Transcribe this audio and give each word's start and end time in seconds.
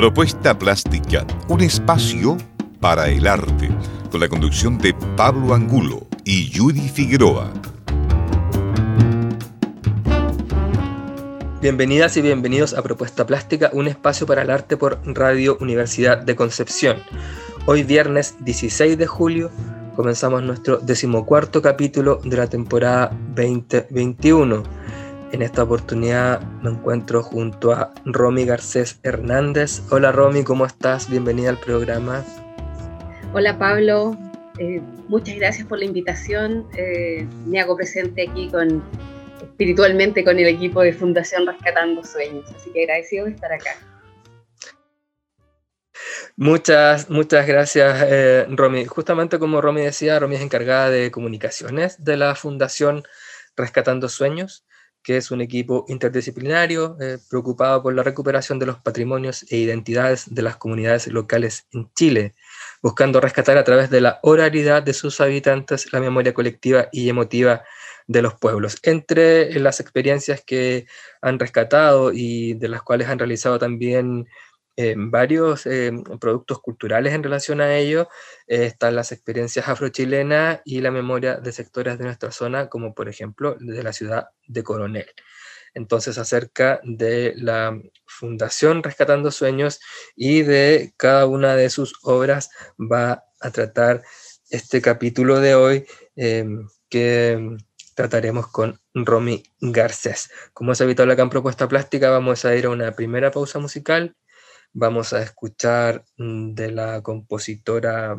Propuesta 0.00 0.58
Plástica, 0.58 1.26
un 1.48 1.60
espacio 1.60 2.38
para 2.80 3.10
el 3.10 3.26
arte, 3.26 3.68
con 4.10 4.20
la 4.20 4.30
conducción 4.30 4.78
de 4.78 4.94
Pablo 5.14 5.52
Angulo 5.52 6.06
y 6.24 6.50
Judy 6.56 6.88
Figueroa. 6.88 7.52
Bienvenidas 11.60 12.16
y 12.16 12.22
bienvenidos 12.22 12.72
a 12.72 12.82
Propuesta 12.82 13.26
Plástica, 13.26 13.68
un 13.74 13.88
espacio 13.88 14.26
para 14.26 14.40
el 14.40 14.48
arte 14.48 14.78
por 14.78 15.00
Radio 15.04 15.58
Universidad 15.60 16.16
de 16.16 16.34
Concepción. 16.34 16.96
Hoy 17.66 17.82
viernes 17.82 18.36
16 18.40 18.96
de 18.96 19.06
julio 19.06 19.50
comenzamos 19.96 20.42
nuestro 20.42 20.78
decimocuarto 20.78 21.60
capítulo 21.60 22.22
de 22.24 22.38
la 22.38 22.46
temporada 22.46 23.14
2021. 23.34 24.62
En 25.32 25.42
esta 25.42 25.62
oportunidad 25.62 26.40
me 26.62 26.70
encuentro 26.70 27.22
junto 27.22 27.72
a 27.72 27.94
Romy 28.04 28.44
Garcés 28.44 28.98
Hernández. 29.04 29.80
Hola 29.90 30.10
Romy, 30.10 30.42
¿cómo 30.42 30.66
estás? 30.66 31.08
Bienvenida 31.08 31.50
al 31.50 31.58
programa. 31.58 32.24
Hola 33.32 33.56
Pablo, 33.56 34.18
eh, 34.58 34.80
muchas 35.06 35.36
gracias 35.36 35.68
por 35.68 35.78
la 35.78 35.84
invitación. 35.84 36.66
Eh, 36.76 37.28
me 37.46 37.60
hago 37.60 37.76
presente 37.76 38.28
aquí 38.28 38.48
con 38.50 38.82
espiritualmente 39.40 40.24
con 40.24 40.36
el 40.36 40.48
equipo 40.48 40.82
de 40.82 40.92
Fundación 40.92 41.46
Rescatando 41.46 42.02
Sueños. 42.02 42.50
Así 42.56 42.72
que 42.72 42.82
agradecido 42.82 43.26
de 43.26 43.30
estar 43.32 43.52
acá. 43.52 43.70
Muchas, 46.36 47.08
muchas 47.08 47.46
gracias, 47.46 48.04
eh, 48.08 48.46
Romy. 48.50 48.84
Justamente 48.84 49.38
como 49.38 49.60
Romy 49.60 49.82
decía, 49.82 50.18
Romy 50.18 50.36
es 50.36 50.42
encargada 50.42 50.90
de 50.90 51.12
comunicaciones 51.12 52.02
de 52.02 52.16
la 52.16 52.34
Fundación 52.34 53.04
Rescatando 53.56 54.08
Sueños, 54.08 54.64
que 55.02 55.16
es 55.16 55.30
un 55.30 55.40
equipo 55.40 55.84
interdisciplinario 55.88 56.96
eh, 57.00 57.18
preocupado 57.28 57.82
por 57.82 57.94
la 57.94 58.02
recuperación 58.02 58.58
de 58.58 58.66
los 58.66 58.78
patrimonios 58.78 59.44
e 59.50 59.56
identidades 59.56 60.34
de 60.34 60.42
las 60.42 60.56
comunidades 60.56 61.06
locales 61.06 61.66
en 61.72 61.90
Chile, 61.94 62.34
buscando 62.82 63.20
rescatar 63.20 63.56
a 63.58 63.64
través 63.64 63.90
de 63.90 64.00
la 64.00 64.18
oralidad 64.22 64.82
de 64.82 64.92
sus 64.92 65.20
habitantes 65.20 65.92
la 65.92 66.00
memoria 66.00 66.34
colectiva 66.34 66.88
y 66.92 67.08
emotiva 67.08 67.62
de 68.06 68.22
los 68.22 68.34
pueblos. 68.34 68.78
Entre 68.82 69.58
las 69.60 69.78
experiencias 69.78 70.42
que 70.44 70.86
han 71.22 71.38
rescatado 71.38 72.12
y 72.12 72.54
de 72.54 72.68
las 72.68 72.82
cuales 72.82 73.08
han 73.08 73.18
realizado 73.18 73.58
también 73.58 74.26
varios 74.96 75.66
eh, 75.66 75.92
productos 76.20 76.60
culturales 76.60 77.14
en 77.14 77.22
relación 77.22 77.60
a 77.60 77.76
ello, 77.76 78.08
eh, 78.46 78.66
están 78.66 78.94
las 78.96 79.12
experiencias 79.12 79.68
afrochilenas 79.68 80.60
y 80.64 80.80
la 80.80 80.90
memoria 80.90 81.36
de 81.36 81.52
sectores 81.52 81.98
de 81.98 82.04
nuestra 82.04 82.30
zona, 82.30 82.68
como 82.68 82.94
por 82.94 83.08
ejemplo 83.08 83.56
de 83.58 83.82
la 83.82 83.92
ciudad 83.92 84.28
de 84.46 84.62
Coronel. 84.62 85.06
Entonces, 85.74 86.18
acerca 86.18 86.80
de 86.82 87.34
la 87.36 87.80
Fundación 88.06 88.82
Rescatando 88.82 89.30
Sueños 89.30 89.80
y 90.16 90.42
de 90.42 90.92
cada 90.96 91.26
una 91.26 91.54
de 91.54 91.70
sus 91.70 91.94
obras 92.02 92.50
va 92.78 93.24
a 93.40 93.50
tratar 93.50 94.02
este 94.50 94.82
capítulo 94.82 95.38
de 95.38 95.54
hoy 95.54 95.86
que 96.88 97.56
trataremos 97.94 98.48
con 98.48 98.80
Romy 98.94 99.42
Garcés. 99.60 100.30
Como 100.54 100.72
es 100.72 100.80
habitual 100.80 101.10
acá 101.10 101.22
en 101.22 101.30
Propuesta 101.30 101.68
Plástica, 101.68 102.08
vamos 102.08 102.44
a 102.44 102.56
ir 102.56 102.66
a 102.66 102.70
una 102.70 102.92
primera 102.92 103.30
pausa 103.30 103.58
musical. 103.58 104.16
Vamos 104.72 105.12
a 105.12 105.22
escuchar 105.22 106.04
mm, 106.16 106.54
de 106.54 106.70
la 106.70 107.02
compositora 107.02 108.16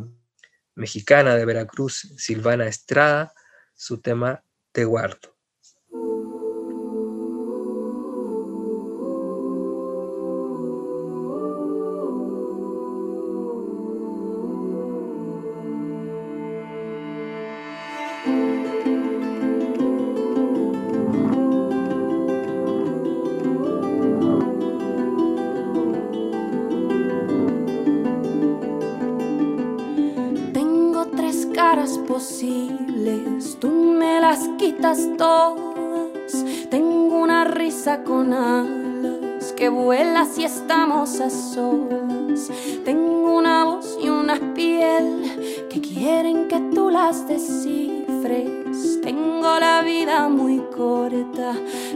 mexicana 0.75 1.35
de 1.35 1.45
Veracruz, 1.45 2.13
Silvana 2.17 2.67
Estrada, 2.67 3.33
su 3.73 4.02
tema 4.02 4.44
Te 4.72 4.83
guardo. 4.83 5.38
Tengo 42.85 43.38
una 43.38 43.66
voz 43.66 43.97
y 44.00 44.07
una 44.07 44.35
piel 44.53 45.67
que 45.67 45.81
quieren 45.81 46.47
que 46.47 46.59
tú 46.75 46.91
las 46.91 47.28
descifres. 47.28 49.01
Tengo 49.01 49.59
la 49.59 49.81
vida 49.81 50.29
muy 50.29 50.59
corta 50.75 51.56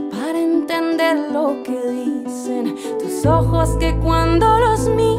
para 0.09 0.39
entender 0.39 1.29
lo 1.31 1.61
que 1.61 1.79
dicen 1.91 2.75
tus 2.97 3.23
ojos 3.27 3.77
que 3.79 3.95
cuando 3.99 4.57
los 4.57 4.89
miro 4.89 5.14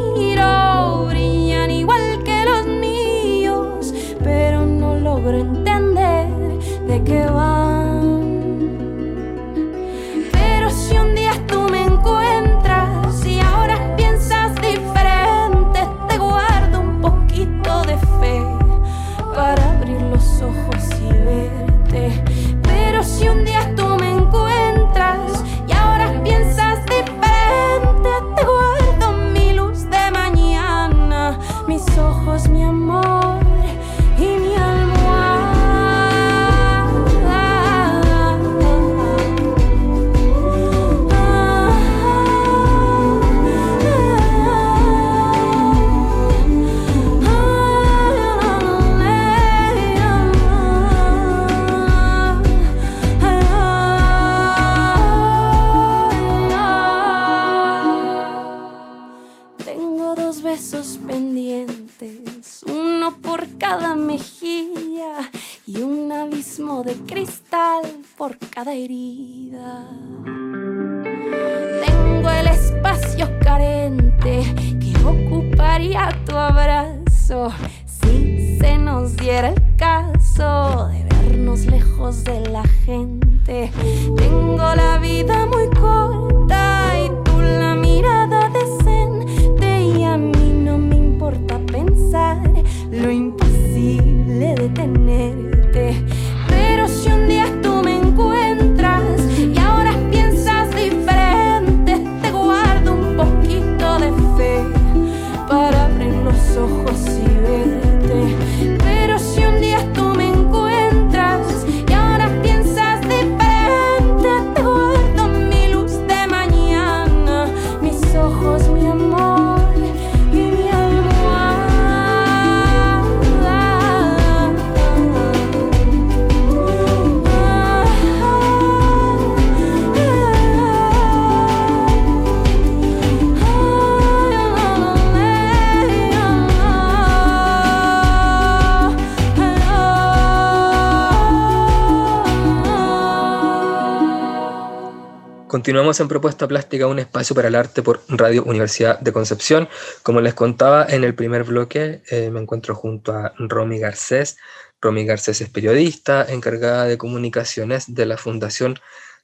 Continuamos 145.66 145.98
en 145.98 146.06
Propuesta 146.06 146.46
Plástica, 146.46 146.86
un 146.86 147.00
espacio 147.00 147.34
para 147.34 147.48
el 147.48 147.56
arte 147.56 147.82
por 147.82 148.00
Radio 148.06 148.44
Universidad 148.44 149.00
de 149.00 149.12
Concepción. 149.12 149.68
Como 150.04 150.20
les 150.20 150.32
contaba 150.32 150.86
en 150.88 151.02
el 151.02 151.16
primer 151.16 151.42
bloque, 151.42 152.02
eh, 152.08 152.30
me 152.30 152.38
encuentro 152.38 152.76
junto 152.76 153.12
a 153.12 153.34
Romy 153.36 153.80
Garcés. 153.80 154.36
Romy 154.80 155.04
Garcés 155.04 155.40
es 155.40 155.50
periodista, 155.50 156.24
encargada 156.24 156.84
de 156.84 156.96
comunicaciones 156.96 157.92
de 157.92 158.06
la 158.06 158.16
Fundación 158.16 158.78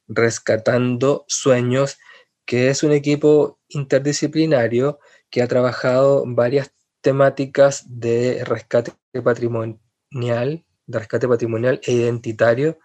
Rescatando 0.09 1.25
Sueños, 1.29 1.99
que 2.45 2.71
es 2.71 2.83
un 2.83 2.91
equipo 2.91 3.61
interdisciplinario 3.69 4.99
que 5.31 5.43
ha 5.43 5.47
trabajado 5.47 6.25
varias 6.27 6.73
temáticas 7.03 7.85
de 7.87 8.43
rescate 8.45 8.93
patrimonial, 9.23 10.65
de 10.89 10.99
rescate 10.99 11.29
patrimonial 11.29 11.81
e 11.85 11.93
identitario 11.93 12.81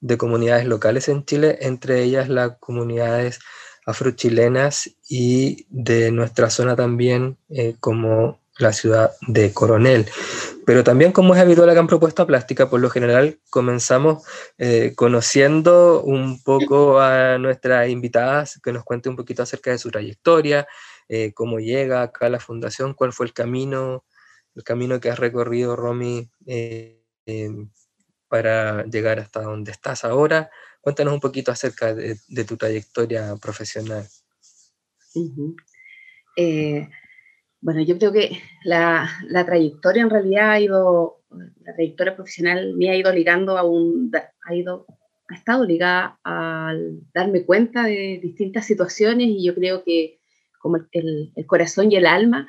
de 0.00 0.18
comunidades 0.18 0.66
locales 0.66 1.08
en 1.08 1.24
Chile, 1.24 1.58
entre 1.60 2.02
ellas 2.02 2.28
las 2.28 2.58
comunidades 2.58 3.38
afrochilenas 3.86 4.90
y 5.08 5.66
de 5.70 6.10
nuestra 6.10 6.50
zona 6.50 6.74
también, 6.76 7.38
eh, 7.48 7.76
como 7.80 8.40
la 8.58 8.72
ciudad 8.72 9.12
de 9.28 9.52
Coronel. 9.52 10.06
Pero 10.64 10.82
también, 10.82 11.12
como 11.12 11.34
es 11.34 11.40
habitual 11.40 11.70
acá 11.70 11.80
en 11.80 11.86
Propuesta 11.86 12.26
Plástica, 12.26 12.68
por 12.68 12.80
lo 12.80 12.90
general 12.90 13.38
comenzamos 13.50 14.24
eh, 14.58 14.94
conociendo 14.96 16.02
un 16.02 16.42
poco 16.42 17.00
a 17.00 17.38
nuestras 17.38 17.88
invitadas, 17.88 18.60
que 18.62 18.72
nos 18.72 18.82
cuente 18.82 19.08
un 19.08 19.16
poquito 19.16 19.42
acerca 19.42 19.70
de 19.70 19.78
su 19.78 19.90
trayectoria, 19.90 20.66
eh, 21.08 21.32
cómo 21.34 21.60
llega 21.60 22.02
acá 22.02 22.26
a 22.26 22.30
la 22.30 22.40
fundación, 22.40 22.94
cuál 22.94 23.12
fue 23.12 23.26
el 23.26 23.32
camino, 23.32 24.04
el 24.54 24.64
camino 24.64 24.98
que 24.98 25.10
has 25.10 25.18
recorrido, 25.18 25.76
Romy, 25.76 26.28
para 28.28 28.84
llegar 28.84 29.18
hasta 29.18 29.42
donde 29.42 29.72
estás 29.72 30.04
ahora. 30.04 30.50
Cuéntanos 30.80 31.14
un 31.14 31.20
poquito 31.20 31.50
acerca 31.50 31.94
de, 31.94 32.16
tu 32.46 32.56
trayectoria 32.56 33.34
profesional. 33.36 34.06
Eh, 36.36 36.88
bueno, 37.60 37.82
yo 37.82 37.98
creo 37.98 38.12
que 38.12 38.38
la, 38.64 39.08
trayectoria 39.44 40.02
en 40.02 40.10
realidad 40.10 40.50
ha 40.50 40.60
ido, 40.60 41.22
la 41.62 41.74
trayectoria 41.74 42.14
profesional 42.14 42.74
me 42.76 42.90
ha 42.90 42.96
ido 42.96 43.12
ligando 43.12 43.58
a 43.58 43.64
un, 43.64 44.12
ha 44.14 44.54
ido, 44.54 44.86
ha 45.28 45.34
estado 45.34 45.64
ligada 45.64 46.20
al 46.22 47.00
darme 47.12 47.44
cuenta 47.44 47.84
de 47.84 48.20
distintas 48.22 48.66
situaciones 48.66 49.28
y 49.28 49.44
yo 49.44 49.54
creo 49.54 49.82
que 49.82 50.20
como 50.60 50.78
el, 50.92 51.32
el 51.34 51.46
corazón 51.46 51.90
y 51.90 51.96
el 51.96 52.06
alma 52.06 52.46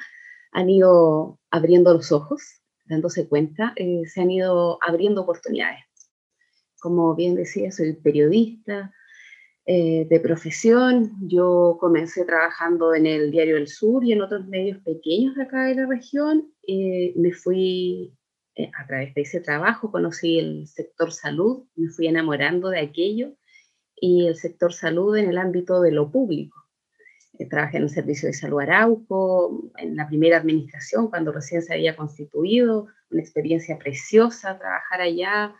han 0.52 0.70
ido 0.70 1.40
abriendo 1.50 1.94
los 1.94 2.12
ojos 2.12 2.62
dándose 2.88 3.28
cuenta, 3.28 3.74
eh, 3.75 4.04
se 4.06 4.22
han 4.22 4.31
ido 4.31 4.80
abriendo 4.81 5.22
oportunidades. 5.22 5.84
Como 6.80 7.16
bien 7.16 7.36
decía, 7.36 7.72
soy 7.72 7.94
periodista 7.94 8.94
eh, 9.66 10.07
de 10.10 10.19
profesión. 10.19 11.13
Yo 11.22 11.78
comencé 11.80 12.25
trabajando 12.25 12.94
en 12.95 13.06
el 13.06 13.31
Diario 13.31 13.56
del 13.56 13.68
Sur 13.68 14.04
y 14.06 14.13
en 14.13 14.22
otros 14.22 14.48
medios 14.48 14.80
pequeños 14.84 15.36
de 15.36 15.44
acá 15.44 15.66
de 15.66 15.75
la 15.75 15.88
región. 15.88 16.51
Eh, 16.68 17.13
me 17.16 17.34
fui, 17.34 18.13
a 18.74 18.88
través 18.88 19.13
de 19.16 19.22
ese 19.22 19.42
trabajo, 19.42 19.92
conocí 19.92 20.40
el 20.40 20.68
sector 20.68 21.12
salud, 21.12 21.66
me 21.75 21.90
fui 21.90 22.07
enamorando 22.07 22.69
de 22.69 22.80
aquello 22.80 23.33
y 23.95 24.28
el 24.28 24.36
sector 24.36 24.74
salud 24.74 25.16
en 25.16 25.30
el 25.30 25.38
ámbito 25.38 25.81
de 25.81 25.92
lo 25.92 26.12
público 26.12 26.67
trabajé 27.45 27.78
en 27.78 27.84
el 27.84 27.89
Servicio 27.89 28.28
de 28.28 28.34
Salud 28.34 28.62
Arauco, 28.62 29.72
en 29.78 29.95
la 29.95 30.07
primera 30.07 30.38
administración, 30.38 31.10
cuando 31.10 31.31
recién 31.31 31.62
se 31.62 31.74
había 31.74 31.95
constituido, 31.95 32.88
una 33.12 33.22
experiencia 33.22 33.78
preciosa 33.78 34.57
trabajar 34.57 35.01
allá, 35.01 35.56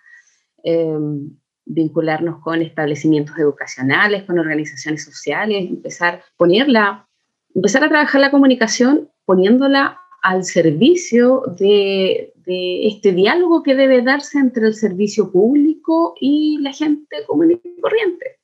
em, 0.64 1.38
vincularnos 1.66 2.42
con 2.42 2.62
establecimientos 2.62 3.38
educacionales, 3.38 4.24
con 4.24 4.40
organizaciones 4.40 5.04
sociales, 5.04 5.70
empezar, 5.70 6.24
ponerla, 6.38 7.08
empezar 7.54 7.84
a 7.84 7.90
trabajar 7.90 8.22
la 8.22 8.32
comunicación 8.32 9.10
poniéndola 9.26 10.00
al 10.24 10.44
servicio 10.44 11.44
de, 11.58 12.34
de, 12.46 12.88
este 12.88 13.12
diálogo 13.12 13.64
que 13.64 13.76
debe 13.76 14.02
darse 14.02 14.40
entre 14.40 14.68
el 14.68 14.74
servicio 14.74 15.32
público 15.32 16.16
y 16.20 16.58
la 16.62 16.74
gente 16.74 17.18
común 17.28 17.52
y 17.52 17.82
corriente. 17.82 18.38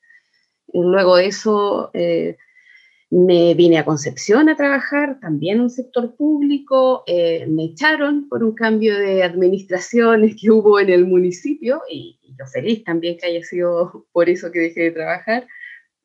Luego 0.73 1.17
de 1.17 1.27
eso, 1.27 1.91
eh, 1.93 2.37
me 3.13 3.53
vine 3.53 3.77
a 3.77 3.85
Concepción 3.85 4.49
a 4.49 4.55
trabajar, 4.55 5.19
también 5.19 5.57
en 5.57 5.63
un 5.63 5.69
sector 5.69 6.15
público, 6.15 7.03
eh, 7.05 7.45
me 7.47 7.65
echaron 7.65 8.27
por 8.27 8.43
un 8.43 8.55
cambio 8.55 8.97
de 8.97 9.21
administraciones 9.21 10.35
que 10.39 10.49
hubo 10.49 10.79
en 10.79 10.89
el 10.89 11.05
municipio 11.05 11.83
y, 11.87 12.19
yo 12.35 12.47
feliz 12.47 12.83
también 12.83 13.17
que 13.19 13.27
haya 13.27 13.43
sido 13.43 14.07
por 14.11 14.27
eso 14.27 14.51
que 14.51 14.59
dejé 14.59 14.81
de 14.85 14.91
trabajar. 14.91 15.47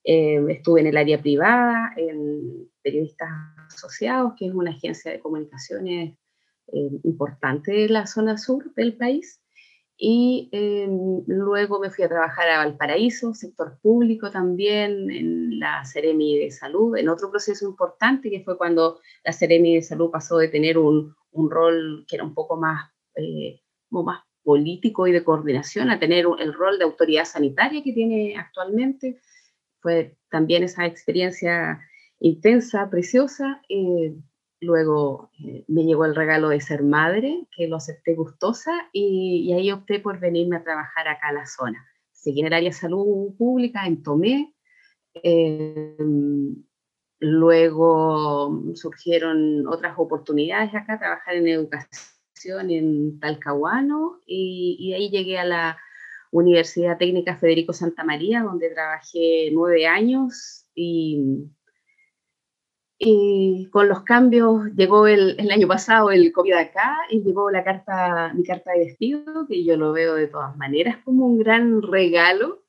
Eh, 0.05 0.39
estuve 0.51 0.83
en 0.83 0.89
el 0.89 0.99
área 0.99 1.19
privada, 1.19 1.95
en 1.97 2.69
Periodistas 2.83 3.31
Asociados, 3.75 4.35
que 4.39 4.49
es 4.49 4.53
una 4.53 4.73
agencia 4.73 5.11
de 5.11 5.21
comunicaciones 5.21 6.15
eh, 6.75 6.91
importante 7.05 7.73
de 7.73 7.89
la 7.89 8.07
zona 8.07 8.37
sur 8.37 8.75
del 8.75 8.95
país 8.95 9.41
y 10.01 10.49
em, 10.53 11.25
luego 11.27 11.81
me 11.81 11.91
fui 11.91 12.05
a 12.05 12.09
trabajar 12.09 12.49
a 12.49 12.59
Valparaíso, 12.59 13.35
sector 13.35 13.81
público 13.83 14.31
también, 14.31 15.11
en 15.11 15.59
la 15.59 15.85
Ceremi 15.85 16.39
de 16.39 16.53
Salud, 16.53 16.97
en 16.97 17.09
otro 17.09 17.31
proceso 17.31 17.69
importante 17.69 18.31
que 18.31 18.45
fue 18.45 18.57
cuando 18.57 19.01
la 19.25 19.33
Ceremi 19.33 19.75
de 19.75 19.83
Salud 19.83 20.13
pasó 20.13 20.39
de 20.39 20.47
tener 20.47 20.79
un, 20.79 21.17
un 21.33 21.51
rol 21.51 22.05
que 22.09 22.15
era 22.15 22.25
un 22.25 22.33
poco 22.33 22.57
más, 22.57 22.93
eh, 23.17 23.61
más 23.91 24.21
político 24.45 25.09
y 25.09 25.13
de 25.13 25.25
coordinación 25.25 25.91
a 25.91 25.99
tener 25.99 26.27
el 26.39 26.55
rol 26.55 26.79
de 26.79 26.85
autoridad 26.85 27.25
sanitaria 27.25 27.83
que 27.83 27.93
tiene 27.93 28.37
actualmente. 28.39 29.21
Fue 29.81 30.17
también 30.31 30.63
esa 30.63 30.87
experiencia 30.87 31.81
intensa, 32.21 32.89
preciosa. 32.89 33.61
Eh, 33.69 34.15
Luego 34.61 35.31
eh, 35.45 35.65
me 35.69 35.85
llegó 35.85 36.05
el 36.05 36.17
regalo 36.17 36.49
de 36.49 36.61
ser 36.61 36.83
madre, 36.83 37.47
que 37.55 37.69
lo 37.69 37.77
acepté 37.77 38.15
gustosa, 38.15 38.73
y, 38.93 39.53
ahí 39.53 39.71
opté 39.71 40.01
por 40.01 40.19
venirme 40.19 40.57
a 40.57 40.65
trabajar 40.65 41.07
acá 41.09 41.29
a 41.29 41.33
la 41.33 41.47
zona. 41.47 41.87
Seguí 42.13 42.41
en 42.41 42.49
el 42.49 42.53
área 42.53 42.71
de 42.71 42.75
salud 42.75 43.37
pública, 43.37 43.87
en 43.87 44.03
Tomé. 44.03 44.55
Em, 45.15 46.57
luego 47.21 48.75
surgieron 48.75 49.67
otras 49.69 49.95
oportunidades 49.97 50.75
acá, 50.75 50.99
trabajar 50.99 51.37
en 51.37 51.49
educación 51.49 52.71
en 52.71 53.21
Talcahuano, 53.21 54.21
y, 54.27 54.93
ahí 54.95 55.09
llegué 55.11 55.39
a 55.39 55.45
la 55.45 55.79
Universidad 56.33 56.99
Técnica 56.99 57.37
Federico 57.37 57.73
Santa 57.73 58.05
María, 58.05 58.43
donde 58.43 58.71
trabajé 58.71 59.51
nueve 59.53 59.87
años 59.87 60.67
y 60.75 61.49
y 62.99 63.69
con 63.71 63.89
los 63.89 64.03
cambios 64.03 64.75
llegó 64.75 65.07
el, 65.07 65.37
el, 65.39 65.51
año 65.53 65.69
pasado 65.69 66.11
el 66.11 66.33
COVID 66.33 66.55
acá 66.55 66.97
y 67.11 67.23
llegó 67.23 67.49
la 67.51 67.63
carta, 67.63 68.33
mi 68.35 68.43
carta 68.43 68.73
de 68.73 68.87
despido, 68.87 69.47
que 69.47 69.65
yo 69.65 69.77
lo 69.77 69.93
veo 69.93 70.15
de 70.17 70.27
todas 70.27 70.57
maneras 70.57 70.99
como 71.05 71.27
un 71.27 71.39
gran 71.39 71.81
regalo. 71.81 72.65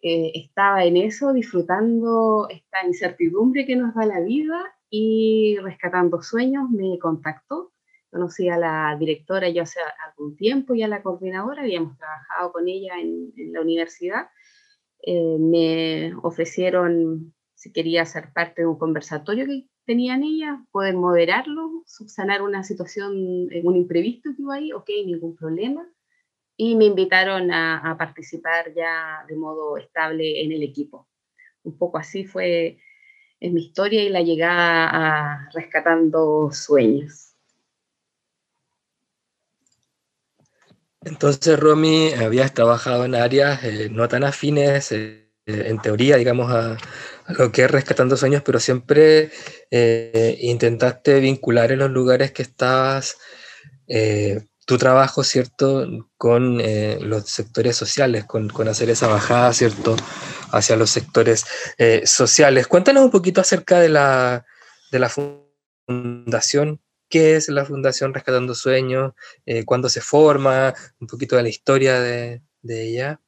Eh, 0.00 0.32
estaba 0.34 0.84
en 0.84 0.96
eso, 0.96 1.34
disfrutando 1.34 2.46
esta 2.48 2.86
incertidumbre 2.86 3.66
que 3.66 3.76
nos 3.76 3.94
da 3.94 4.06
la 4.06 4.20
vida 4.20 4.74
y 4.88 5.58
rescatando 5.58 6.22
sueños, 6.22 6.70
me 6.70 6.98
contactó. 6.98 7.72
Conocí 8.10 8.48
a 8.48 8.56
la 8.56 8.96
directora 8.98 9.50
ya 9.50 9.64
hace 9.64 9.80
algún 10.06 10.34
tiempo 10.34 10.74
y 10.74 10.82
a 10.82 10.88
la 10.88 11.02
coordinadora, 11.02 11.60
habíamos 11.60 11.98
trabajado 11.98 12.52
con 12.52 12.68
ella 12.68 12.98
en, 12.98 13.34
en 13.36 13.52
la 13.52 13.60
universidad. 13.60 14.30
Eh, 15.02 15.36
me 15.38 16.14
ofrecieron 16.22 17.34
si 17.58 17.72
quería 17.72 18.06
ser 18.06 18.32
parte 18.32 18.62
de 18.62 18.68
un 18.68 18.78
conversatorio 18.78 19.44
que 19.44 19.66
tenían 19.84 20.22
ella, 20.22 20.64
poder 20.70 20.94
moderarlo, 20.94 21.82
subsanar 21.86 22.40
una 22.40 22.62
situación, 22.62 23.48
un 23.64 23.76
imprevisto 23.76 24.30
que 24.36 24.42
hubo 24.42 24.52
ahí, 24.52 24.72
ok, 24.72 24.88
ningún 25.04 25.34
problema. 25.34 25.84
Y 26.56 26.76
me 26.76 26.84
invitaron 26.84 27.50
a, 27.50 27.96
participar 27.98 28.72
ya 28.76 29.24
de 29.28 29.34
modo 29.34 29.76
estable 29.76 30.40
en 30.40 30.52
el 30.52 30.62
equipo. 30.62 31.08
Un 31.64 31.76
poco 31.76 31.98
así 31.98 32.24
fue 32.24 32.78
en 33.40 33.54
mi 33.54 33.62
historia 33.62 34.04
y 34.04 34.08
la 34.08 34.22
llegada 34.22 34.90
a 34.92 35.50
Rescatando 35.52 36.50
Sueños. 36.52 37.34
Entonces, 41.04 41.58
Romy, 41.58 42.12
habías 42.12 42.54
trabajado 42.54 43.04
en 43.04 43.16
áreas 43.16 43.64
eh, 43.64 43.88
no 43.90 44.06
tan 44.06 44.22
afines, 44.22 44.92
eh, 44.92 45.28
en 45.46 45.80
teoría, 45.80 46.16
digamos, 46.16 46.52
a, 46.52 46.76
lo 47.28 47.52
que 47.52 47.64
es 47.64 47.70
Rescatando 47.70 48.16
Sueños, 48.16 48.42
pero 48.44 48.58
siempre 48.60 49.30
eh, 49.70 50.38
intentaste 50.40 51.20
vincular 51.20 51.72
en 51.72 51.80
los 51.80 51.90
lugares 51.90 52.32
que 52.32 52.42
estabas 52.42 53.18
eh, 53.86 54.46
tu 54.66 54.78
trabajo, 54.78 55.24
¿cierto?, 55.24 55.86
con 56.16 56.60
eh, 56.60 56.98
los 57.00 57.28
sectores 57.28 57.76
sociales, 57.76 58.24
con, 58.24 58.50
hacer 58.68 58.90
esa 58.90 59.06
bajada, 59.06 59.52
¿cierto?, 59.52 59.96
hacia 60.52 60.76
los 60.76 60.90
sectores 60.90 61.44
sociales. 62.04 62.66
Cuéntanos 62.66 63.04
un 63.04 63.10
poquito 63.10 63.40
acerca 63.40 63.78
de 63.80 63.90
la, 63.90 64.46
de 64.90 64.98
la 64.98 65.10
fundación. 65.86 66.80
¿Qué 67.10 67.36
es 67.36 67.48
la 67.48 67.64
Fundación 67.64 68.12
Rescatando 68.12 68.54
Sueños? 68.54 69.12
¿Cuándo 69.64 69.88
se 69.88 70.00
forma? 70.00 70.74
Un 71.00 71.06
poquito 71.06 71.36
de 71.36 71.42
la 71.42 71.48
historia 71.48 72.00
de, 72.00 72.42
de 72.62 72.82
ella. 72.82 73.20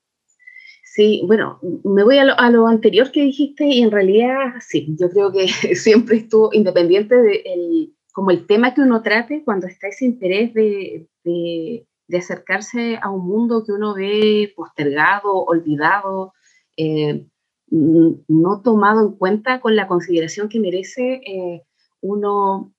Sí, 0.92 1.22
bueno, 1.24 1.60
me 1.84 2.02
voy 2.02 2.18
a 2.18 2.24
lo, 2.24 2.66
anterior 2.66 3.12
que 3.12 3.22
dijiste 3.22 3.64
y 3.64 3.80
en 3.80 3.92
realidad 3.92 4.54
sí, 4.58 4.96
yo 4.98 5.08
creo 5.08 5.30
que 5.30 5.46
siempre 5.76 6.16
estuvo 6.16 6.50
independiente 6.52 7.14
de 7.14 7.42
el, 7.44 7.94
como 8.12 8.32
el 8.32 8.44
tema 8.44 8.74
que 8.74 8.80
uno 8.80 9.00
trate, 9.00 9.44
cuando 9.44 9.68
está 9.68 9.86
ese 9.86 10.04
interés 10.04 10.52
de, 10.52 11.06
de, 11.22 11.86
acercarse 12.18 12.98
a 13.00 13.08
un 13.08 13.24
mundo 13.24 13.62
que 13.64 13.70
uno 13.70 13.94
ve 13.94 14.52
postergado, 14.56 15.32
olvidado, 15.32 16.32
eh, 16.76 17.24
no 17.68 18.60
tomado 18.60 19.06
en 19.06 19.12
cuenta 19.12 19.60
con 19.60 19.76
la 19.76 19.86
consideración 19.86 20.48
que 20.48 20.58
merece, 20.58 21.20
eh, 21.24 21.62
uno, 22.00 22.74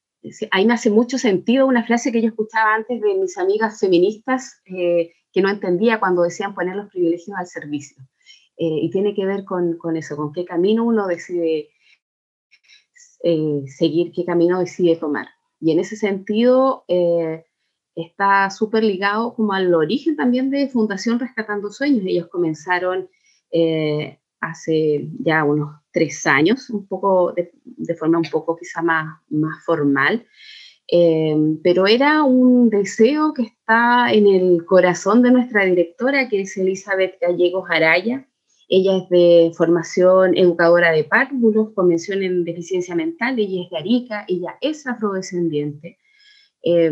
ahí 0.51 0.65
me 0.65 0.73
hace 0.73 0.89
mucho 0.89 1.17
sentido 1.17 1.65
una 1.67 1.85
frase 1.85 2.11
que 2.11 2.21
yo 2.21 2.29
escuchaba 2.29 2.75
antes 2.75 3.01
de 3.01 3.15
mis 3.15 3.37
amigas 3.37 3.79
feministas, 3.79 4.61
eh, 4.65 5.13
que 5.31 5.41
no 5.41 5.49
entendía 5.49 5.99
cuando 5.99 6.23
decían 6.23 6.53
poner 6.53 6.75
los 6.75 6.89
privilegios 6.89 7.37
al 7.37 7.47
servicio. 7.47 7.97
Eh, 8.57 8.79
y 8.83 8.91
tiene 8.91 9.15
que 9.15 9.25
ver 9.25 9.43
con, 9.45 9.77
con, 9.77 9.97
eso, 9.97 10.15
con 10.15 10.31
qué 10.33 10.45
camino 10.45 10.83
uno 10.83 11.07
decide 11.07 11.69
eh, 13.23 13.63
seguir, 13.65 14.11
qué 14.11 14.25
camino 14.25 14.59
decide 14.59 14.95
tomar. 14.95 15.27
Y 15.59 15.71
en 15.71 15.79
ese 15.79 15.95
sentido 15.95 16.85
está 17.95 18.49
súper 18.49 18.83
ligado 18.83 19.35
como 19.35 19.53
al 19.53 19.71
origen 19.73 20.15
también 20.15 20.49
de 20.49 20.69
Fundación 20.69 21.19
Rescatando 21.19 21.69
Sueños. 21.71 22.03
Ellos 22.05 22.27
comenzaron 22.29 23.09
hace 24.41 25.07
ya 25.19 25.43
unos 25.43 25.79
tres 25.91 26.25
años, 26.25 26.69
un 26.69 26.87
poco 26.87 27.33
de, 27.33 27.51
forma 27.95 28.17
un 28.17 28.29
poco 28.29 28.57
quizá 28.57 28.81
más, 28.81 29.19
más 29.29 29.63
formal, 29.63 30.25
eh, 30.91 31.35
pero 31.63 31.87
era 31.87 32.23
un 32.23 32.69
deseo 32.69 33.33
que 33.33 33.43
está 33.43 34.11
en 34.11 34.27
el 34.27 34.65
corazón 34.65 35.21
de 35.21 35.31
nuestra 35.31 35.63
directora, 35.63 36.27
que 36.27 36.41
es 36.41 36.57
Elizabeth 36.57 37.15
Gallegos 37.21 37.69
Araya. 37.69 38.27
Ella 38.67 38.97
es 38.97 39.09
de 39.09 39.51
formación 39.55 40.37
educadora 40.37 40.91
de 40.91 41.03
párvulos, 41.03 41.73
convención 41.73 42.23
en 42.23 42.43
deficiencia 42.43 42.95
mental, 42.95 43.37
ella 43.37 43.63
es 43.63 43.69
de 43.69 43.77
Arica, 43.77 44.25
ella 44.27 44.57
es 44.59 44.87
afrodescendiente. 44.87 45.97
Eh, 46.63 46.91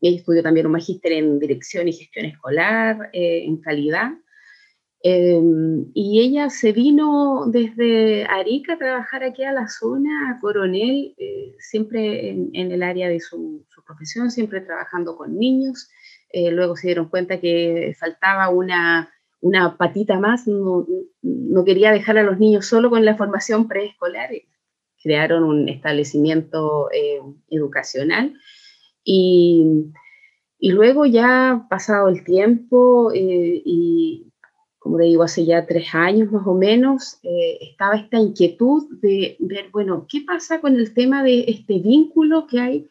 ella 0.00 0.16
estudió 0.16 0.42
también 0.42 0.66
un 0.66 0.72
magíster 0.72 1.12
en 1.12 1.38
dirección 1.38 1.88
y 1.88 1.92
gestión 1.92 2.26
escolar, 2.26 3.10
eh, 3.12 3.44
en 3.44 3.58
calidad. 3.58 4.12
Em, 5.02 5.90
y 5.94 6.20
ella 6.20 6.50
se 6.50 6.72
vino 6.72 7.44
desde 7.46 8.24
Arica 8.24 8.74
a 8.74 8.78
trabajar 8.78 9.22
aquí 9.22 9.44
a 9.44 9.52
la 9.52 9.68
zona, 9.68 10.30
a 10.30 10.40
Coronel, 10.40 11.14
eh, 11.18 11.54
siempre 11.58 12.30
en, 12.30 12.72
el 12.72 12.82
área 12.82 13.08
de 13.08 13.20
su, 13.20 13.64
profesión, 13.86 14.30
siempre 14.30 14.62
trabajando 14.62 15.16
con 15.16 15.38
niños. 15.38 15.88
Eh, 16.30 16.50
luego 16.50 16.76
se 16.76 16.88
dieron 16.88 17.08
cuenta 17.08 17.40
que 17.40 17.94
faltaba 17.98 18.48
una, 18.48 19.10
una 19.40 19.76
patita 19.76 20.18
más, 20.18 20.48
no, 20.48 20.86
no, 21.22 21.64
quería 21.64 21.92
dejar 21.92 22.18
a 22.18 22.24
los 22.24 22.38
niños 22.40 22.66
solo 22.66 22.90
con 22.90 23.04
la 23.04 23.16
formación 23.16 23.68
preescolar. 23.68 24.30
Crearon 25.00 25.44
un 25.44 25.68
establecimiento 25.68 26.90
eh, 26.92 27.20
educacional 27.50 28.34
y, 29.04 29.92
y, 30.58 30.72
luego 30.72 31.06
ya 31.06 31.66
pasado 31.70 32.08
el 32.08 32.24
tiempo 32.24 33.12
y 33.14 34.25
como 34.86 34.98
te 34.98 35.04
digo, 35.04 35.24
hace 35.24 35.44
ya 35.44 35.66
tres 35.66 35.88
años 35.94 36.30
más 36.30 36.46
o 36.46 36.54
menos, 36.54 37.18
eh, 37.24 37.58
estaba 37.60 37.96
esta 37.96 38.20
inquietud 38.20 38.84
de 39.02 39.36
ver, 39.40 39.68
bueno, 39.72 40.06
¿qué 40.08 40.20
pasa 40.24 40.60
con 40.60 40.76
el 40.76 40.94
tema 40.94 41.24
de 41.24 41.44
este 41.48 41.80
vínculo 41.80 42.46
que 42.46 42.60
hay 42.60 42.88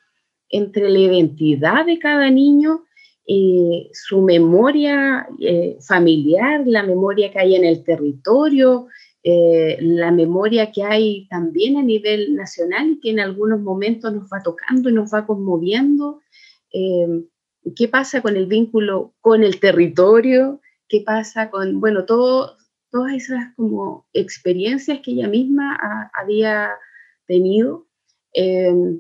entre 0.49 0.89
la 0.89 0.99
identidad 0.99 1.85
de 1.85 1.97
cada 1.97 2.29
niño, 2.29 2.83
y 3.25 3.89
su 3.93 4.21
memoria 4.21 5.25
eh, 5.39 5.77
familiar, 5.87 6.67
la 6.67 6.83
memoria 6.83 7.31
que 7.31 7.39
hay 7.39 7.55
en 7.55 7.63
el 7.63 7.81
territorio, 7.85 8.87
eh, 9.23 9.77
la 9.79 10.11
memoria 10.11 10.73
que 10.73 10.83
hay 10.83 11.27
también 11.29 11.77
a 11.77 11.81
nivel 11.81 12.35
nacional 12.35 12.91
y 12.91 12.99
que 12.99 13.11
en 13.11 13.21
algunos 13.21 13.61
momentos 13.61 14.13
nos 14.13 14.25
va 14.25 14.43
tocando 14.43 14.89
y 14.89 14.93
nos 14.93 15.13
va 15.13 15.25
conmoviendo? 15.25 16.19
¿Qué 16.69 17.87
pasa 17.87 18.21
con 18.21 18.35
el 18.35 18.47
vínculo 18.47 19.13
con 19.21 19.43
el 19.45 19.61
territorio? 19.61 20.59
Qué 20.87 21.01
pasa 21.05 21.49
con, 21.49 21.79
bueno, 21.79 22.05
todo, 22.05 22.57
todas 22.91 23.13
esas 23.13 23.53
como 23.55 24.07
experiencias 24.13 24.99
que 25.03 25.11
ella 25.11 25.27
misma 25.27 25.77
había 26.13 26.71
tenido. 27.27 27.87
Em, 28.33 28.99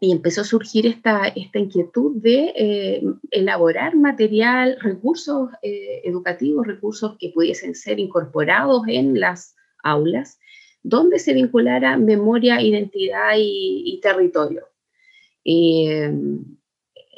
y 0.00 0.12
empezó 0.12 0.42
a 0.42 0.44
surgir 0.44 0.86
esta, 0.86 1.28
esta 1.28 1.58
inquietud 1.58 2.20
de 2.20 2.52
eh, 2.56 3.02
elaborar 3.30 3.96
material, 3.96 4.76
recursos 4.80 5.50
eh, 5.62 6.02
educativos, 6.04 6.66
recursos 6.66 7.16
que 7.18 7.30
pudiesen 7.30 7.74
ser 7.74 7.98
incorporados 7.98 8.82
en 8.86 9.18
las 9.18 9.54
aulas, 9.82 10.38
donde 10.82 11.18
se 11.18 11.32
vinculara 11.32 11.96
memoria, 11.96 12.60
identidad 12.60 13.32
y, 13.38 13.98
territorio. 14.02 14.66
Em, 15.42 16.44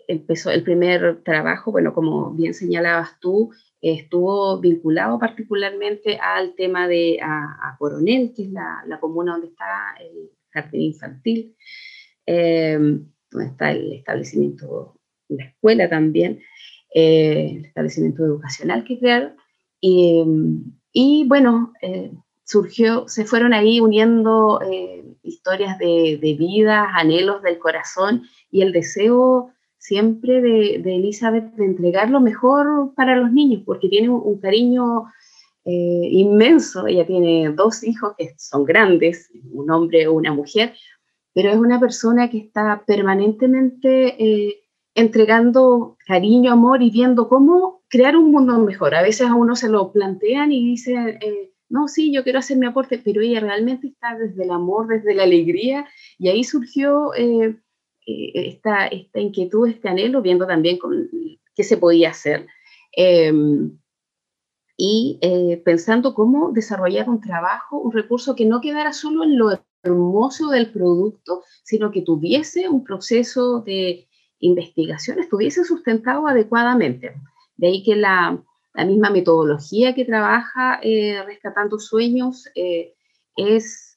empezó 0.06 0.50
el 0.50 0.62
primer 0.62 1.22
trabajo, 1.24 1.72
bueno, 1.72 1.92
como 1.92 2.30
bien 2.32 2.54
señalabas 2.54 3.18
tú, 3.18 3.50
estuvo 3.80 4.58
vinculado 4.60 5.18
particularmente 5.18 6.18
al 6.18 6.54
tema 6.54 6.88
de 6.88 7.18
a, 7.22 7.76
Coronel, 7.78 8.32
que 8.34 8.44
es 8.44 8.50
la, 8.50 8.82
la, 8.86 8.98
comuna 8.98 9.32
donde 9.32 9.48
está 9.48 9.94
el 10.00 10.30
jardín 10.50 10.82
infantil, 10.82 11.54
eh, 12.26 12.78
donde 13.30 13.46
está 13.50 13.70
el 13.72 13.92
establecimiento, 13.92 14.98
la 15.28 15.44
escuela 15.44 15.88
también, 15.88 16.40
eh, 16.94 17.56
el 17.56 17.64
establecimiento 17.66 18.24
educacional 18.24 18.84
que 18.84 18.98
crearon. 18.98 19.36
Y, 19.80 20.24
y 20.92 21.24
bueno, 21.28 21.72
eh, 21.82 22.10
surgió, 22.44 23.06
se 23.08 23.24
fueron 23.24 23.52
ahí 23.52 23.80
uniendo 23.80 24.60
historias 25.22 25.78
de, 25.78 26.18
de 26.20 26.34
vida, 26.34 26.88
anhelos 26.94 27.42
del 27.42 27.58
corazón 27.58 28.22
y 28.50 28.62
el 28.62 28.72
deseo 28.72 29.52
siempre 29.86 30.40
de, 30.40 30.96
Elizabeth 30.96 31.54
de 31.54 31.64
entregar 31.64 32.10
lo 32.10 32.20
mejor 32.20 32.92
para 32.96 33.14
los 33.16 33.32
niños, 33.32 33.62
porque 33.64 33.88
tiene 33.88 34.08
un, 34.08 34.40
cariño 34.40 35.04
eh, 35.64 36.08
inmenso. 36.10 36.88
Ella 36.88 37.06
tiene 37.06 37.52
dos 37.54 37.84
hijos 37.84 38.14
que 38.18 38.34
son 38.36 38.64
grandes, 38.64 39.30
un 39.52 39.70
hombre 39.70 40.08
o 40.08 40.14
una 40.14 40.32
mujer, 40.32 40.74
pero 41.32 41.50
es 41.50 41.56
una 41.56 41.78
persona 41.78 42.28
que 42.28 42.38
está 42.38 42.82
permanentemente 42.84 44.16
eh, 44.18 44.56
entregando 44.96 45.96
cariño, 46.04 46.50
amor 46.50 46.82
y 46.82 46.90
viendo 46.90 47.28
cómo 47.28 47.82
crear 47.88 48.16
un 48.16 48.32
mundo 48.32 48.58
mejor. 48.58 48.92
A 48.96 49.02
veces 49.02 49.28
a 49.28 49.34
uno 49.36 49.54
se 49.54 49.68
lo 49.68 49.92
plantean 49.92 50.50
y 50.50 50.66
dicen, 50.66 51.18
eh, 51.20 51.52
no, 51.68 51.86
sí, 51.86 52.12
yo 52.12 52.24
quiero 52.24 52.40
hacer 52.40 52.56
mi 52.56 52.66
aporte, 52.66 53.00
pero 53.04 53.20
ella 53.20 53.38
realmente 53.38 53.86
está 53.86 54.18
desde 54.18 54.42
el 54.42 54.50
amor, 54.50 54.88
desde 54.88 55.14
la 55.14 55.22
alegría, 55.22 55.86
y 56.18 56.28
ahí 56.28 56.42
surgió 56.42 57.12
esta, 58.06 58.86
esta, 58.86 59.20
inquietud, 59.20 59.68
este 59.68 59.88
anhelo, 59.88 60.22
viendo 60.22 60.46
también 60.46 60.78
qué 61.54 61.64
se 61.64 61.76
podía 61.76 62.10
hacer. 62.10 62.46
Em, 62.92 63.78
y 64.76 65.18
eh, 65.22 65.60
pensando 65.64 66.14
cómo 66.14 66.52
desarrollar 66.52 67.08
un 67.08 67.20
trabajo, 67.20 67.78
un 67.78 67.92
recurso 67.92 68.36
que 68.36 68.44
no 68.44 68.60
quedara 68.60 68.92
solo 68.92 69.24
en 69.24 69.38
lo 69.38 69.58
hermoso 69.82 70.50
del 70.50 70.70
producto, 70.70 71.42
sino 71.64 71.90
que 71.90 72.02
tuviese 72.02 72.68
un 72.68 72.84
proceso 72.84 73.60
de 73.60 74.06
investigación, 74.38 75.18
estuviese 75.18 75.64
sustentado 75.64 76.28
adecuadamente. 76.28 77.14
De 77.56 77.68
ahí 77.68 77.82
que 77.82 77.96
la, 77.96 78.42
la 78.74 78.84
misma 78.84 79.10
metodología 79.10 79.94
que 79.94 80.04
trabaja 80.04 80.78
eh, 80.82 81.22
Rescatando 81.24 81.78
Sueños 81.78 82.48
es 83.34 83.96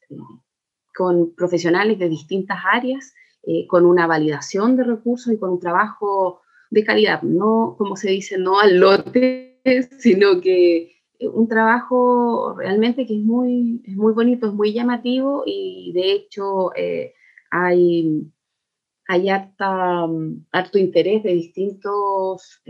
con 0.95 1.33
profesionales 1.35 1.99
de 1.99 2.09
distintas 2.09 2.59
áreas 2.71 3.13
eh, 3.51 3.65
con 3.65 3.83
una 3.87 4.05
validación 4.05 4.75
de 4.75 4.83
recursos 4.83 5.33
y 5.33 5.39
con 5.39 5.49
un 5.49 5.59
trabajo 5.59 6.41
de 6.69 6.83
calidad, 6.83 7.23
no 7.23 7.73
como 7.79 7.95
se 7.95 8.11
dice, 8.11 8.37
no 8.37 8.59
al 8.59 8.77
lote, 8.77 9.59
sino 9.97 10.39
que 10.39 10.91
eh, 11.17 11.27
un 11.27 11.47
trabajo 11.47 12.53
realmente 12.55 13.07
que 13.07 13.15
es 13.15 13.23
muy, 13.23 13.81
es 13.85 13.95
muy 13.95 14.13
bonito, 14.13 14.45
es 14.45 14.53
muy 14.53 14.71
llamativo 14.71 15.41
y 15.47 15.91
de 15.95 16.11
hecho 16.11 16.75
eh, 16.75 17.15
hay, 17.49 18.31
hay 19.07 19.29
harto 19.29 20.77
interés 20.77 21.23
de 21.23 21.33
distintos 21.33 22.61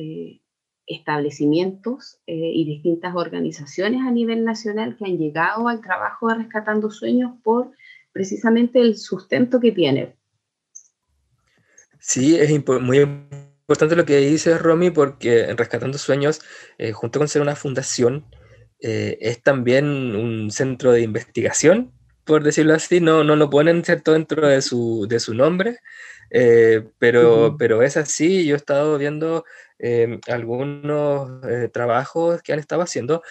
establecimientos 0.85 2.21
y 2.25 2.63
distintas 2.65 3.15
organizaciones 3.17 3.99
a 4.03 4.11
nivel 4.11 4.45
nacional 4.45 4.95
que 4.95 5.03
han 5.03 5.17
llegado 5.17 5.67
al 5.67 5.81
trabajo 5.81 6.29
de 6.29 6.35
Rescatando 6.35 6.89
Sueños 6.89 7.33
por 7.43 7.71
precisamente 8.13 8.79
el 8.79 8.95
sustento 8.95 9.59
que 9.59 9.73
tiene. 9.73 10.18
Sí, 12.09 12.39
es 12.39 12.49
muy 12.81 12.97
importante 12.97 13.95
lo 13.95 14.03
que 14.03 14.17
dices, 14.17 14.59
Romy, 14.59 14.89
porque 14.89 15.41
en 15.41 15.57
Rescatando 15.57 15.99
Sueños, 15.99 16.41
eh, 16.79 16.91
junto 16.91 17.19
con 17.19 17.27
ser 17.27 17.43
una 17.43 17.55
fundación, 17.55 18.25
eh, 18.81 19.19
es 19.21 19.43
también 19.43 19.85
un 20.15 20.49
centro 20.49 20.91
de 20.91 21.01
investigación, 21.01 21.91
por 22.23 22.41
decirlo 22.41 22.73
así, 22.73 22.99
no, 22.99 23.23
no 23.23 23.35
lo 23.35 23.51
ponen 23.51 23.85
¿cierto? 23.85 24.13
dentro 24.13 24.47
de 24.47 24.63
su, 24.63 25.05
de 25.07 25.19
su 25.19 25.35
nombre, 25.35 25.81
eh, 26.31 26.83
pero, 26.97 27.57
pero 27.59 27.83
es 27.83 27.95
así, 27.95 28.43
yo 28.43 28.55
he 28.55 28.57
estado 28.57 28.97
viendo 28.97 29.45
algunos 30.27 31.41
trabajos 31.71 32.41
que 32.41 32.53
han 32.53 32.59
estado 32.59 32.81
haciendo 32.81 33.21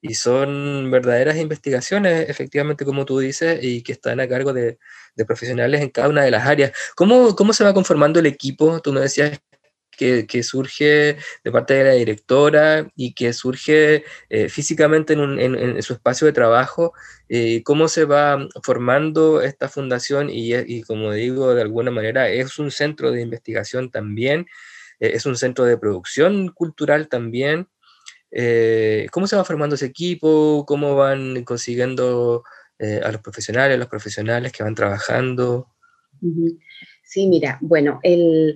y 0.00 0.14
son 0.14 0.90
verdaderas 0.90 1.36
investigaciones, 1.36 2.28
efectivamente, 2.28 2.84
como 2.84 3.04
tú 3.04 3.18
dices, 3.18 3.62
y 3.62 3.82
que 3.82 3.92
están 3.92 4.20
a 4.20 4.28
cargo 4.28 4.52
de, 4.52 4.78
de 5.14 5.24
profesionales 5.24 5.80
en 5.80 5.90
cada 5.90 6.08
una 6.08 6.24
de 6.24 6.30
las 6.30 6.46
áreas. 6.46 6.72
¿Cómo, 6.96 7.36
¿Cómo 7.36 7.52
se 7.52 7.64
va 7.64 7.74
conformando 7.74 8.20
el 8.20 8.26
equipo? 8.26 8.80
Tú 8.80 8.92
me 8.92 9.00
decías 9.00 9.40
que, 10.00 10.26
que, 10.26 10.42
surge 10.42 11.18
de 11.44 11.52
parte 11.52 11.74
de 11.74 11.84
la 11.84 11.92
directora 11.92 12.88
y 12.96 13.12
que 13.12 13.34
surge 13.34 14.04
eh, 14.30 14.48
físicamente 14.48 15.12
en, 15.12 15.20
un, 15.20 15.38
en, 15.38 15.54
en, 15.54 15.82
su 15.82 15.92
espacio 15.92 16.26
de 16.26 16.32
trabajo. 16.32 16.94
Eh, 17.28 17.62
¿Cómo 17.64 17.86
se 17.86 18.06
va 18.06 18.38
formando 18.62 19.42
esta 19.42 19.68
fundación? 19.68 20.30
Y, 20.30 20.54
y, 20.54 20.82
como 20.82 21.12
digo, 21.12 21.54
de 21.54 21.62
alguna 21.62 21.90
manera 21.90 22.30
es 22.30 22.58
un 22.58 22.70
centro 22.70 23.10
de 23.12 23.20
investigación 23.20 23.90
también, 23.90 24.46
eh, 25.00 25.12
es 25.14 25.26
un 25.26 25.36
centro 25.36 25.66
de 25.66 25.76
producción 25.76 26.48
cultural 26.48 27.08
también. 27.08 27.68
Eh, 28.30 29.06
¿Cómo 29.10 29.26
se 29.26 29.36
va 29.36 29.44
formando 29.44 29.74
ese 29.74 29.86
equipo? 29.86 30.64
¿Cómo 30.66 30.94
van 30.94 31.44
consiguiendo 31.44 32.44
eh, 32.78 33.00
a 33.04 33.10
los 33.10 33.20
profesionales, 33.20 33.78
los 33.78 33.88
profesionales 33.88 34.52
que 34.52 34.62
van 34.62 34.74
trabajando? 34.74 35.68
Sí, 37.02 37.26
mira, 37.26 37.58
bueno, 37.60 37.98
eh, 38.02 38.54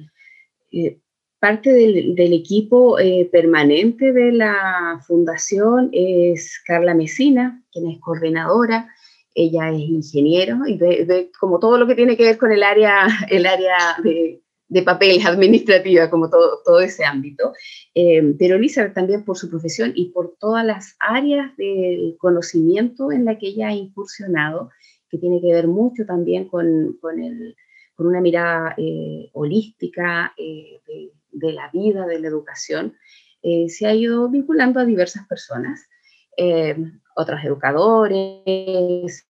parte 1.41 1.73
del, 1.73 2.33
equipo 2.33 2.97
permanente 3.33 4.13
de 4.13 4.33
la 4.33 5.03
fundación 5.07 5.91
es 5.93 6.61
Carla 6.65 6.95
Mesina, 6.95 7.63
quien 7.73 7.91
es 7.91 8.01
coordinadora. 8.01 8.89
Ella 9.37 9.71
es 9.71 9.81
ingeniero 9.81 10.61
y 10.65 10.77
ve, 10.79 11.05
ve, 11.05 11.33
como 11.41 11.59
todo 11.59 11.77
lo 11.77 11.89
que 11.89 11.97
tiene 11.97 12.17
que 12.17 12.23
ver 12.23 12.39
con 12.39 12.53
el 12.53 12.63
área, 12.63 13.09
el 13.29 13.47
área 13.47 13.97
de, 14.03 14.44
de 14.75 14.83
papeles 14.83 15.25
administrativa, 15.25 16.11
como 16.11 16.29
todo, 16.29 16.61
todo 16.65 16.81
ese 16.81 17.05
ámbito. 17.05 17.53
Eh, 17.95 18.35
pero 18.39 18.57
Elizabeth 18.57 18.93
también 18.93 19.25
por 19.25 19.39
su 19.39 19.49
profesión 19.49 19.93
y 19.95 20.11
por 20.11 20.37
todas 20.41 20.67
las 20.67 20.97
áreas 20.99 21.57
del 21.57 22.17
conocimiento 22.19 23.13
en 23.13 23.25
la 23.25 23.39
que 23.39 23.47
ella 23.49 23.69
ha 23.69 23.73
incursionado, 23.73 24.71
que 25.09 25.19
tiene 25.19 25.41
que 25.41 25.53
ver 25.53 25.69
mucho 25.69 26.05
también 26.05 26.49
con, 26.49 26.99
con, 27.01 27.21
el, 27.21 27.55
con 27.95 28.09
una 28.09 28.21
mirada 28.21 28.75
eh, 28.77 29.31
holística 29.33 30.35
eh, 30.37 30.81
de, 31.31 31.53
la 31.53 31.71
vida, 31.73 32.05
de 32.07 32.19
la 32.19 32.29
educación, 32.29 32.95
se 33.69 33.87
ha 33.87 33.95
ido 33.95 34.31
vinculando 34.31 34.81
a 34.81 34.87
diversas 34.87 35.29
personas, 35.29 35.87
otros 37.15 37.45
educadores, 37.45 39.29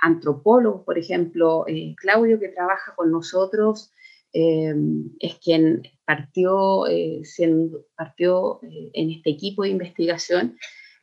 antropólogos, 0.00 0.84
por 0.84 0.98
ejemplo, 0.98 1.66
Claudio 1.96 2.38
que 2.38 2.50
trabaja 2.50 2.94
con 2.94 3.10
nosotros 3.10 3.92
eh, 4.32 4.74
es 5.20 5.36
quien 5.36 5.82
partió, 6.08 6.86
eh, 6.86 7.22
partió 7.94 8.60
eh, 8.62 8.90
en 8.94 9.10
este 9.10 9.28
equipo 9.28 9.62
de 9.62 9.68
investigación 9.68 10.56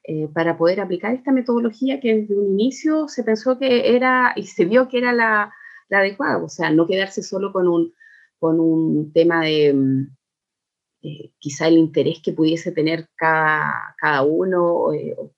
eh, 0.04 0.28
para 0.34 0.58
poder 0.58 0.80
aplicar 0.80 1.14
esta 1.14 1.32
metodología 1.32 2.00
que 2.00 2.16
desde 2.16 2.36
un 2.36 2.60
inicio 2.60 3.08
se 3.08 3.24
pensó 3.24 3.60
que 3.60 3.96
era 3.96 4.34
y 4.36 4.48
se 4.48 4.66
vio 4.66 4.88
que 4.88 4.98
era 4.98 5.14
la, 5.14 5.54
la 5.90 6.00
adecuada, 6.00 6.44
o 6.44 6.50
sea, 6.50 6.72
no 6.72 6.88
quedarse 6.88 7.22
solo 7.22 7.54
con 7.54 7.68
un, 7.68 7.94
con 8.40 8.60
un 8.60 9.14
tema 9.14 9.44
de 9.44 9.74
mm, 9.74 10.16
quizá 11.38 11.68
el 11.68 11.78
interés 11.78 12.20
que 12.24 12.34
pudiese 12.34 12.72
tener 12.72 13.08
cada, 13.16 13.96
cada 14.00 14.24
uno 14.24 14.88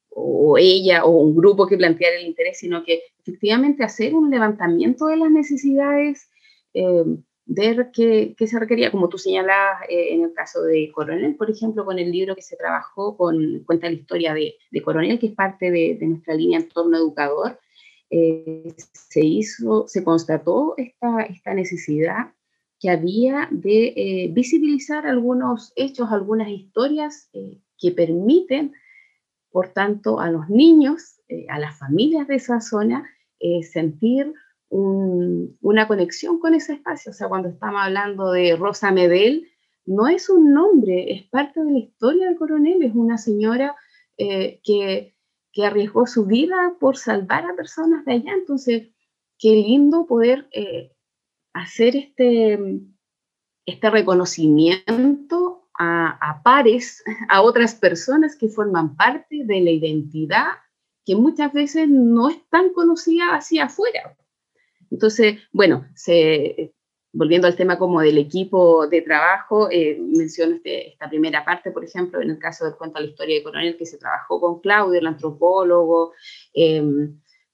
o, 0.09 0.57
ella 0.57 1.03
o 1.03 1.11
un 1.11 1.35
grupo 1.35 1.67
que 1.67 1.77
planteara 1.77 2.15
el 2.15 2.25
interés, 2.25 2.59
sino 2.59 2.85
que 2.85 3.01
efectivamente 3.19 3.83
hacer 3.83 4.15
un 4.15 4.31
levantamiento 4.31 5.07
de 5.07 5.17
las 5.17 5.29
necesidades 5.29 6.29
eh, 6.73 7.03
ver 7.47 7.91
qué, 7.93 8.35
se 8.37 8.59
requería, 8.59 8.91
como 8.91 9.07
tú 9.07 9.17
señalabas 9.17 9.83
eh, 9.89 10.13
en 10.13 10.23
el 10.23 10.33
caso 10.33 10.61
de 10.63 10.91
Coronel, 10.93 11.35
por 11.35 11.49
ejemplo, 11.49 11.85
con 11.85 11.97
el 11.97 12.11
libro 12.11 12.35
que 12.35 12.41
se 12.41 12.57
trabajó, 12.57 13.15
con 13.15 13.63
cuenta 13.65 13.87
la 13.87 13.95
historia 13.95 14.33
de, 14.33 14.55
Coronel, 14.83 15.17
que 15.17 15.27
es 15.27 15.33
parte 15.33 15.71
de, 15.71 15.97
nuestra 16.01 16.35
línea 16.35 16.59
en 16.59 16.69
torno 16.69 16.97
educador, 16.97 17.59
eh, 18.09 18.73
se 18.91 19.25
hizo, 19.25 19.87
se 19.87 20.03
constató 20.03 20.75
esta, 20.77 21.23
esta 21.23 21.53
necesidad 21.53 22.33
que 22.79 22.89
había 22.89 23.47
de 23.49 23.93
eh, 23.95 24.29
visibilizar 24.31 25.07
algunos 25.07 25.73
hechos, 25.75 26.11
algunas 26.11 26.49
historias 26.49 27.29
eh, 27.33 27.59
que 27.77 27.91
permiten, 27.91 28.73
por 29.51 29.69
tanto, 29.69 30.19
a 30.19 30.29
los 30.29 30.49
niños, 30.49 31.21
a 31.49 31.59
las 31.59 31.77
familias 31.79 32.27
de 32.27 32.35
esa 32.35 32.61
zona, 32.61 33.09
sentir 33.61 34.33
un, 34.69 35.57
una 35.61 35.87
conexión 35.87 36.39
con 36.39 36.53
ese 36.53 36.73
espacio. 36.73 37.11
O 37.11 37.13
sea, 37.13 37.29
cuando 37.29 37.49
estamos 37.49 37.81
hablando 37.81 38.31
de 38.31 38.55
Rosa 38.55 38.91
Medel, 38.91 39.47
no 39.85 40.07
es 40.07 40.29
un 40.29 40.53
nombre, 40.53 41.13
es 41.13 41.23
parte 41.29 41.63
de 41.63 41.71
la 41.71 41.79
historia 41.79 42.27
de 42.27 42.35
Coronel, 42.35 42.83
es 42.83 42.93
una 42.93 43.17
señora 43.17 43.75
eh, 44.17 44.59
que, 44.63 45.15
que, 45.53 45.65
arriesgó 45.65 46.05
su 46.07 46.25
vida 46.25 46.75
por 46.79 46.97
salvar 46.97 47.45
a 47.45 47.55
personas 47.55 48.03
de 48.05 48.13
allá. 48.13 48.33
Entonces, 48.33 48.89
qué 49.39 49.51
lindo 49.51 50.05
poder 50.05 50.47
eh, 50.51 50.91
hacer 51.53 51.95
este, 51.95 52.59
este 53.65 53.89
reconocimiento 53.89 55.69
a, 55.79 56.17
a 56.21 56.43
pares, 56.43 57.03
a 57.29 57.41
otras 57.41 57.75
personas 57.75 58.35
que 58.35 58.49
forman 58.49 58.97
parte 58.97 59.45
de 59.45 59.61
la 59.61 59.71
identidad 59.71 60.47
que 61.05 61.15
muchas 61.15 61.53
veces 61.53 61.87
no 61.87 62.27
es 62.27 62.37
tan 62.49 62.73
conocida 62.73 63.33
hacia 63.33 63.65
afuera. 63.65 64.17
Entonces, 64.91 65.39
bueno, 65.51 65.85
volviendo 67.13 67.47
al 67.47 67.55
tema 67.55 67.77
como 67.77 68.01
del 68.01 68.17
equipo 68.17 68.87
de 68.87 69.01
trabajo, 69.01 69.69
eh, 69.71 69.97
menciono 69.99 70.55
este, 70.55 70.89
esta 70.89 71.09
primera 71.09 71.43
parte, 71.43 71.71
por 71.71 71.83
ejemplo, 71.83 72.21
en 72.21 72.29
el 72.29 72.39
caso 72.39 72.65
del 72.65 72.75
cuento 72.75 72.99
de 72.99 73.05
la 73.05 73.11
historia 73.11 73.35
de 73.35 73.43
Coronel, 73.43 73.77
que 73.77 73.85
se 73.85 73.97
trabajó 73.97 74.39
con 74.39 74.59
Claudio, 74.59 74.99
el 74.99 75.07
antropólogo, 75.07 76.13
eh, 76.53 76.83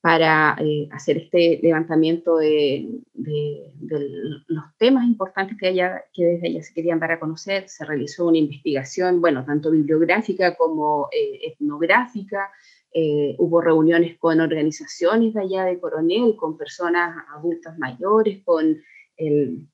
para 0.03 0.57
eh, 0.59 0.89
hacer 0.91 1.15
este 1.15 1.61
levantamiento 1.63 2.35
de, 2.35 2.89
los 3.13 4.65
temas 4.77 5.05
importantes 5.05 5.57
que, 5.57 5.73
que 6.11 6.25
desde 6.25 6.49
ella 6.49 6.61
se 6.61 6.73
querían 6.73 6.99
dar 6.99 7.13
a 7.13 7.21
conocer. 7.21 7.69
Se 7.69 7.85
realizó 7.85 8.27
una 8.27 8.37
investigación, 8.37 9.21
bueno, 9.21 9.45
tanto 9.45 9.71
bibliográfica 9.71 10.57
como 10.57 11.07
eh, 11.09 11.53
etnográfica, 11.53 12.51
eh, 12.93 13.35
hubo 13.39 13.61
reuniones 13.61 14.17
con 14.17 14.39
organizaciones 14.39 15.33
de 15.33 15.41
allá 15.41 15.65
de 15.65 15.79
Coronel, 15.79 16.35
con 16.35 16.57
personas 16.57 17.15
adultas 17.35 17.77
mayores, 17.79 18.43
con 18.43 18.81
el 19.17 19.67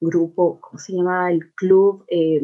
grupo, 0.00 0.60
¿cómo 0.60 0.78
se 0.78 0.94
llama? 0.94 1.30
El 1.30 1.52
club 1.54 2.04
eh, 2.08 2.40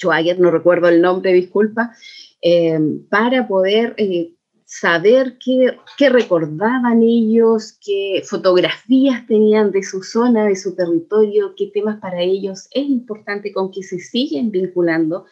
Schwager, 0.00 0.38
no 0.40 0.50
recuerdo 0.50 0.88
el 0.88 1.00
nombre, 1.00 1.32
disculpa, 1.32 1.94
eh, 2.42 2.78
para 3.08 3.46
poder 3.46 3.94
eh, 3.96 4.34
saber 4.64 5.38
qué, 5.38 6.08
recordaban 6.08 7.02
ellos, 7.02 7.78
qué 7.80 8.22
fotografías 8.24 9.26
tenían 9.26 9.70
de 9.70 9.82
su 9.82 10.02
zona, 10.02 10.46
de 10.46 10.56
su 10.56 10.74
territorio, 10.74 11.54
qué 11.56 11.70
temas 11.72 12.00
para 12.00 12.20
ellos 12.20 12.68
es 12.72 12.88
importante 12.88 13.52
con 13.52 13.70
que 13.70 13.82
se 13.82 13.98
siguen 13.98 14.50
vinculando. 14.50 15.26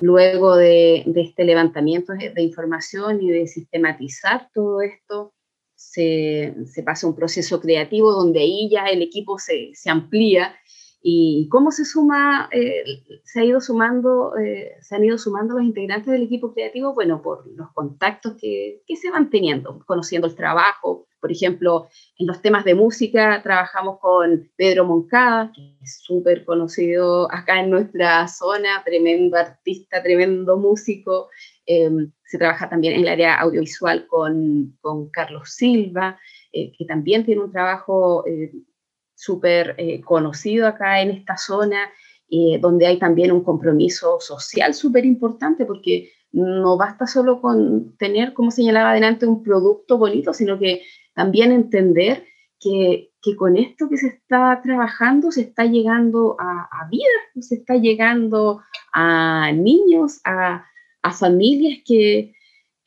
Luego 0.00 0.56
de, 0.56 1.04
este 1.14 1.44
levantamiento 1.44 2.12
de, 2.12 2.30
de, 2.30 2.42
información 2.42 3.22
y 3.22 3.30
de 3.30 3.46
sistematizar 3.46 4.48
todo 4.52 4.80
esto, 4.80 5.34
se, 5.74 6.54
se, 6.66 6.82
pasa 6.82 7.06
un 7.06 7.14
proceso 7.14 7.60
creativo 7.60 8.12
donde 8.12 8.40
ahí 8.40 8.68
ya 8.70 8.86
el 8.86 9.02
equipo 9.02 9.38
se, 9.38 9.70
se 9.74 9.90
amplía 9.90 10.54
y 11.02 11.48
cómo 11.50 11.70
se 11.70 11.84
suma, 11.84 12.48
eh, 12.52 12.84
se 13.24 13.40
ha 13.40 13.44
ido 13.44 13.60
sumando, 13.60 14.36
eh, 14.36 14.76
se 14.80 14.96
han 14.96 15.04
ido 15.04 15.16
sumando 15.18 15.54
los 15.54 15.64
integrantes 15.64 16.12
del 16.12 16.22
equipo 16.22 16.52
creativo, 16.52 16.94
bueno, 16.94 17.22
por 17.22 17.46
los 17.56 17.72
contactos 17.72 18.34
que, 18.40 18.82
que 18.86 18.96
se 18.96 19.10
van 19.10 19.30
teniendo, 19.30 19.82
conociendo 19.86 20.26
el 20.26 20.34
trabajo, 20.34 21.06
por 21.20 21.30
ejemplo, 21.30 21.88
en 22.18 22.26
los 22.26 22.40
temas 22.40 22.64
de 22.64 22.74
música 22.74 23.42
trabajamos 23.42 23.98
con 24.00 24.50
Pedro 24.56 24.86
Moncada, 24.86 25.52
que 25.54 25.76
es 25.82 26.00
súper 26.02 26.44
conocido 26.44 27.30
acá 27.30 27.60
en 27.60 27.70
nuestra 27.70 28.26
zona, 28.26 28.82
tremendo 28.84 29.36
artista, 29.36 30.02
tremendo 30.02 30.56
músico. 30.56 31.28
Eh, 31.66 31.90
se 32.24 32.38
trabaja 32.38 32.68
también 32.70 32.94
en 32.94 33.00
el 33.00 33.08
área 33.08 33.38
audiovisual 33.38 34.06
con, 34.06 34.78
con 34.80 35.10
Carlos 35.10 35.50
Silva, 35.50 36.18
eh, 36.52 36.72
que 36.76 36.84
también 36.86 37.24
tiene 37.24 37.42
un 37.42 37.52
trabajo 37.52 38.24
súper 39.20 39.74
eh, 39.78 40.00
conocido 40.00 40.66
acá 40.66 41.00
en 41.00 41.10
esta 41.10 41.36
zona, 41.36 41.90
donde 42.60 42.86
hay 42.86 42.96
también 42.96 43.32
un 43.32 43.42
compromiso 43.42 44.20
social 44.20 44.72
súper 44.72 45.04
importante, 45.04 45.64
porque 45.64 46.12
no 46.32 46.76
basta 46.76 47.08
solo 47.08 47.40
con 47.40 47.96
tener, 47.96 48.34
como 48.34 48.52
señalaba 48.52 48.92
adelante, 48.92 49.26
un 49.26 49.42
producto 49.42 49.98
bonito, 49.98 50.32
sino 50.32 50.56
que 50.58 50.82
también 51.12 51.50
entender 51.50 52.24
que, 52.60 53.10
que, 53.20 53.34
con 53.34 53.56
esto 53.56 53.88
que 53.88 53.96
se 53.96 54.08
está 54.08 54.60
trabajando 54.62 55.32
se 55.32 55.40
está 55.40 55.64
llegando 55.64 56.36
a, 56.38 56.68
a 56.70 56.88
vidas, 56.88 57.08
se 57.40 57.56
está 57.56 57.74
llegando 57.74 58.60
a 58.92 59.50
niños, 59.52 60.20
a, 60.24 60.66
a 61.02 61.12
familias 61.12 61.78
que, 61.84 62.34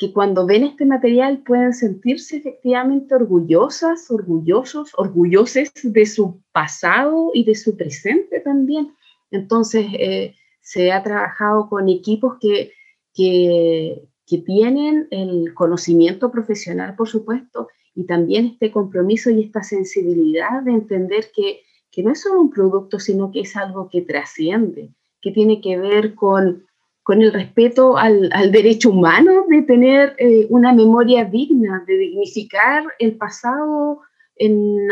que, 0.07 0.13
cuando 0.13 0.45
ven 0.45 0.63
este 0.63 0.85
material 0.85 1.43
pueden 1.45 1.73
sentirse 1.73 2.37
efectivamente 2.37 3.15
orgullosas, 3.15 4.09
orgullosos, 4.09 4.91
orgulloses 4.97 5.71
de 5.83 6.05
su 6.05 6.41
pasado 6.51 7.31
y 7.33 7.43
de 7.43 7.55
su 7.55 7.75
presente 7.77 8.39
también. 8.39 8.93
Entonces, 9.31 9.87
eh, 9.97 10.35
se 10.61 10.91
ha 10.91 11.03
trabajado 11.03 11.69
con 11.69 11.89
equipos 11.89 12.37
que 12.39 12.71
que, 13.13 14.03
que 14.25 14.37
tienen 14.39 15.07
el 15.11 15.53
conocimiento 15.53 16.31
profesional, 16.31 16.95
por 16.95 17.07
supuesto, 17.07 17.69
y 17.95 18.05
también 18.05 18.45
este 18.47 18.71
compromiso 18.71 19.29
y 19.29 19.43
esta 19.43 19.63
sensibilidad 19.63 20.63
de 20.63 20.71
entender 20.71 21.29
que, 21.35 21.61
que 21.91 22.03
no 22.03 22.11
es 22.11 22.21
solo 22.21 22.41
un 22.41 22.49
producto, 22.49 22.99
sino 22.99 23.31
que 23.31 23.41
es 23.41 23.55
algo 23.55 23.89
que 23.89 24.01
trasciende, 24.01 24.89
que 25.21 25.31
tiene 25.31 25.61
que 25.61 25.77
ver 25.77 26.15
con, 26.15 26.65
con 27.03 27.21
el 27.21 27.33
respeto 27.33 27.97
al, 27.97 28.29
al, 28.31 28.51
derecho 28.51 28.89
humano 28.89 29.45
de 29.49 29.61
tener 29.63 30.15
eh, 30.17 30.47
una 30.49 30.73
memoria 30.73 31.25
digna, 31.25 31.83
de 31.85 31.97
dignificar 31.97 32.85
el 32.97 33.17
pasado 33.17 34.01
en, 34.37 34.89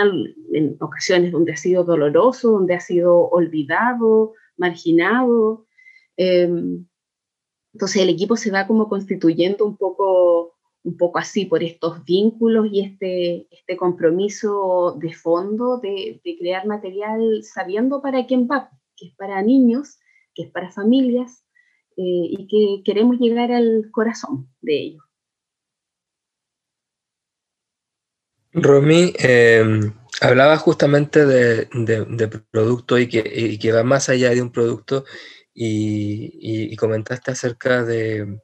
en, 0.54 0.76
ocasiones 0.80 1.32
donde 1.32 1.54
ha 1.54 1.58
sido 1.58 1.86
doloroso, 1.86 2.52
donde 2.52 2.76
ha 2.76 2.82
sido 2.82 3.30
olvidado, 3.30 4.34
marginado. 4.58 5.66
Eh, 6.18 6.52
entonces 7.74 8.02
el 8.02 8.10
equipo 8.10 8.36
se 8.36 8.52
va 8.52 8.68
como 8.68 8.90
constituyendo 8.90 9.66
un 9.66 9.78
poco 9.78 10.56
un 10.84 10.98
poco 10.98 11.20
así 11.20 11.46
por 11.46 11.64
estos 11.64 12.04
vínculos 12.06 12.68
y 12.72 12.82
este, 12.82 13.48
este 13.52 13.78
compromiso 13.78 14.98
de 15.00 15.14
fondo 15.14 15.78
de, 15.78 16.20
crear 16.40 16.66
material 16.66 17.44
sabiendo 17.44 18.02
para 18.02 18.26
quién 18.26 18.48
va, 18.50 18.72
que 18.96 19.08
es 19.08 19.16
para 19.16 19.42
niños, 19.44 20.00
que 20.34 20.44
es 20.44 20.50
para 20.50 20.72
familias 20.72 21.41
y 22.04 22.48
que 22.48 22.84
queremos 22.84 23.18
llegar 23.20 23.52
al 23.52 23.90
corazón 23.92 24.50
de 24.62 24.82
ellos. 24.82 25.04
Romy, 28.54 29.14
em, 29.18 29.94
hablaba 30.20 30.58
justamente 30.58 31.26
de, 31.26 31.70
de, 31.74 32.28
producto 32.52 33.00
y 33.00 33.08
que, 33.08 33.58
que, 33.58 33.72
va 33.72 33.84
más 33.84 34.10
allá 34.10 34.32
de 34.32 34.42
un 34.42 34.52
producto 34.52 35.06
y 35.54 36.76
comentaste 36.76 37.32
acerca 37.32 37.84
de, 37.84 38.42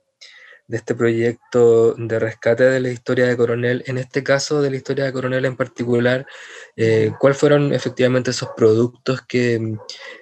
de 0.67 0.77
este 0.77 0.95
proyecto 0.95 1.93
de 1.93 2.19
rescate 2.19 2.65
de 2.65 2.79
la 2.81 2.89
historia 2.89 3.25
de 3.25 3.37
Coronel, 3.37 3.83
en 3.87 3.97
este 3.97 4.21
caso 4.21 4.61
de 4.61 4.69
la 4.69 4.75
historia 4.75 5.05
de 5.05 5.13
Coronel 5.13 5.45
en 5.45 5.55
particular, 5.55 6.27
eh, 6.75 7.13
¿cuáles 7.19 7.39
fueron 7.39 7.73
efectivamente 7.73 8.31
esos 8.31 8.49
productos 8.55 9.21
que, 9.21 9.77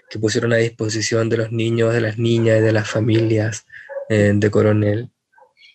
que, 0.09 0.19
pusieron 0.19 0.53
a 0.53 0.57
disposición 0.57 1.29
de 1.29 1.37
los 1.37 1.51
niños, 1.51 1.93
de 1.93 2.01
las 2.01 2.17
niñas 2.17 2.59
y 2.59 2.61
de 2.61 2.71
las 2.71 2.89
familias 2.89 3.65
eh, 4.09 4.31
de 4.35 4.51
Coronel? 4.51 5.11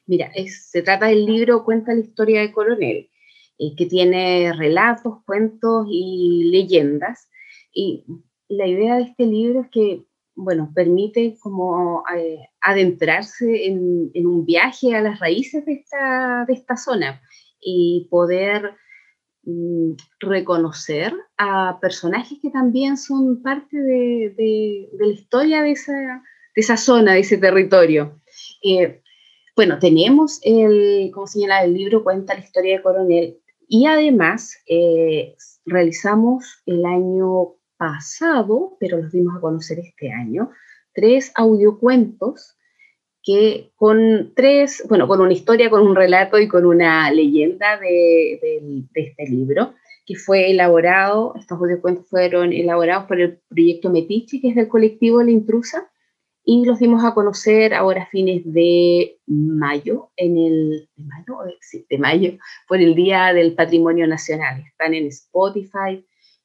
Mira, 0.07 0.31
se 0.49 0.83
trata 0.83 1.07
del 1.07 1.27
libro 1.27 1.65
Cuenta 1.65 1.95
la 1.95 2.01
historia 2.01 2.41
de 2.41 2.53
Coronel, 2.53 3.11
eh, 3.59 3.75
que 3.77 3.87
tiene 3.87 4.53
relatos, 4.53 5.25
cuentos 5.25 5.87
y 5.91 6.51
leyendas. 6.51 7.29
Y 7.73 8.05
la 8.49 8.67
idea 8.67 8.97
de 8.97 9.03
este 9.03 9.27
libro 9.27 9.61
es 9.63 9.69
que 9.71 10.05
bueno, 10.35 10.73
permite 10.75 11.37
como 11.41 12.03
eh, 12.17 12.39
adentrarse 12.61 13.67
en, 13.67 14.11
un 14.15 14.45
viaje 14.47 14.95
a 14.95 15.03
las 15.03 15.21
raíces 15.21 15.65
de 15.67 15.75
esta, 15.75 16.45
de 16.47 16.55
esta 16.55 16.77
zona 16.77 17.21
y 17.61 18.09
poder 18.11 18.75
reconocer 20.21 21.15
a 21.39 21.79
personajes 21.81 22.39
que 22.43 22.51
también 22.51 22.97
son 22.97 23.43
parte 23.43 23.77
de, 23.77 24.35
de, 24.37 24.89
la 24.99 25.07
historia 25.07 25.63
de 25.63 25.73
esa, 25.73 25.93
de 25.93 26.61
esa, 26.61 26.77
zona, 26.77 27.15
de 27.15 27.21
ese 27.21 27.39
territorio. 27.39 28.21
Eh, 28.63 29.03
bueno, 29.57 29.79
tenemos, 29.79 30.41
el, 30.43 31.11
como 31.13 31.27
señala 31.27 31.65
el 31.65 31.75
libro, 31.75 32.05
cuenta 32.05 32.35
la 32.35 32.41
historia 32.41 32.77
de 32.77 32.83
Coronel 32.83 33.41
y 33.69 33.87
además 33.87 34.57
eh, 34.67 35.37
realizamos 35.65 36.63
el 36.67 36.85
año 36.85 37.55
pasado, 37.77 38.77
pero 38.81 38.99
los 38.99 39.13
dimos 39.13 39.37
a 39.37 39.41
conocer 39.41 39.79
este 39.79 40.13
año, 40.13 40.51
tres 40.93 41.33
audiocuentos 41.35 42.57
que 43.23 43.73
con 43.77 44.33
tres, 44.35 44.85
bueno, 44.89 45.07
con 45.07 45.21
una 45.21 45.33
historia, 45.33 45.71
con 45.71 45.87
un 45.87 45.95
relato 45.95 46.39
y 46.39 46.49
con 46.49 46.65
una 46.67 47.11
leyenda 47.11 47.79
de, 47.79 48.87
este 48.95 49.27
libro, 49.29 49.75
que 50.07 50.17
fue 50.17 50.51
elaborado, 50.51 51.35
estos 51.39 51.59
audiocuentos 51.59 52.09
fueron 52.09 52.53
elaborados 52.53 53.07
por 53.07 53.21
el 53.21 53.41
proyecto 53.49 53.91
Metiche, 53.91 54.41
que 54.41 54.49
es 54.49 54.55
del 54.55 54.69
colectivo 54.69 55.23
La 55.23 55.31
Intrusa, 55.31 55.91
y 56.43 56.65
los 56.65 56.79
dimos 56.79 57.05
a 57.05 57.15
conocer 57.15 57.75
ahora 57.75 58.05
a 58.05 58.07
fines 58.07 58.43
de 58.45 59.19
mayo, 59.27 60.11
en 60.17 60.39
el, 60.39 60.89
de 60.97 61.05
mayo, 61.05 61.55
sí, 61.61 61.87
de 61.89 61.99
mayo, 61.99 62.33
por 62.67 62.81
el 62.81 62.95
Día 62.95 63.33
del 63.35 63.55
Patrimonio 63.55 64.07
Nacional. 64.07 64.65
Están 64.67 64.95
en 64.95 65.07
Spotify, 65.07 66.05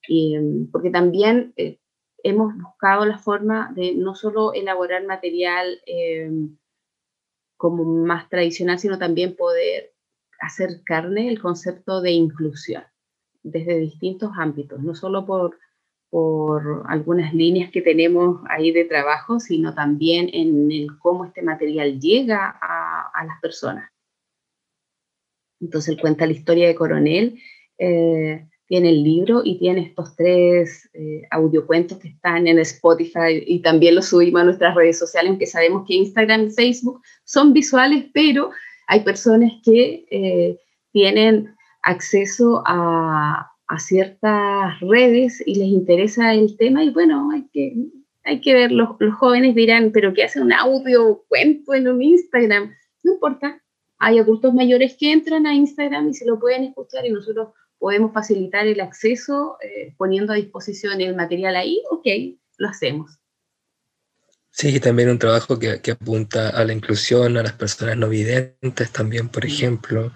Mm, 0.10 0.72
porque 0.72 0.90
también 0.90 1.54
eh, 1.58 1.80
hemos 2.24 2.56
buscado 2.58 3.06
la 3.06 3.18
forma 3.18 3.72
de 3.76 3.94
no 3.96 4.16
solo 4.16 4.54
elaborar 4.54 5.06
material 5.06 5.80
eh, 5.86 6.30
como 7.66 7.84
más 7.84 8.30
tradicional, 8.30 8.78
sino 8.78 9.00
también 9.00 9.36
poder 9.36 9.92
hacer 10.40 10.84
carne 10.86 11.30
el 11.30 11.42
concepto 11.42 12.00
de 12.00 12.12
inclusión 12.12 12.84
desde 13.42 13.80
distintos 13.80 14.30
ámbitos, 14.38 14.84
no 14.84 14.94
solo 14.94 15.26
por, 15.26 15.58
por 16.12 16.84
algunas 16.88 17.34
líneas 17.34 17.72
que 17.72 17.82
tenemos 17.82 18.40
ahí 18.50 18.72
de 18.72 18.86
trabajo, 18.86 19.40
sino 19.40 19.74
también 19.74 20.30
en 20.32 20.72
el 20.72 20.90
cómo 21.00 21.26
este 21.26 21.42
material 21.42 22.00
llega 22.00 22.56
a, 22.62 23.10
a 23.12 23.26
las 23.26 23.42
personas. 23.42 23.90
Entonces 25.60 25.96
él 25.96 26.00
cuenta 26.00 26.28
la 26.28 26.34
historia 26.34 26.68
de 26.68 26.76
Coronel, 26.76 27.42
eh, 27.80 28.48
tiene 28.68 28.90
el 28.90 29.04
libro 29.04 29.42
y 29.44 29.60
tiene 29.60 29.82
estos 29.82 30.16
tres 30.16 30.90
eh, 30.94 31.22
audiocuentos 31.32 32.00
que 32.00 32.10
están 32.10 32.48
en 32.48 32.60
Spotify 32.60 33.44
y 33.46 33.62
también 33.62 33.96
los 33.96 34.08
subimos 34.08 34.42
a 34.42 34.46
nuestras 34.46 34.76
redes 34.76 34.98
sociales, 34.98 35.30
aunque 35.30 35.46
sabemos 35.46 35.86
que 35.88 35.96
Instagram 35.96 36.48
y 36.48 36.52
Facebook 36.52 37.02
son 37.24 37.54
visuales, 37.54 38.06
pero 38.14 38.50
hay 38.88 39.02
personas 39.02 39.52
que 39.64 40.06
eh, 40.10 40.60
tienen 40.92 41.56
acceso 41.84 42.64
a, 42.66 43.52
ciertas 43.80 44.80
redes 44.80 45.44
y 45.46 45.56
les 45.56 45.68
interesa 45.68 46.34
el 46.34 46.56
tema 46.56 46.84
y 46.84 46.92
bueno, 46.92 47.32
hay 47.32 47.46
que, 47.52 47.76
hay 48.24 48.40
que 48.40 48.54
ver, 48.54 48.72
los, 48.72 48.90
los 49.00 49.16
jóvenes 49.16 49.54
dirán, 49.56 49.92
pero 49.92 50.14
¿qué 50.14 50.24
hace 50.24 50.40
un 50.40 50.54
audio 50.54 51.26
cuento 51.28 51.74
en 51.74 51.88
un 51.88 52.02
Instagram? 52.02 52.74
No 53.04 53.14
importa, 53.14 53.62
hay 53.98 54.20
adultos 54.20 54.54
mayores 54.54 54.96
que 54.98 55.12
entran 55.12 55.46
a 55.46 55.54
Instagram 55.54 56.10
y 56.10 56.14
se 56.14 56.26
lo 56.26 56.40
pueden 56.40 56.64
escuchar 56.64 57.06
y 57.06 57.12
nosotros 57.12 57.50
podemos 57.86 58.12
facilitar 58.14 58.66
el 58.66 58.82
acceso 58.82 59.58
eh, 59.62 59.94
poniendo 59.96 60.34
a 60.34 60.38
disposición 60.38 61.00
el 61.02 61.16
material 61.16 61.56
ahí, 61.56 61.84
ok, 61.92 62.08
lo 62.58 62.70
hacemos. 62.70 63.20
Sí, 64.50 64.80
también 64.80 65.12
un 65.12 65.20
trabajo 65.20 65.60
que, 65.60 65.82
que, 65.82 65.92
apunta 65.92 66.50
a 66.50 66.66
la 66.66 66.74
inclusión, 66.74 67.38
a 67.38 67.44
las 67.44 67.54
personas 67.54 67.96
no 67.96 68.10
videntes 68.10 68.90
también, 68.92 69.30
por 69.30 69.46
ejemplo, 69.46 70.12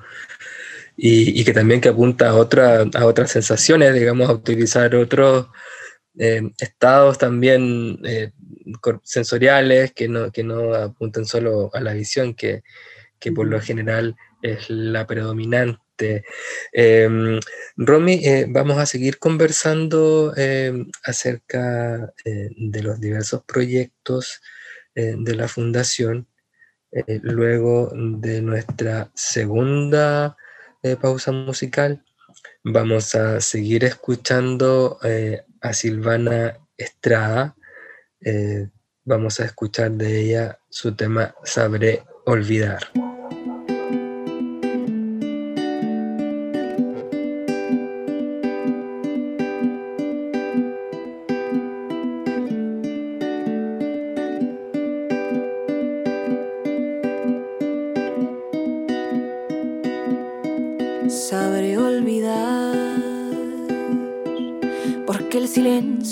y, 0.98 1.40
y 1.40 1.46
que 1.46 1.54
también 1.54 1.80
que 1.80 1.90
apunta 1.90 2.30
a, 2.30 2.34
otra, 2.38 2.86
a 2.92 3.06
otras 3.06 3.30
sensaciones, 3.30 3.94
digamos, 3.94 4.28
a 4.30 4.34
utilizar 4.34 4.96
otros 4.96 5.50
eh, 6.18 6.42
estados 6.58 7.20
también 7.20 8.00
eh, 8.04 8.32
sensoriales 9.04 9.94
que 9.94 10.08
no, 10.08 10.32
que 10.32 10.44
no 10.44 10.74
apunten 10.74 11.28
solo 11.28 11.70
a 11.76 11.82
la 11.82 11.94
visión, 11.94 12.34
que, 12.34 12.64
que 13.20 13.32
por 13.32 13.46
lo 13.46 13.62
general 13.62 14.16
es 14.42 14.72
la 14.72 15.06
predominante 15.06 15.80
Em, 16.74 17.40
Romy, 17.78 18.22
eh, 18.26 18.46
vamos 18.50 18.78
a 18.78 18.86
seguir 18.86 19.20
conversando 19.20 20.34
em, 20.36 20.90
acerca 21.04 22.14
eh, 22.26 22.50
de 22.56 22.84
los 22.84 23.00
diversos 23.00 23.44
proyectos 23.44 24.42
eh, 24.96 25.16
de 25.18 25.36
la 25.36 25.48
Fundación 25.48 26.28
luego 27.22 27.92
de 27.94 28.42
nuestra 28.42 29.12
segunda 29.14 30.36
pausa 31.00 31.32
musical. 31.32 32.04
Vamos 32.64 33.14
a 33.14 33.40
seguir 33.42 33.84
escuchando 33.84 34.98
a 35.62 35.74
Silvana 35.74 36.58
Estrada. 36.76 37.56
vamos 39.06 39.40
a 39.40 39.46
escuchar 39.46 39.92
de 39.92 40.20
ella 40.20 40.60
su 40.68 40.96
tema 40.96 41.36
Sabré 41.44 42.02
olvidar. 42.26 42.80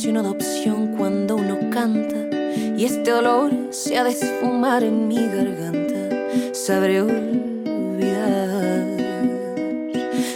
Una 0.10 0.20
adopción 0.20 0.96
cuando 0.96 1.38
uno 1.38 1.58
canta 1.72 2.16
y 2.78 2.86
este 2.86 3.12
olor 3.12 3.52
se 3.72 3.98
ha 3.98 4.04
de 4.04 4.12
esfumar 4.12 4.84
en 4.84 5.08
mi 5.08 5.16
garganta. 5.16 6.54
Sabré 6.54 7.02
olvidar, 7.02 8.86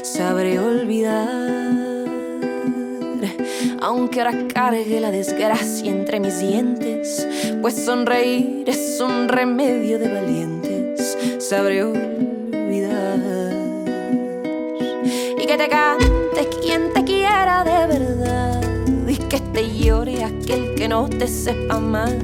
sabré 0.02 0.60
olvidar, 0.60 1.30
aunque 3.82 4.22
ahora 4.22 4.48
cargue 4.52 5.00
la 5.00 5.12
desgracia 5.12 5.92
entre 5.92 6.20
mis 6.20 6.40
dientes, 6.40 7.28
pues 7.62 7.76
sonreír 7.86 8.64
es 8.68 9.00
un 9.00 9.28
remedio 9.28 10.00
de 10.00 10.12
valiente 10.12 10.96
sabré 11.52 11.84
olvidar. 11.84 13.20
Y 15.38 15.46
que 15.46 15.58
te 15.58 15.68
cante 15.68 16.21
no 20.92 21.08
te 21.08 21.26
sepa 21.26 21.76
amar. 21.76 22.18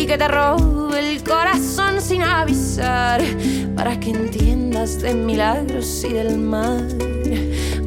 Y 0.00 0.06
que 0.06 0.18
te 0.18 0.26
robe 0.26 0.98
el 0.98 1.22
corazón 1.22 2.00
sin 2.00 2.20
avisar. 2.20 3.22
Para 3.76 4.00
que 4.00 4.10
entiendas 4.10 5.00
de 5.00 5.14
milagros 5.14 6.04
y 6.04 6.12
del 6.12 6.36
mal. 6.36 6.88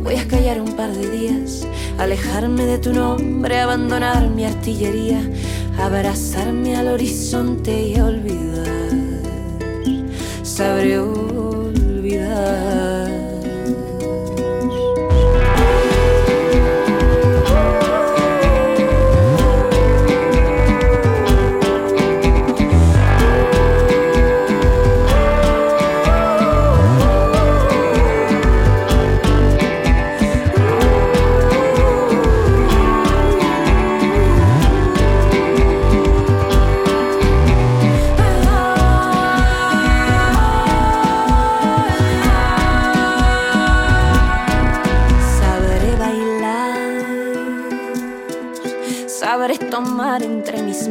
Voy 0.01 0.15
a 0.15 0.25
callar 0.25 0.61
un 0.61 0.71
par 0.77 0.91
de 0.93 1.05
días, 1.11 1.67
alejarme 1.97 2.65
de 2.65 2.77
tu 2.77 2.93
nombre, 2.93 3.59
abandonar 3.59 4.29
mi 4.29 4.45
artillería, 4.45 5.21
abrazarme 5.77 6.77
al 6.77 6.87
horizonte 6.87 7.89
y 7.89 7.99
olvidar. 7.99 8.89
Sabré 10.43 10.97
olvidar. 10.99 11.28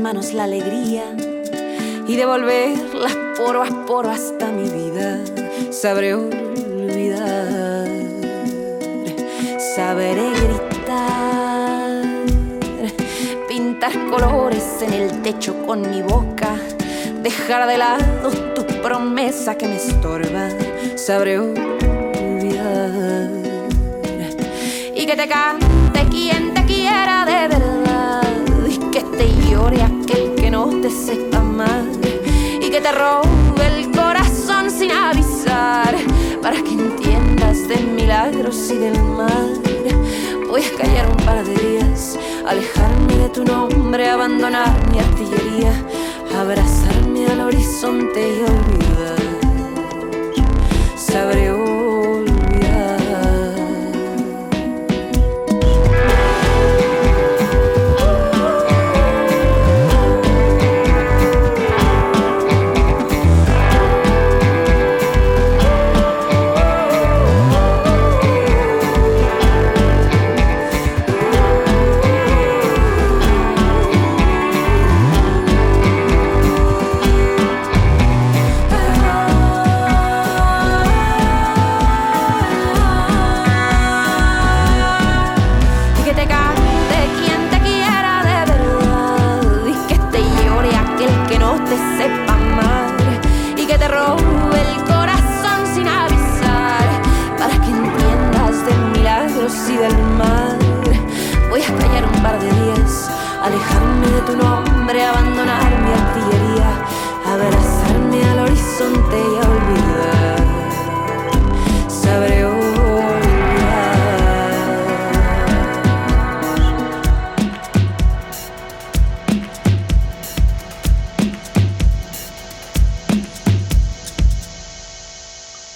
La 0.09 0.45
alegría 0.45 1.05
y 2.07 2.17
devolverlas 2.17 3.15
poro 3.37 3.63
a 3.63 3.85
poro 3.85 4.09
hasta 4.09 4.47
mi 4.47 4.67
vida. 4.71 5.21
Sabré 5.71 6.15
olvidar, 6.15 7.87
sabré 9.77 10.31
gritar, 10.31 12.05
pintar 13.49 13.93
colores 14.07 14.81
en 14.81 14.95
el 14.95 15.21
techo 15.21 15.55
con 15.67 15.83
mi 15.91 16.01
boca, 16.01 16.55
dejar 17.23 17.69
de 17.69 17.77
lado 17.77 18.31
tu 18.55 18.65
promesa 18.81 19.57
que 19.57 19.69
me 19.69 19.77
estorba. 19.77 20.49
Sabré 20.97 21.39
olvidar 21.39 23.29
y 24.95 25.05
que 25.05 25.15
te 25.15 25.29
cante 25.29 26.07
quien 26.11 26.55
te 26.55 26.65
quiera 26.65 27.27
de 27.27 27.49
verdad 27.49 27.78
llore 29.59 29.83
aquel 29.83 30.35
que 30.37 30.51
no 30.51 30.67
te 30.83 30.91
sepa 30.91 31.39
amar 31.39 31.85
y 32.63 32.71
que 32.71 32.81
te 32.81 32.93
robe 32.93 33.65
el 33.67 33.91
corazón 33.91 34.71
sin 34.71 34.93
avisar 34.93 35.95
para 36.43 36.57
que 36.63 36.73
entiendas 36.73 37.67
de 37.67 37.77
milagros 37.79 38.71
y 38.71 38.79
del 38.79 38.99
mal. 39.19 39.61
Voy 40.49 40.63
a 40.63 40.77
callar 40.81 41.07
un 41.11 41.17
par 41.27 41.45
de 41.45 41.55
días, 41.67 42.19
alejarme 42.47 43.15
de 43.17 43.29
tu 43.31 43.45
nombre, 43.45 44.09
abandonar 44.09 44.73
mi 44.91 44.99
artillería, 45.01 45.73
abrazarme 46.39 47.27
al 47.27 47.41
horizonte 47.41 48.21
y 48.37 48.41
olvidar. 48.55 49.23
Sabré 50.97 51.53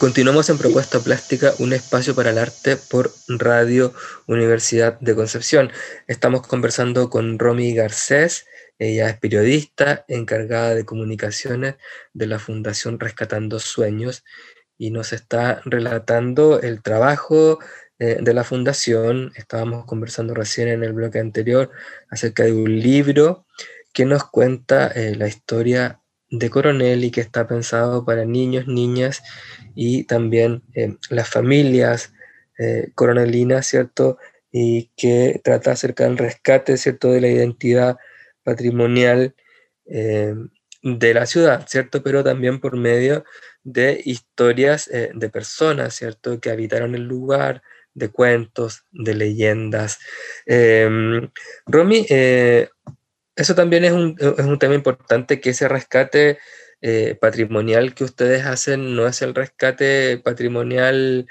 Continuamos 0.02 0.50
en 0.50 0.58
Propuesta 0.58 0.98
Plástica, 0.98 1.52
un 1.60 1.72
espacio 1.72 2.12
para 2.16 2.30
el 2.30 2.38
arte 2.38 2.76
por 2.76 3.12
Radio 3.28 3.94
Universidad 4.26 4.98
de 4.98 5.14
Concepción. 5.14 5.70
Estamos 6.08 6.44
conversando 6.44 7.08
con 7.08 7.38
Romy 7.38 7.72
Garcés, 7.72 8.46
ella 8.80 9.08
es 9.08 9.18
periodista 9.20 10.04
encargada 10.08 10.74
de 10.74 10.84
comunicaciones 10.84 11.76
de 12.14 12.26
la 12.26 12.40
Fundación 12.40 12.98
Rescatando 12.98 13.60
Sueños 13.60 14.24
y 14.76 14.90
nos 14.90 15.12
está 15.12 15.62
relatando 15.66 16.60
el 16.60 16.82
trabajo 16.82 17.60
eh, 18.00 18.18
de 18.20 18.34
la 18.34 18.42
fundación. 18.42 19.30
Estábamos 19.36 19.84
conversando 19.84 20.34
recién 20.34 20.66
en 20.66 20.82
el 20.82 20.94
bloque 20.94 21.20
anterior 21.20 21.70
acerca 22.10 22.42
de 22.42 22.52
un 22.52 22.80
libro 22.80 23.46
que 23.92 24.04
nos 24.04 24.24
cuenta 24.24 24.88
eh, 24.88 25.14
la 25.14 25.28
historia 25.28 26.01
de 26.32 26.48
Coronel 26.48 27.04
y 27.04 27.10
que 27.10 27.20
está 27.20 27.46
pensado 27.46 28.04
para 28.04 28.24
niños, 28.24 28.66
niñas 28.66 29.22
y 29.74 30.04
también 30.04 30.62
eh, 30.74 30.96
las 31.10 31.28
familias 31.28 32.14
eh, 32.58 32.90
coronelinas, 32.94 33.66
¿cierto? 33.66 34.18
Y 34.50 34.90
que 34.96 35.40
trata 35.44 35.72
acerca 35.72 36.04
del 36.04 36.18
rescate, 36.18 36.78
¿cierto?, 36.78 37.12
de 37.12 37.20
la 37.20 37.28
identidad 37.28 37.98
patrimonial 38.42 39.34
eh, 39.86 40.34
de 40.82 41.14
la 41.14 41.26
ciudad, 41.26 41.66
¿cierto? 41.68 42.02
Pero 42.02 42.24
también 42.24 42.60
por 42.60 42.76
medio 42.78 43.24
de 43.62 44.00
historias 44.04 44.90
de 44.90 45.28
personas, 45.28 45.94
¿cierto?, 45.94 46.40
que 46.40 46.50
habitaron 46.50 46.94
el 46.94 47.04
lugar, 47.04 47.62
de 47.94 48.08
cuentos, 48.08 48.84
de 48.90 49.14
leyendas. 49.14 49.98
Em, 50.46 51.30
Romy, 51.66 52.06
eso 53.36 53.54
también 53.54 53.84
es 53.84 53.92
un, 53.92 54.16
es 54.18 54.44
un 54.44 54.58
tema 54.58 54.74
importante, 54.74 55.40
que 55.40 55.50
ese 55.50 55.68
rescate 55.68 56.38
eh, 56.80 57.16
patrimonial 57.20 57.94
que 57.94 58.04
ustedes 58.04 58.44
hacen 58.44 58.96
no 58.96 59.06
es 59.06 59.22
el 59.22 59.34
rescate 59.34 60.18
patrimonial 60.18 61.26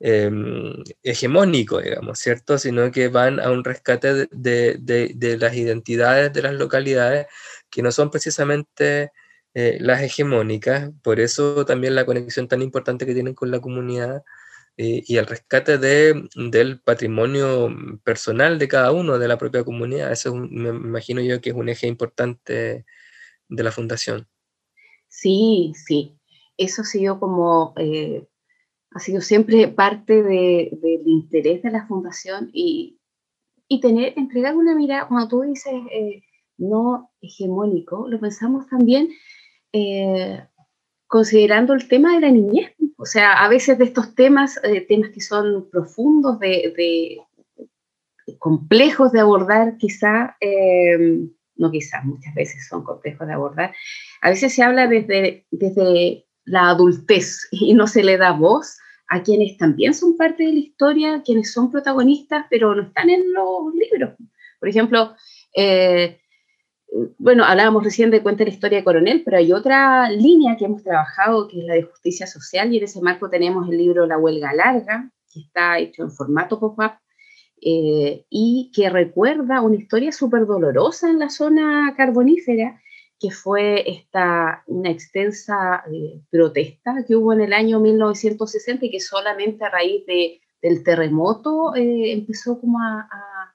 em, 0.00 0.74
hegemónico, 1.02 1.80
digamos, 1.80 2.18
¿cierto? 2.20 2.58
Sino 2.58 2.90
que 2.92 3.08
van 3.08 3.40
a 3.40 3.50
un 3.50 3.64
rescate 3.64 4.28
de, 4.30 5.36
las 5.40 5.54
identidades 5.56 6.32
de 6.32 6.42
las 6.42 6.54
localidades 6.54 7.26
que 7.70 7.82
no 7.82 7.92
son 7.92 8.10
precisamente 8.10 9.12
eh, 9.54 9.78
las 9.80 10.02
hegemónicas, 10.02 10.90
por 11.02 11.20
eso 11.20 11.64
también 11.66 11.94
la 11.94 12.06
conexión 12.06 12.48
tan 12.48 12.62
importante 12.62 13.04
que 13.06 13.14
tienen 13.14 13.34
con 13.34 13.50
la 13.50 13.60
comunidad 13.60 14.22
eh, 14.78 15.02
y 15.06 15.16
el 15.18 15.26
rescate 15.26 15.76
de, 15.76 16.28
del 16.34 16.80
patrimonio 16.80 17.68
personal 18.04 18.58
de 18.58 18.68
cada 18.68 18.90
uno, 18.90 19.18
de 19.18 19.28
la 19.28 19.36
propia 19.36 19.64
comunidad. 19.64 20.10
Eso 20.10 20.34
me 20.34 20.70
imagino 20.70 21.20
yo 21.20 21.40
que 21.40 21.50
es 21.50 21.56
un 21.56 21.68
eje 21.68 21.86
importante 21.86 22.86
de 23.48 23.62
la 23.62 23.70
fundación. 23.70 24.26
Sí, 25.08 25.72
sí. 25.74 26.18
Eso 26.56 26.82
ha 26.82 26.84
sido 26.86 27.20
como, 27.20 27.74
eh, 27.76 28.26
ha 28.92 28.98
sido 28.98 29.20
siempre 29.20 29.68
parte 29.68 30.22
del 30.22 31.02
interés 31.06 31.62
de 31.62 31.70
la 31.70 31.86
fundación 31.86 32.50
y, 32.52 32.98
tener, 33.80 34.14
entregar 34.16 34.54
una 34.54 34.74
mirada, 34.74 35.08
cuando 35.08 35.28
tú 35.28 35.42
dices 35.42 35.72
eh, 35.90 36.22
no 36.58 37.10
hegemónico, 37.20 38.06
lo 38.08 38.20
pensamos 38.20 38.66
también 38.68 39.08
considerando 41.06 41.72
el 41.72 41.88
tema 41.88 42.14
de 42.14 42.20
la 42.20 42.30
niñez. 42.30 42.72
O 43.02 43.04
sea, 43.04 43.32
a 43.44 43.48
veces 43.48 43.78
de 43.78 43.84
estos 43.86 44.14
temas, 44.14 44.60
eh, 44.62 44.80
temas 44.82 45.10
que 45.10 45.20
son 45.20 45.68
profundos, 45.70 46.38
de, 46.38 47.18
complejos 48.38 49.10
de 49.10 49.18
abordar, 49.18 49.76
quizá, 49.76 50.36
eh, 50.40 51.18
no 51.56 51.72
quizá, 51.72 52.00
muchas 52.02 52.32
veces 52.32 52.68
son 52.68 52.84
complejos 52.84 53.26
de 53.26 53.32
abordar, 53.32 53.74
a 54.20 54.30
veces 54.30 54.54
se 54.54 54.62
habla 54.62 54.86
desde, 54.86 55.44
desde 55.50 56.26
la 56.44 56.68
adultez 56.68 57.48
y 57.50 57.74
no 57.74 57.88
se 57.88 58.04
le 58.04 58.18
da 58.18 58.30
voz 58.30 58.78
a 59.08 59.24
quienes 59.24 59.56
también 59.56 59.94
son 59.94 60.16
parte 60.16 60.44
de 60.44 60.52
la 60.52 60.60
historia, 60.60 61.22
quienes 61.24 61.52
son 61.52 61.72
protagonistas, 61.72 62.46
pero 62.50 62.72
no 62.72 62.82
están 62.82 63.10
en 63.10 63.32
los 63.32 63.74
libros. 63.74 64.12
Por 64.60 64.68
ejemplo, 64.68 65.16
eh, 65.56 66.20
bueno, 67.18 67.44
hablábamos 67.44 67.84
recién 67.84 68.10
de 68.10 68.22
Cuenta 68.22 68.44
la 68.44 68.50
historia 68.50 68.78
de 68.78 68.84
Coronel, 68.84 69.22
pero 69.24 69.38
hay 69.38 69.52
otra 69.52 70.10
línea 70.10 70.56
que 70.56 70.66
hemos 70.66 70.82
trabajado, 70.82 71.48
que 71.48 71.60
es 71.60 71.64
la 71.64 71.74
de 71.74 71.84
justicia 71.84 72.26
social, 72.26 72.72
y 72.72 72.78
en 72.78 72.84
ese 72.84 73.00
marco 73.00 73.30
tenemos 73.30 73.68
el 73.68 73.78
libro 73.78 74.06
La 74.06 74.18
huelga 74.18 74.52
larga, 74.52 75.10
que 75.32 75.40
está 75.40 75.78
hecho 75.78 76.02
en 76.02 76.10
formato 76.10 76.60
pop-up, 76.60 76.92
eh, 77.60 78.26
y 78.28 78.70
que 78.74 78.90
recuerda 78.90 79.62
una 79.62 79.76
historia 79.76 80.12
súper 80.12 80.46
dolorosa 80.46 81.08
en 81.08 81.18
la 81.18 81.30
zona 81.30 81.94
carbonífera, 81.96 82.80
que 83.18 83.30
fue 83.30 83.88
esta, 83.88 84.64
una 84.66 84.90
extensa 84.90 85.84
eh, 85.92 86.20
protesta 86.28 87.04
que 87.06 87.14
hubo 87.14 87.32
en 87.32 87.40
el 87.40 87.52
año 87.52 87.78
1960 87.78 88.86
y 88.86 88.90
que 88.90 89.00
solamente 89.00 89.64
a 89.64 89.70
raíz 89.70 90.04
de, 90.06 90.40
del 90.60 90.82
terremoto 90.82 91.74
eh, 91.76 92.12
empezó 92.12 92.60
como 92.60 92.80
a, 92.80 93.08
a, 93.10 93.51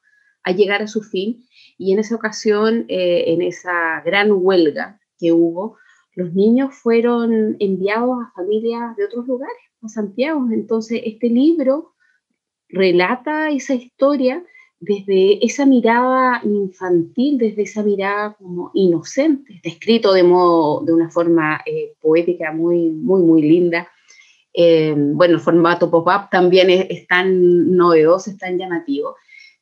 llegar 0.52 0.82
a 0.82 0.88
su 0.88 1.02
fin. 1.02 1.46
Y 1.78 1.94
en 1.94 2.00
esa 2.00 2.16
ocasión, 2.16 2.86
eh, 2.88 3.26
en 3.28 3.42
esa 3.42 4.02
gran 4.06 4.32
huelga 4.32 5.00
que 5.20 5.32
hubo, 5.32 5.78
los 6.16 6.34
niños 6.34 6.74
fueron 6.74 7.56
enviados 7.60 8.18
a 8.24 8.32
familias 8.36 8.96
de 8.98 9.06
otros 9.06 9.28
lugares, 9.28 9.58
a 9.84 9.88
Santiago. 9.88 10.48
Entonces, 10.52 11.02
este 11.06 11.30
libro 11.30 11.94
relata 12.70 13.52
esa 13.52 13.76
historia 13.76 14.44
desde 14.80 15.44
esa 15.44 15.66
mirada 15.66 16.42
infantil, 16.44 17.38
desde 17.38 17.64
esa 17.64 17.84
mirada 17.84 18.36
como 18.38 18.72
inocente, 18.74 19.60
descrito 19.64 20.14
de, 20.14 20.24
modo, 20.24 20.84
de 20.86 20.94
una 20.94 21.10
forma 21.10 21.62
eh, 21.66 21.94
poética 22.00 22.52
muy, 22.52 22.90
muy, 22.90 23.22
muy 23.22 23.42
linda. 23.42 23.88
Eh, 24.54 24.94
bueno, 24.98 25.36
el 25.36 25.40
formato 25.40 25.90
pop-up 25.90 26.30
también 26.32 26.70
es, 26.70 27.08
tan 27.08 27.76
novedoso, 27.76 28.32
es 28.32 28.38
tan 28.38 28.58
llamativo. 28.58 29.16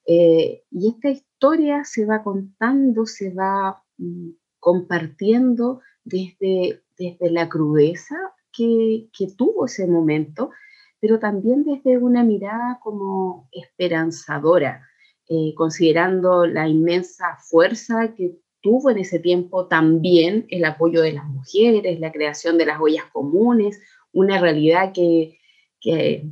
Eh, 0.05 0.63
y 0.71 0.89
esta 0.89 1.09
historia 1.09 1.83
se 1.83 2.05
va 2.05 2.23
contando, 2.23 3.05
se 3.05 3.33
va 3.33 3.83
mm, 3.97 4.29
compartiendo 4.59 5.81
desde, 6.03 6.83
desde 6.97 7.31
la 7.31 7.49
crudeza 7.49 8.15
que, 8.51 9.09
que 9.17 9.27
tuvo 9.35 9.65
ese 9.65 9.87
momento, 9.87 10.51
pero 10.99 11.19
también 11.19 11.63
desde 11.63 11.97
una 11.97 12.23
mirada 12.23 12.79
como 12.81 13.49
esperanzadora, 13.51 14.87
eh, 15.27 15.53
considerando 15.55 16.45
la 16.45 16.67
inmensa 16.67 17.37
fuerza 17.49 18.13
que 18.15 18.37
tuvo 18.61 18.89
en 18.89 18.97
ese 18.97 19.19
tiempo 19.19 19.67
también 19.67 20.45
el 20.49 20.65
apoyo 20.65 21.01
de 21.01 21.13
las 21.13 21.25
mujeres, 21.25 21.99
la 21.99 22.11
creación 22.11 22.57
de 22.57 22.65
las 22.65 22.79
ollas 22.81 23.05
comunes, 23.13 23.79
una 24.11 24.39
realidad 24.39 24.91
que, 24.93 25.37
que, 25.79 26.31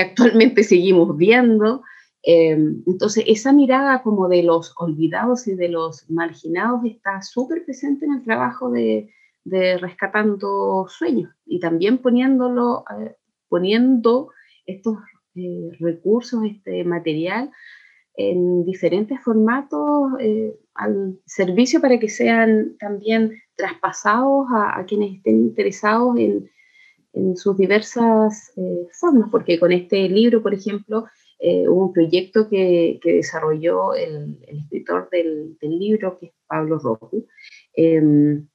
actualmente 0.00 0.62
seguimos 0.62 1.16
viendo. 1.16 1.82
Eh, 2.24 2.56
entonces, 2.86 3.24
esa 3.26 3.52
mirada 3.52 4.02
como 4.02 4.28
de 4.28 4.42
los 4.42 4.74
olvidados 4.78 5.46
y 5.48 5.54
de 5.54 5.68
los 5.68 6.08
marginados 6.10 6.84
está 6.84 7.20
súper 7.22 7.64
presente 7.64 8.06
en 8.06 8.12
el 8.14 8.22
trabajo 8.22 8.70
de, 8.70 9.10
de 9.44 9.78
Rescatando 9.78 10.86
Sueños 10.88 11.30
y 11.46 11.58
también 11.60 11.98
poniéndolo, 11.98 12.84
eh, 12.98 13.16
poniendo 13.48 14.30
estos 14.66 14.98
recursos, 15.80 16.44
este 16.44 16.84
material 16.84 17.50
en 18.14 18.64
diferentes 18.64 19.18
formatos 19.22 20.12
eh, 20.20 20.54
al 20.74 21.18
servicio 21.24 21.80
para 21.80 21.98
que 21.98 22.08
sean 22.08 22.76
también 22.78 23.32
traspasados 23.56 24.46
a, 24.54 24.84
quienes 24.86 25.16
estén 25.16 25.36
interesados 25.36 26.16
en, 26.18 26.50
en 27.14 27.36
sus 27.36 27.56
diversas 27.56 28.52
eh, 28.56 28.86
formas, 28.92 29.28
porque 29.30 29.58
con 29.58 29.72
este 29.72 30.08
libro, 30.08 30.42
por 30.42 30.54
ejemplo, 30.54 31.06
eh, 31.44 31.68
un 31.68 31.92
proyecto 31.92 32.48
que, 32.48 33.00
que 33.02 33.14
desarrolló 33.14 33.94
el, 33.94 34.38
escritor 34.46 35.08
del, 35.10 35.58
del, 35.60 35.76
libro, 35.76 36.16
que 36.16 36.26
es 36.26 36.32
Pablo 36.46 36.78
Rojo, 36.78 37.10
em, 37.74 38.46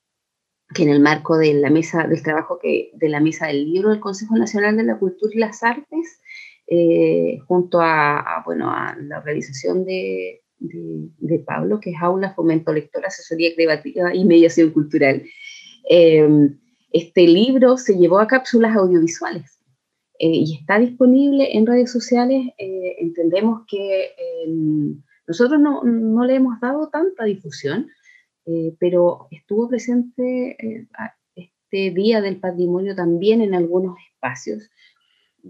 que 0.74 0.84
en 0.84 0.90
el 0.90 1.02
marco 1.02 1.38
de 1.38 1.54
la 1.56 1.70
mesa 1.70 2.08
del 2.08 2.24
trabajo 2.24 2.60
que, 2.60 2.92
de 2.94 3.10
la 3.10 3.20
mesa 3.20 3.48
del 3.48 3.66
libro 3.66 3.90
del 3.90 4.00
Consejo 4.00 4.38
Nacional 4.38 4.78
de 4.78 4.84
la 4.84 4.98
Cultura 4.98 5.34
y 5.36 5.40
las 5.40 5.64
Artes, 5.64 6.22
eh, 6.68 7.40
junto 7.46 7.82
a, 7.82 8.42
bueno, 8.46 8.72
a 8.72 8.96
la 9.02 9.18
organización 9.20 9.84
de, 9.84 10.44
de, 10.58 11.40
Pablo, 11.40 11.82
que 11.82 11.90
es 11.90 11.98
Aula 12.00 12.34
Fomento 12.36 12.72
Lector, 12.72 13.06
Asesoría 13.06 13.54
Creativa 13.54 14.16
y 14.16 14.24
Mediación 14.24 14.70
Cultural. 14.70 15.24
Em, 15.90 16.58
este 16.94 17.28
libro 17.28 17.76
se 17.76 17.98
llevó 17.98 18.20
a 18.20 18.28
cápsulas 18.28 18.78
audiovisuales 18.78 19.57
eh, 20.20 20.30
y 20.30 20.56
está 20.56 20.80
disponible 20.80 21.58
en 21.58 21.66
redes 21.66 21.92
sociales. 21.92 22.54
Eh, 22.58 22.96
entendemos 23.00 23.62
que 23.68 24.12
em, 24.46 25.02
nosotros 25.28 25.60
no, 25.60 25.84
no, 25.84 26.26
le 26.26 26.36
hemos 26.36 26.60
dado 26.60 26.90
tanta 26.90 27.26
difusión, 27.26 27.90
pero 28.80 29.28
estuvo 29.30 29.68
presente 29.68 30.56
este 31.36 31.92
Día 31.92 32.22
del 32.22 32.40
Patrimonio 32.40 32.96
también 32.96 33.42
en 33.42 33.54
algunos 33.54 33.98
espacios 34.14 34.70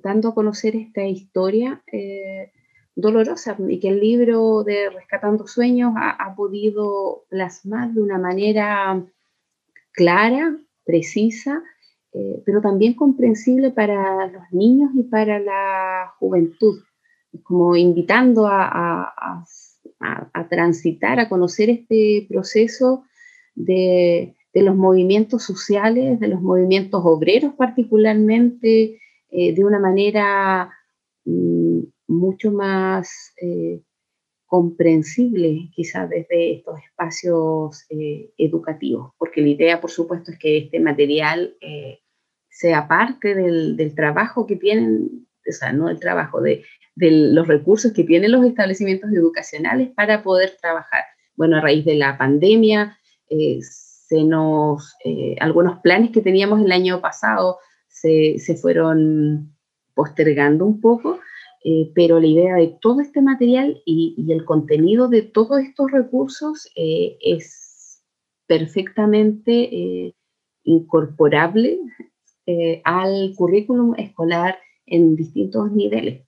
dando 0.01 0.29
a 0.29 0.35
conocer 0.35 0.75
esta 0.75 1.05
historia 1.05 1.81
eh, 1.91 2.51
dolorosa 2.95 3.55
y 3.67 3.79
que 3.79 3.89
el 3.89 3.99
libro 3.99 4.63
de 4.63 4.89
Rescatando 4.89 5.47
Sueños 5.47 5.93
ha, 5.97 6.33
podido 6.35 7.25
plasmar 7.29 7.91
de 7.91 8.01
una 8.01 8.17
manera 8.17 9.05
clara, 9.91 10.57
precisa, 10.83 11.63
eh, 12.17 12.41
pero 12.45 12.61
también 12.61 12.95
comprensible 12.95 13.69
para 13.69 14.27
los 14.27 14.43
niños 14.51 14.89
y 14.95 15.03
para 15.03 15.39
la 15.39 16.13
juventud, 16.17 16.79
como 17.43 17.75
invitando 17.75 18.47
a, 18.47 19.13
a 19.99 20.47
transitar, 20.49 21.19
a 21.19 21.29
conocer 21.29 21.69
este 21.69 22.25
proceso 22.27 23.03
de, 23.53 24.35
de 24.57 24.63
los 24.63 24.75
movimientos 24.75 25.43
sociales, 25.43 26.19
de 26.19 26.27
los 26.29 26.41
movimientos 26.41 27.01
obreros 27.05 27.53
particularmente, 27.53 28.99
eh, 29.29 29.53
de 29.53 29.63
una 29.63 29.79
manera 29.79 30.71
mm, 31.25 31.81
mucho 32.07 32.51
más 32.51 33.33
eh, 33.39 33.81
comprensible, 34.47 35.69
quizás 35.75 36.09
desde 36.09 36.53
estos 36.55 36.79
espacios 36.79 37.85
educativos, 38.37 39.11
porque 39.19 39.41
la 39.41 39.49
idea, 39.49 39.81
por 39.81 39.91
supuesto, 39.91 40.31
es 40.31 40.39
que 40.39 40.57
este 40.57 40.79
material 40.79 41.55
sea 42.57 42.87
parte 42.87 43.35
del, 43.35 43.93
trabajo 43.95 44.47
que 44.47 44.55
tienen, 44.55 45.27
o 45.47 45.51
sea, 45.51 45.73
no 45.73 45.89
el 45.89 45.99
trabajo, 45.99 46.41
de, 46.41 46.63
de, 46.95 47.11
los 47.11 47.47
recursos 47.47 47.93
que 47.93 48.03
tienen 48.03 48.31
los 48.31 48.45
establecimientos 48.45 49.11
educacionales 49.13 49.89
para 49.95 50.23
poder 50.23 50.57
trabajar. 50.59 51.03
Bueno, 51.35 51.57
a 51.57 51.61
raíz 51.61 51.85
de 51.85 51.95
la 51.95 52.17
pandemia, 52.17 52.97
se 53.29 54.23
nos, 54.23 54.95
algunos 55.39 55.79
planes 55.79 56.11
que 56.11 56.21
teníamos 56.21 56.61
el 56.61 56.71
año 56.71 56.99
pasado 56.99 57.57
se, 57.87 58.57
fueron 58.59 59.55
postergando 59.93 60.65
un 60.65 60.79
poco, 60.81 61.19
eh, 61.63 61.91
pero 61.95 62.19
la 62.19 62.27
idea 62.27 62.55
de 62.55 62.77
todo 62.81 63.01
este 63.01 63.21
material 63.21 63.81
y, 63.85 64.15
el 64.29 64.45
contenido 64.45 65.07
de 65.07 65.23
todos 65.23 65.59
estos 65.59 65.91
recursos 65.91 66.69
eh, 66.75 67.17
es 67.21 68.03
perfectamente 68.47 70.13
eh, 72.47 72.81
al 72.83 73.33
currículum 73.35 73.93
escolar 73.97 74.57
en 74.87 75.15
distintos 75.15 75.71
niveles, 75.71 76.25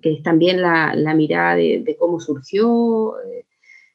que 0.00 0.12
es 0.12 0.22
también 0.22 0.62
la, 0.62 0.94
mirada 1.16 1.56
de, 1.56 1.96
cómo 1.98 2.20
surgió 2.20 3.14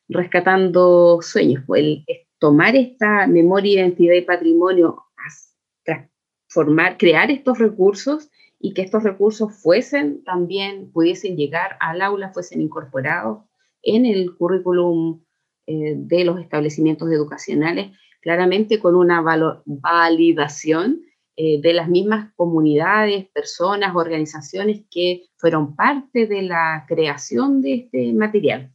rescatando 0.09 1.19
sueños, 1.21 1.63
pues 1.65 1.81
el, 1.81 2.05
tomar 2.39 2.75
esta 2.75 3.27
memoria, 3.27 3.81
identidad 3.81 4.15
y 4.15 4.21
patrimonio 4.21 5.05
formar, 6.55 6.97
crear 6.97 7.29
estos 7.31 7.59
recursos 7.59 8.29
y 8.59 8.73
que 8.73 8.81
estos 8.81 9.03
recursos 9.03 9.53
fuesen 9.61 10.23
también, 10.23 10.89
pudiesen 10.91 11.35
llegar 11.35 11.75
al 11.81 12.01
aula, 12.01 12.31
fuesen 12.31 12.61
incorporados 12.61 13.43
en 13.83 14.05
el 14.05 14.33
currículum 14.37 15.21
eh, 15.67 15.95
de 15.97 16.23
los 16.23 16.39
establecimientos 16.39 17.11
educacionales, 17.11 17.91
claramente 18.21 18.79
con 18.79 18.95
una 18.95 19.21
validación 19.65 21.01
eh, 21.37 21.59
de 21.61 21.73
las 21.73 21.89
mismas 21.89 22.33
comunidades, 22.35 23.27
personas, 23.33 23.95
organizaciones 23.95 24.83
que 24.89 25.25
fueron 25.35 25.75
parte 25.75 26.27
de 26.27 26.43
la 26.43 26.85
creación 26.87 27.61
de 27.61 27.73
este 27.73 28.13
material. 28.13 28.71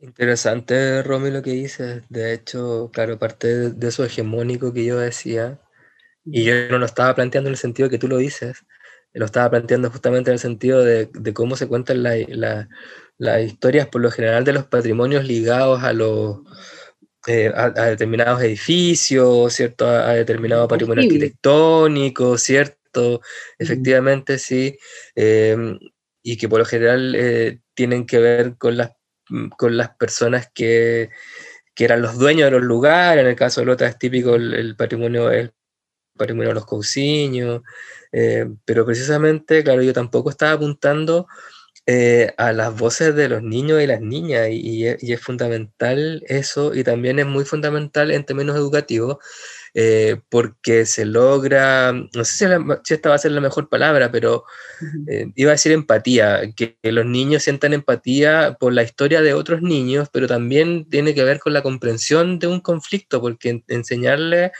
Interesante, 0.00 1.02
Romy, 1.02 1.30
lo 1.30 1.42
que 1.42 1.52
dices. 1.52 2.02
De 2.08 2.32
hecho, 2.32 2.90
claro, 2.92 3.18
parte 3.18 3.70
de 3.70 3.88
eso 3.88 4.04
hegemónico 4.04 4.72
que 4.72 4.84
yo 4.84 4.98
decía, 4.98 5.60
y 6.24 6.44
yo 6.44 6.54
no 6.70 6.78
lo 6.78 6.86
estaba 6.86 7.14
planteando 7.14 7.48
en 7.48 7.52
el 7.52 7.58
sentido 7.58 7.90
que 7.90 7.98
tú 7.98 8.08
lo 8.08 8.16
dices, 8.16 8.64
lo 9.12 9.26
estaba 9.26 9.50
planteando 9.50 9.90
justamente 9.90 10.30
en 10.30 10.34
el 10.34 10.38
sentido 10.38 10.82
de, 10.82 11.10
cómo 11.34 11.56
se 11.56 11.68
cuentan 11.68 12.02
las 12.02 13.42
historias 13.42 13.86
por 13.88 14.00
lo 14.00 14.10
general 14.10 14.44
de 14.44 14.54
los 14.54 14.64
patrimonios 14.64 15.24
ligados 15.24 15.82
a 15.82 15.92
los 15.92 16.38
eh, 17.26 17.52
a, 17.54 17.70
determinados 17.70 18.42
edificios, 18.42 19.52
¿cierto? 19.52 19.86
A, 19.86 20.14
determinado 20.14 20.66
patrimonio 20.66 21.04
arquitectónico, 21.04 22.36
¿cierto? 22.36 23.20
Efectivamente, 23.58 24.38
sí. 24.38 24.76
Em, 25.14 25.78
y 26.22 26.36
que 26.36 26.48
por 26.48 26.58
lo 26.60 26.64
general 26.64 27.14
eh, 27.16 27.60
tienen 27.74 28.06
que 28.06 28.18
ver 28.18 28.56
con 28.56 28.76
las, 28.76 28.92
con 29.56 29.76
las 29.76 29.90
personas 29.96 30.50
que, 30.52 31.10
eran 31.76 32.02
los 32.02 32.16
dueños 32.16 32.46
de 32.46 32.52
los 32.52 32.62
lugares. 32.62 33.22
En 33.22 33.28
el 33.28 33.36
caso 33.36 33.60
de 33.60 33.66
Lota 33.66 33.86
es 33.88 33.98
típico 33.98 34.36
el, 34.36 34.76
patrimonio, 34.76 35.30
el 35.32 35.52
patrimonio 36.16 36.50
de 36.50 36.54
los 36.54 36.66
cousiños. 36.66 37.62
Eh, 38.12 38.46
pero 38.64 38.86
precisamente, 38.86 39.64
claro, 39.64 39.82
yo 39.82 39.92
tampoco 39.92 40.30
estaba 40.30 40.52
apuntando 40.52 41.26
eh, 41.86 42.32
a 42.38 42.52
las 42.52 42.76
voces 42.76 43.14
de 43.16 43.28
los 43.28 43.42
niños 43.42 43.82
y 43.82 43.86
las 43.86 44.00
niñas, 44.00 44.48
y, 44.50 44.86
es 44.86 45.20
fundamental 45.20 46.22
eso, 46.28 46.74
y 46.74 46.84
también 46.84 47.18
es 47.18 47.26
muy 47.26 47.44
fundamental 47.44 48.10
en 48.10 48.24
términos 48.24 48.56
educativos, 48.56 49.18
eh, 49.74 50.20
porque 50.28 50.86
se 50.86 51.04
logra, 51.04 51.92
no 51.92 52.24
sé 52.24 52.46
si, 52.84 52.94
esta 52.94 53.08
va 53.08 53.16
a 53.16 53.18
ser 53.18 53.32
la 53.32 53.40
mejor 53.40 53.68
palabra, 53.68 54.12
pero 54.12 54.44
iba 55.34 55.50
a 55.50 55.54
decir 55.54 55.72
empatía, 55.72 56.52
que, 56.54 56.76
los 56.82 57.06
niños 57.06 57.42
sientan 57.42 57.72
empatía 57.72 58.56
por 58.60 58.72
la 58.72 58.82
historia 58.82 59.20
de 59.22 59.34
otros 59.34 59.62
niños, 59.62 60.08
pero 60.12 60.28
también 60.28 60.88
tiene 60.88 61.14
que 61.14 61.24
ver 61.24 61.40
con 61.40 61.52
la 61.52 61.62
comprensión 61.62 62.38
de 62.38 62.46
un 62.46 62.60
conflicto, 62.60 63.20
porque 63.20 63.64
enseñarle 63.68 64.52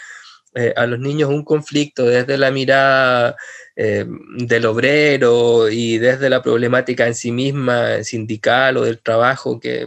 eh, 0.55 0.75
a 0.77 0.87
los 0.87 0.99
niños 0.99 1.31
un 1.31 1.45
conflicto 1.45 2.05
desde 2.05 2.37
la 2.37 2.51
mirada 2.51 3.37
eh, 3.75 4.05
del 4.37 4.67
obrero 4.67 5.71
y 5.71 5.97
desde 5.97 6.29
la 6.29 6.43
problemática 6.43 7.07
en 7.07 7.15
sí 7.15 7.33
misma, 7.33 8.05
sindical 8.05 8.77
o 8.77 8.85
del 8.85 9.01
trabajo 9.01 9.59
que, 9.59 9.87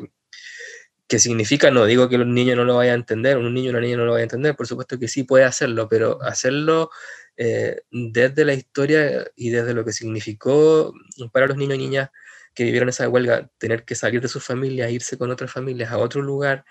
que 1.08 1.20
significa, 1.20 1.70
no 1.70 1.86
digo 1.86 2.10
que 2.10 2.18
los 2.18 2.28
niños 2.28 2.58
no 2.58 2.66
lo 2.66 2.78
vayan 2.78 2.94
a 2.94 2.96
entender, 2.96 3.38
un 3.38 3.54
niño 3.54 3.68
o 3.68 3.72
una 3.72 3.82
niña 3.82 3.98
no 3.98 4.06
lo 4.06 4.14
vaya 4.14 4.24
a 4.24 4.24
entender, 4.24 4.56
por 4.56 4.66
supuesto 4.66 4.98
que 4.98 5.08
sí 5.08 5.24
puede 5.24 5.44
hacerlo, 5.44 5.88
pero 5.88 6.20
hacerlo 6.24 6.90
eh, 7.38 7.82
desde 7.92 8.44
la 8.44 8.56
historia 8.56 9.28
y 9.36 9.52
desde 9.52 9.76
lo 9.76 9.86
que 9.86 9.94
significó 9.94 10.94
para 11.32 11.46
los 11.48 11.58
niños 11.58 11.76
y 11.76 11.80
niñas 11.80 12.10
que 12.56 12.64
vivieron 12.64 12.90
esa 12.90 13.08
huelga, 13.08 13.52
tener 13.60 13.86
que 13.86 13.94
salir 13.94 14.22
de 14.22 14.30
sus 14.30 14.44
familias, 14.44 14.90
irse 14.90 15.18
con 15.18 15.30
otras 15.30 15.52
familias 15.52 15.92
a 15.92 16.00
otro 16.00 16.22
lugar, 16.22 16.66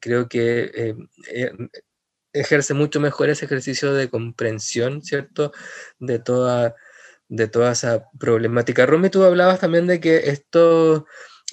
creo 0.00 0.28
que 0.28 0.94
ejerce 2.32 2.74
mucho 2.74 3.00
mejor 3.00 3.30
ese 3.30 3.44
ejercicio 3.44 3.92
de 3.94 4.08
comprensión, 4.10 5.02
¿cierto? 5.02 5.52
De 5.98 6.18
toda, 6.18 6.74
de 7.28 7.48
toda 7.48 7.72
esa 7.72 8.04
problemática. 8.18 8.86
Romy, 8.86 9.10
tú 9.10 9.24
hablabas 9.24 9.60
también 9.60 9.86
de 9.86 10.00
que 10.00 10.30
estos 10.30 11.04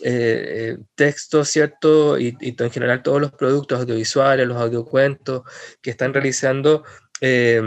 eh, 0.03 0.77
textos, 0.95 1.49
¿cierto? 1.49 2.17
Y, 2.19 2.37
en 2.41 2.71
general 2.71 3.03
todos 3.03 3.21
los 3.21 3.31
productos 3.31 3.79
audiovisuales, 3.81 4.47
los 4.47 4.57
audiocuentos 4.57 5.43
que 5.81 5.89
están 5.91 6.13
realizando, 6.13 6.83
eh, 7.21 7.61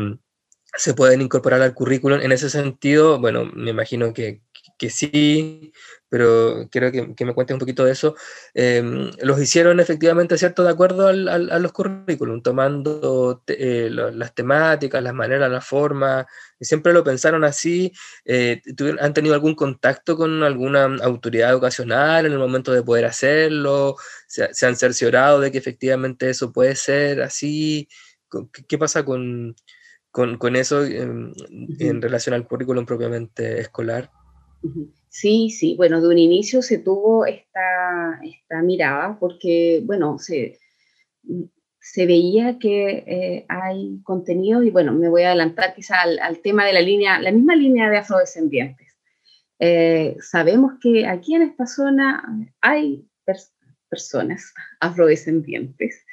se 0.75 0.95
pueden 0.95 1.21
incorporar 1.21 1.63
al 1.63 1.75
currículum. 1.75 2.21
En 2.21 2.33
ese 2.33 2.49
sentido, 2.51 3.21
bueno, 3.21 3.45
me 3.55 3.71
imagino 3.71 4.13
que, 4.13 4.43
que 4.83 4.91
sí, 4.91 5.73
pero 6.09 6.69
quiero 6.73 6.91
que, 6.91 7.25
me 7.25 7.35
cuentes 7.35 7.55
un 7.55 7.61
poquito 7.61 7.85
de 7.85 7.93
eso. 7.93 8.17
Em, 8.53 9.13
los 9.23 9.41
hicieron 9.41 9.79
efectivamente, 9.79 10.37
¿cierto?, 10.37 10.65
de 10.65 10.71
acuerdo 10.71 11.07
al, 11.07 11.29
a 11.29 11.59
los 11.61 11.73
currículum, 11.73 12.43
tomando 12.43 13.45
eh, 13.47 13.89
las 13.91 14.35
temáticas, 14.35 15.01
las 15.01 15.15
maneras, 15.15 15.53
las 15.53 15.65
formas, 15.65 16.27
siempre 16.61 16.93
lo 16.93 17.05
pensaron 17.05 17.45
así. 17.45 17.93
Eh, 18.25 18.61
¿Han 19.01 19.15
tenido 19.15 19.37
algún 19.37 19.55
contacto 19.55 20.17
con 20.17 20.43
alguna 20.43 20.85
autoridad 21.03 21.51
educacional 21.51 22.27
en 22.27 22.33
el 22.33 22.39
momento 22.41 22.73
de 22.73 22.83
poder 22.83 23.05
hacerlo? 23.05 23.95
¿Se, 24.27 24.67
han 24.67 24.75
cerciorado 24.75 25.39
de 25.39 25.53
que 25.53 25.59
efectivamente 25.59 26.29
eso 26.29 26.53
puede 26.53 26.75
ser 26.75 27.23
así? 27.23 27.89
¿Qué, 28.67 28.79
pasa 28.79 29.05
con, 29.05 29.55
con, 30.11 30.57
eso 30.57 30.85
en, 30.85 31.35
en 31.79 32.03
relación 32.03 32.35
al 32.35 32.49
currículum 32.49 32.85
propiamente 32.85 33.61
escolar? 33.61 34.11
Sí, 35.09 35.51
sí, 35.51 35.75
bueno, 35.77 36.01
de 36.01 36.09
un 36.09 36.19
inicio 36.19 36.63
se 36.63 36.79
tuvo 36.79 37.27
esta, 37.27 38.19
esta 38.23 38.63
mirada 38.63 39.19
porque, 39.19 39.83
bueno, 39.85 40.19
se, 40.19 40.59
se 41.83 42.07
veía 42.07 42.59
que 42.59 43.05
eh, 43.07 43.47
hay 43.49 44.01
contenido 44.05 44.63
y, 44.63 44.71
bueno, 44.71 44.93
me 44.93 45.09
voy 45.09 45.23
a 45.23 45.29
adelantar 45.29 45.75
quizá 45.75 46.01
al, 46.01 46.39
tema 46.41 46.65
de 46.65 46.73
la 46.73 46.81
línea, 46.81 47.21
la 47.21 47.33
misma 47.33 47.57
línea 47.57 47.91
de 47.91 47.99
afrodescendientes. 47.99 48.97
Eh, 49.59 50.17
sabemos 50.21 50.75
que 50.81 51.07
aquí 51.07 51.35
en 51.35 51.43
esta 51.43 51.67
zona 51.67 52.23
hay 52.61 53.07
personas 53.89 54.55
afrodescendientes, 54.81 56.05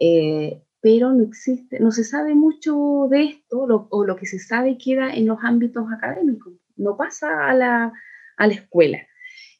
eh, 0.00 0.60
pero 0.80 1.12
no 1.12 1.22
existe, 1.22 1.80
no 1.80 1.92
se 1.92 2.04
sabe 2.04 2.34
mucho 2.34 3.06
de 3.08 3.24
esto, 3.24 3.88
o 3.90 4.04
lo 4.04 4.16
que 4.16 4.26
se 4.26 4.38
sabe 4.38 4.76
queda 4.76 5.14
en 5.14 5.26
los 5.26 5.38
ámbitos 5.42 5.86
académicos, 5.90 6.52
no 6.76 6.96
pasa 6.96 7.48
a 7.48 7.54
la, 7.54 7.92
a 8.36 8.46
la 8.46 8.54
escuela. 8.54 8.98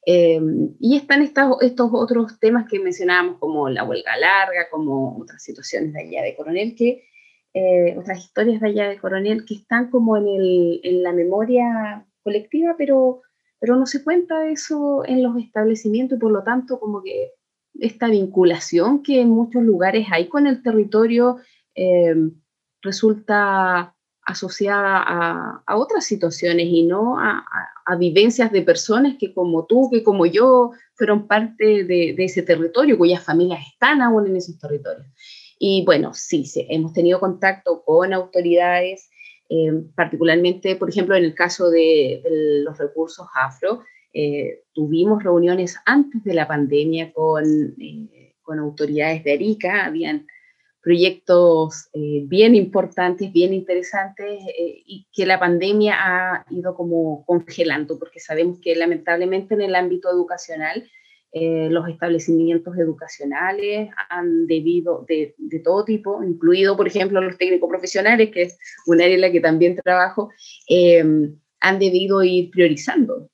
Eh, 0.06 0.40
y 0.80 0.96
están 0.96 1.22
estos, 1.22 1.56
otros 1.92 2.38
temas 2.38 2.66
que 2.68 2.78
mencionábamos, 2.78 3.38
como 3.38 3.68
la 3.70 3.84
huelga 3.84 4.16
larga, 4.16 4.68
como 4.70 5.18
otras 5.18 5.42
situaciones 5.42 5.92
de 5.94 6.00
allá 6.00 6.22
de 6.22 6.36
Coronel, 6.36 6.74
que, 6.76 7.04
eh, 7.54 7.96
otras 7.96 8.18
historias 8.18 8.60
de 8.60 8.68
allá 8.68 8.88
de 8.88 8.98
Coronel 8.98 9.44
que 9.44 9.54
están 9.54 9.90
como 9.90 10.16
en, 10.16 10.28
el, 10.28 10.80
en 10.82 11.02
la 11.02 11.12
memoria 11.12 12.04
colectiva, 12.22 12.74
pero, 12.76 13.22
pero 13.60 13.76
no 13.76 13.86
se 13.86 14.02
cuenta 14.02 14.48
eso 14.48 15.04
en 15.06 15.22
los 15.22 15.36
establecimientos 15.38 16.18
y 16.18 16.20
por 16.20 16.32
lo 16.32 16.42
tanto 16.42 16.80
como 16.80 17.02
que 17.02 17.30
esta 17.78 18.08
vinculación 18.08 19.02
que 19.02 19.20
en 19.20 19.30
muchos 19.30 19.62
lugares 19.62 20.06
hay 20.10 20.28
con 20.28 20.46
el 20.46 20.62
territorio 20.62 21.38
eh, 21.74 22.14
resulta 22.82 23.93
asociada 24.24 25.02
a, 25.66 25.76
otras 25.76 26.04
situaciones 26.04 26.66
y 26.66 26.84
no 26.84 27.18
a, 27.18 27.44
vivencias 27.98 28.50
de 28.50 28.62
personas 28.62 29.16
que 29.18 29.34
como 29.34 29.66
tú, 29.66 29.90
que 29.92 30.02
como 30.02 30.24
yo, 30.26 30.72
fueron 30.94 31.26
parte 31.26 31.84
de, 31.84 32.14
ese 32.18 32.42
territorio, 32.42 32.96
cuyas 32.96 33.22
familias 33.22 33.60
están 33.72 34.00
aún 34.00 34.26
en 34.26 34.36
esos 34.36 34.58
territorios. 34.58 35.06
Y 35.58 35.84
bueno, 35.84 36.12
sí, 36.14 36.46
sí 36.46 36.66
hemos 36.70 36.92
tenido 36.92 37.20
contacto 37.20 37.82
con 37.84 38.12
autoridades, 38.12 39.10
eh, 39.50 39.72
particularmente, 39.94 40.76
por 40.76 40.88
ejemplo, 40.88 41.14
en 41.14 41.24
el 41.24 41.34
caso 41.34 41.70
de, 41.70 42.22
los 42.64 42.78
recursos 42.78 43.26
afro, 43.34 43.82
eh, 44.14 44.62
tuvimos 44.72 45.22
reuniones 45.22 45.76
antes 45.84 46.22
de 46.24 46.34
la 46.34 46.48
pandemia 46.48 47.12
con, 47.12 47.44
eh, 47.78 48.34
con 48.42 48.58
autoridades 48.58 49.24
de 49.24 49.32
Arica, 49.32 49.84
habían 49.84 50.26
proyectos 50.84 51.88
eh, 51.94 52.24
bien 52.26 52.54
importantes, 52.54 53.32
bien 53.32 53.54
interesantes 53.54 54.42
eh, 54.46 54.82
y 54.84 55.06
que 55.14 55.24
la 55.24 55.40
pandemia 55.40 55.96
ha 55.98 56.46
ido 56.50 56.74
como 56.74 57.24
congelando, 57.24 57.98
porque 57.98 58.20
sabemos 58.20 58.60
que 58.60 58.76
lamentablemente 58.76 59.54
en 59.54 59.62
el 59.62 59.74
ámbito 59.74 60.10
educacional 60.10 60.86
eh, 61.32 61.68
los 61.70 61.88
establecimientos 61.88 62.76
educacionales 62.76 63.88
han 64.10 64.46
debido, 64.46 65.06
de, 65.08 65.34
de, 65.38 65.58
todo 65.60 65.86
tipo, 65.86 66.22
incluido 66.22 66.76
por 66.76 66.86
ejemplo 66.86 67.20
los 67.22 67.38
técnicos 67.38 67.68
profesionales, 67.70 68.30
que 68.30 68.42
es 68.42 68.58
un 68.86 69.00
área 69.00 69.14
en 69.14 69.22
la 69.22 69.32
que 69.32 69.40
también 69.40 69.76
trabajo, 69.76 70.30
han 71.60 71.78
debido 71.78 72.22
ir 72.22 72.50
priorizando. 72.50 73.30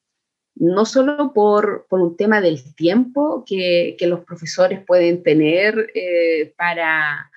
No 0.54 0.84
solo 0.84 1.32
por, 1.34 1.86
por, 1.88 2.00
un 2.00 2.16
tema 2.16 2.40
del 2.40 2.62
tiempo 2.76 3.44
que, 3.44 3.96
que 3.98 4.06
los 4.06 4.20
profesores 4.24 4.84
pueden 4.86 5.22
tener 5.22 5.90
para, 6.56 7.29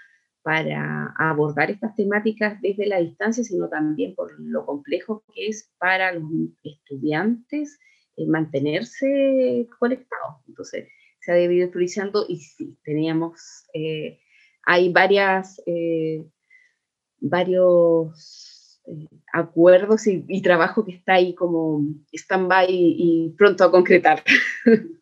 para 0.43 1.13
abordar 1.17 1.71
estas 1.71 1.95
temáticas 1.95 2.61
desde 2.61 2.85
la 2.85 2.99
distancia, 2.99 3.43
sino 3.43 3.69
también 3.69 4.13
por 4.13 4.37
lo 4.39 4.65
complejo 4.65 5.23
que 5.33 5.47
es 5.47 5.71
para 5.79 6.11
los 6.13 6.23
estudiantes 6.63 7.79
eh, 8.17 8.27
mantenerse 8.27 9.67
conectados. 9.79 10.41
Entonces, 10.47 10.89
se 11.21 11.31
ha 11.31 11.35
debido 11.35 11.71
priorizando 11.71 12.25
y 12.27 12.41
sí, 12.41 12.77
teníamos, 12.83 13.65
eh, 13.73 14.19
hay 14.63 14.91
varias, 14.91 15.61
eh, 15.65 16.25
varios 17.19 18.81
acuerdos 19.31 20.07
y, 20.07 20.41
trabajo 20.41 20.83
que 20.83 20.91
está 20.91 21.13
ahí 21.13 21.33
como 21.35 21.81
stand-by 22.11 22.65
y, 22.69 22.95
y 22.97 23.29
pronto 23.37 23.63
a 23.63 23.71
concretar. 23.71 24.21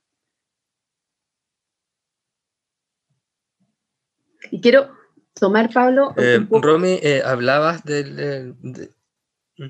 y 4.51 4.61
quiero 4.61 5.00
tomar, 5.33 5.71
Pablo. 5.73 6.13
Eh, 6.17 6.45
Romy, 6.49 6.99
eh, 7.01 7.21
hablabas 7.25 7.83
del. 7.83 8.55
Mm. 9.57 9.65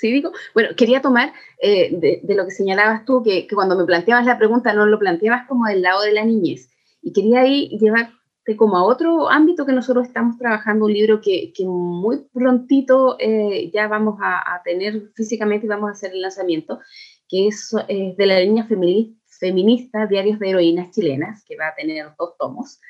¿Sí 0.00 0.10
digo? 0.10 0.32
Bueno, 0.54 0.70
quería 0.76 1.02
tomar 1.02 1.32
eh, 1.60 1.90
de, 2.22 2.34
lo 2.34 2.46
que 2.46 2.52
señalabas 2.52 3.04
tú, 3.04 3.22
que, 3.22 3.46
cuando 3.52 3.76
me 3.76 3.84
planteabas 3.84 4.24
la 4.24 4.38
pregunta 4.38 4.72
no 4.72 4.86
lo 4.86 4.98
planteabas 4.98 5.46
como 5.46 5.66
del 5.66 5.82
lado 5.82 6.02
de 6.02 6.12
la 6.12 6.24
niñez. 6.24 6.70
Y 7.02 7.12
quería 7.12 7.40
ahí 7.40 7.68
llevarte 7.78 8.56
como 8.56 8.78
a 8.78 8.84
otro 8.84 9.28
ámbito 9.28 9.66
que 9.66 9.72
nosotros 9.72 10.06
estamos 10.06 10.38
trabajando, 10.38 10.86
un 10.86 10.94
libro 10.94 11.20
que, 11.20 11.52
muy 11.66 12.26
prontito 12.32 13.16
eh, 13.18 13.70
ya 13.74 13.88
vamos 13.88 14.18
a, 14.22 14.62
tener 14.64 15.12
físicamente 15.14 15.66
y 15.66 15.68
vamos 15.68 15.88
a 15.88 15.92
hacer 15.92 16.12
el 16.12 16.22
lanzamiento, 16.22 16.80
que 17.28 17.48
es 17.48 17.74
de 17.90 18.26
la 18.26 18.40
línea 18.40 18.66
feminista, 18.66 20.06
Diarios 20.06 20.38
de 20.38 20.48
Heroínas 20.48 20.90
Chilenas, 20.92 21.44
que 21.46 21.56
va 21.56 21.68
a 21.68 21.74
tener 21.74 22.06
dos 22.18 22.36
tomos. 22.38 22.80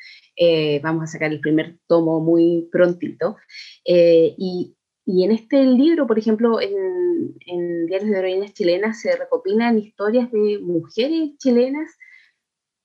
Eh, 0.42 0.80
vamos 0.82 1.04
a 1.04 1.06
sacar 1.06 1.30
el 1.30 1.40
primer 1.40 1.76
tomo 1.86 2.20
muy 2.20 2.68
prontito. 2.72 3.36
y 3.84 4.74
y 5.12 5.24
en 5.24 5.32
este 5.32 5.64
libro, 5.64 6.06
por 6.06 6.18
ejemplo, 6.18 6.60
en, 6.60 7.86
Diarios 7.86 8.10
de 8.10 8.18
Heroínas 8.18 8.54
Chilenas 8.54 9.00
se 9.00 9.16
recopilan 9.16 9.78
historias 9.78 10.30
de 10.30 10.60
mujeres 10.62 11.36
chilenas 11.38 11.90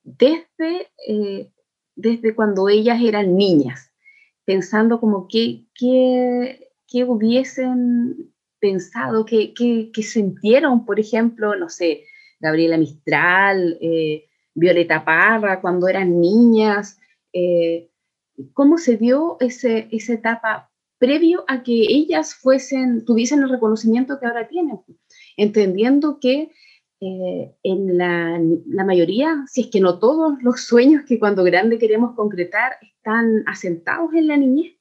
desde, 0.03 0.87
eh, 1.07 1.51
desde 1.95 2.33
cuando 2.33 2.67
ellas 2.67 2.99
eran 3.01 3.35
niñas, 3.35 3.91
pensando 4.43 4.99
como 4.99 5.27
que, 5.27 5.65
que, 5.75 7.03
hubiesen 7.03 8.33
pensado, 8.59 9.25
que, 9.25 9.53
que, 9.53 10.03
sintieron, 10.03 10.85
por 10.85 10.99
ejemplo, 10.99 11.55
no 11.55 11.69
sé, 11.69 12.05
Gabriela 12.39 12.77
Mistral, 12.77 13.77
eh, 13.81 14.25
Violeta 14.55 15.05
Parra, 15.05 15.61
cuando 15.61 15.87
eran 15.87 16.19
niñas, 16.19 16.97
eh, 17.35 17.89
cómo 18.53 18.77
se 18.77 18.95
dio 18.95 19.35
ese, 19.41 19.89
esa 19.91 20.13
etapa 20.13 20.71
previo 20.97 21.43
a 21.49 21.63
que 21.63 21.73
ellas 21.73 22.33
fuesen, 22.33 23.03
tuviesen 23.03 23.43
el 23.43 23.49
reconocimiento 23.49 24.17
que 24.19 24.25
ahora 24.25 24.47
tienen, 24.47 24.79
entendiendo 25.35 26.19
que 26.21 26.51
eh, 27.01 27.55
en 27.61 27.97
la, 27.97 28.85
mayoría, 28.85 29.43
si 29.47 29.61
es 29.61 29.67
que 29.67 29.81
no 29.81 29.99
todos 29.99 30.41
los 30.41 30.61
sueños 30.61 31.03
que 31.05 31.19
cuando 31.19 31.43
grande 31.43 31.77
queremos 31.77 32.15
concretar 32.15 32.77
están 32.81 33.43
asentados 33.47 34.13
en 34.13 34.27
la 34.27 34.37
niñez 34.37 34.77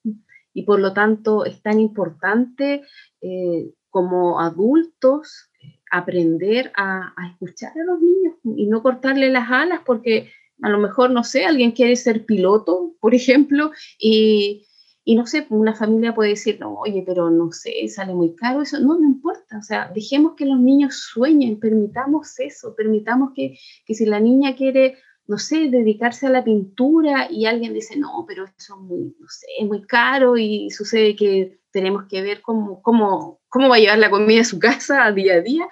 y 0.53 0.63
por 0.63 0.79
lo 0.79 0.93
tanto 0.93 1.45
es 1.45 1.61
tan 1.61 1.81
importante 1.81 2.83
eh, 3.21 3.73
como 3.91 4.41
adultos 4.41 5.51
aprender 5.91 6.71
a, 6.77 7.13
a, 7.17 7.31
escuchar 7.31 7.73
a 7.73 7.85
los 7.85 8.01
niños 8.01 8.37
y 8.45 8.67
no 8.69 8.83
cortarle 8.83 9.29
las 9.31 9.51
alas 9.51 9.81
porque 9.85 10.31
a 10.63 10.69
lo 10.69 10.79
mejor, 10.79 11.11
no 11.11 11.25
sé, 11.25 11.45
alguien 11.45 11.73
quiere 11.73 11.97
ser 11.97 12.25
piloto, 12.25 12.95
por 13.01 13.15
ejemplo, 13.15 13.73
y, 13.99 14.67
y 15.05 15.17
no 15.17 15.27
sé, 15.27 15.47
una 15.51 15.75
familia 15.75 16.15
puede 16.15 16.31
decir, 16.31 16.59
no, 16.61 16.75
oye, 16.75 17.03
pero 17.07 17.31
no 17.31 17.53
sé, 17.53 17.87
sale 17.89 18.15
muy 18.15 18.35
caro, 18.35 18.63
eso 18.63 18.81
no, 18.81 18.99
no 18.99 19.05
importa, 19.05 19.59
o 19.59 19.63
sea, 19.63 19.91
dejemos 19.95 20.35
que 20.35 20.47
los 20.47 20.59
niños 20.59 21.09
sueñen, 21.13 21.59
permitamos 21.59 22.39
eso, 22.41 22.75
permitamos 22.75 23.33
que, 23.35 23.59
que 23.85 23.95
si 23.95 24.07
la 24.07 24.21
niña 24.21 24.57
quiere, 24.57 24.97
no 25.27 25.39
sé, 25.39 25.69
dedicarse 25.69 26.27
a 26.27 26.31
la 26.31 26.45
pintura 26.45 27.31
y 27.31 27.47
alguien 27.47 27.75
dice, 27.75 27.99
no, 27.99 28.25
pero 28.27 28.45
eso 28.45 28.75
es 28.75 28.81
muy, 28.81 29.17
no 29.19 29.29
sé, 29.29 29.47
es 29.59 29.67
muy 29.67 29.83
caro 29.83 30.37
y 30.37 30.71
sucede 30.71 31.17
que 31.17 31.59
tenemos 31.73 32.05
que 32.05 32.23
ver 32.23 32.41
cómo, 32.41 32.81
cómo, 32.81 33.41
cómo 33.49 33.69
va 33.69 33.77
a 33.77 33.81
llevar 33.81 33.99
la 33.99 34.11
comida 34.11 34.43
a 34.43 34.45
su 34.45 34.59
casa 34.59 35.11
día 35.13 35.35
a 35.35 35.41
día, 35.41 35.67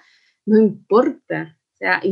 no 0.44 0.58
importa, 0.58 1.56
o 1.74 1.76
sea, 1.76 2.02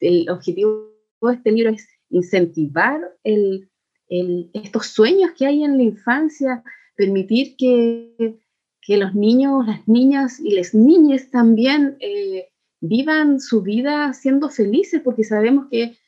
el 0.00 0.30
objetivo 0.30 0.88
de 1.20 1.34
este 1.34 1.52
libro 1.52 1.70
es 1.70 1.86
incentivar 2.10 3.00
estos 4.52 4.86
sueños 4.86 5.32
que 5.36 5.46
hay 5.46 5.64
en 5.64 5.76
la 5.76 5.82
infancia, 5.82 6.62
permitir 6.96 7.56
que, 7.56 8.38
los 8.88 9.14
niños, 9.14 9.66
las 9.66 9.86
niñas 9.86 10.40
y 10.40 10.54
las 10.54 10.74
niñas 10.74 11.30
también 11.30 11.98
eh, 12.00 12.48
vivan 12.80 13.38
su 13.38 13.60
vida 13.60 14.14
siendo 14.14 14.48
felices, 14.48 15.02
porque 15.04 15.24
sabemos 15.24 15.66
que 15.70 15.98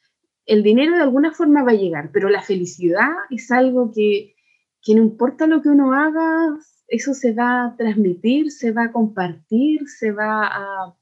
el 0.47 0.63
dinero 0.63 0.97
de 0.97 1.03
alguna 1.03 1.33
forma 1.33 1.63
va 1.63 1.73
a 1.73 1.75
llegar, 1.75 2.11
pero 2.11 2.31
la 2.31 2.43
felicidad 2.43 3.11
es 3.31 3.51
algo 3.51 3.93
que, 3.93 4.35
que 4.83 4.95
no 4.95 5.03
importa 5.03 5.47
lo 5.47 5.61
que 5.61 5.69
uno 5.69 5.93
haga, 5.93 6.59
eso 6.89 7.13
se 7.13 7.35
va 7.35 7.67
a 7.67 7.77
transmitir, 7.77 8.51
se 8.51 8.73
va 8.73 8.85
a 8.85 8.93
compartir, 8.93 9.87
se 9.87 10.11
va 10.11 10.47
a, 10.47 10.97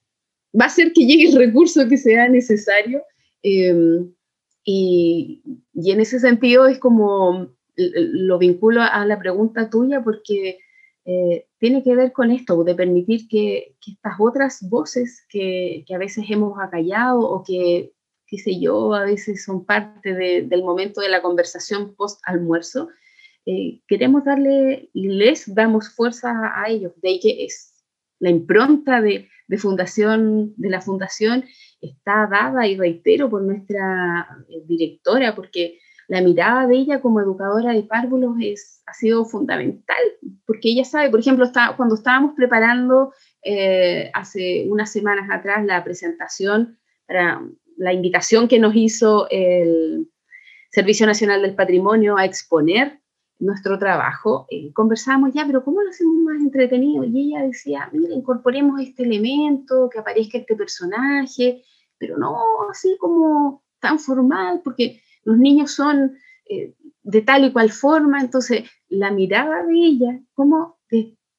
va 0.53 0.65
a 0.65 0.67
hacer 0.67 0.93
que 0.93 1.07
llegue 1.07 1.29
el 1.29 1.37
recurso 1.37 1.89
que 1.89 1.97
sea 1.97 2.29
necesario. 2.29 3.03
Eh, 3.43 4.05
y, 4.71 5.43
en 5.75 6.01
ese 6.01 6.21
sentido 6.21 6.67
es 6.67 6.79
como 6.79 7.55
lo 7.75 8.39
vinculo 8.39 8.83
a 8.83 9.07
la 9.07 9.19
pregunta 9.19 9.71
tuya 9.71 10.03
porque 10.05 10.59
eh, 11.07 11.47
tiene 11.59 11.83
que 11.83 11.95
ver 11.95 12.13
con 12.13 12.31
esto, 12.31 12.63
de 12.65 12.75
permitir 12.75 13.29
que, 13.29 13.77
estas 13.87 14.17
otras 14.19 14.69
voces 14.69 15.25
que, 15.31 15.87
a 15.91 15.97
veces 15.97 16.27
hemos 16.29 16.61
acallado 16.61 17.21
o 17.21 17.43
que, 17.43 17.95
qué 18.27 18.37
sé 18.37 18.61
yo, 18.61 18.93
a 18.93 19.05
veces 19.05 19.43
son 19.43 19.65
parte 19.65 20.13
del 20.13 20.63
momento 20.63 21.01
de 21.01 21.09
la 21.09 21.23
conversación 21.23 21.95
post-almuerzo, 21.95 22.91
eh, 23.47 23.81
queremos 23.89 24.27
darle 24.27 24.91
y 24.93 25.09
les 25.09 25.55
damos 25.55 25.89
fuerza 25.89 26.53
a 26.55 26.69
ellos. 26.69 26.93
De 27.01 27.09
ahí 27.09 27.21
que 27.21 27.47
es 27.47 27.73
la 28.19 28.29
impronta 28.29 29.01
de, 29.01 29.31
de 29.47 29.57
fundación, 29.57 30.53
de 30.59 30.69
la 30.69 30.83
fundación 30.83 31.47
está 31.81 32.29
dada, 32.31 32.67
y 32.67 32.77
reitero, 32.77 33.31
por 33.31 33.43
nuestra 33.43 34.27
eh, 34.49 34.63
directora, 34.67 35.35
porque 35.35 35.79
la 36.09 36.23
mirada 36.23 36.67
de 36.67 36.77
ella 36.77 37.01
como 37.01 37.21
educadora 37.21 37.73
de 37.73 37.83
párvulos 37.83 38.37
es, 38.41 38.83
ha 38.87 38.95
sido 38.95 39.25
fundamental, 39.25 39.99
porque 40.47 40.71
ella 40.71 40.85
sabe, 40.85 41.11
por 41.11 41.21
ejemplo, 41.21 41.45
está, 41.45 41.75
cuando 41.77 41.95
estábamos 41.95 42.35
preparando 42.35 43.13
eh, 43.43 44.11
hace 44.15 44.67
unas 44.69 44.91
semanas 44.91 45.29
atrás 45.31 45.65
la 45.65 45.85
presentación 45.85 46.79
para 47.07 47.43
la 47.77 47.93
invitación 47.93 48.49
que 48.49 48.59
nos 48.59 48.75
hizo 48.75 49.29
el 49.31 50.09
Servicio 50.71 51.07
Nacional 51.07 51.43
del 51.43 51.55
Patrimonio 51.55 52.17
a 52.17 52.25
exponer 52.25 53.01
nuestro 53.39 53.79
trabajo, 53.79 54.47
eh, 54.51 54.73
conversábamos 54.73 55.33
ya, 55.33 55.47
pero 55.47 55.65
¿cómo 55.65 55.81
lo 55.81 55.91
hacemos 55.91 56.17
más 56.17 56.41
entretenido? 56.41 57.05
Y 57.05 57.29
ella 57.29 57.43
decía, 57.43 57.89
mira, 57.93 58.15
incorporemos 58.15 58.81
este 58.81 59.05
elemento, 59.05 59.89
que 59.91 59.99
aparezca 59.99 60.39
este 60.39 60.57
personaje, 60.57 61.63
pero 61.99 62.19
no 62.19 62.37
así 62.71 62.97
como 62.99 63.63
tan 63.81 63.99
formal, 63.99 64.61
porque 64.65 65.01
los 65.25 65.39
niños 65.39 65.73
son 65.73 66.17
eh, 66.49 66.75
de 67.03 67.23
tal 67.23 67.45
y 67.45 67.53
cual 67.53 67.71
forma, 67.71 68.21
entonces 68.21 68.69
la 68.89 69.11
mirada 69.11 69.65
de 69.65 69.75
ella, 69.75 70.21
como 70.35 70.79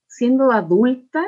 siendo 0.08 0.52
adulta, 0.52 1.24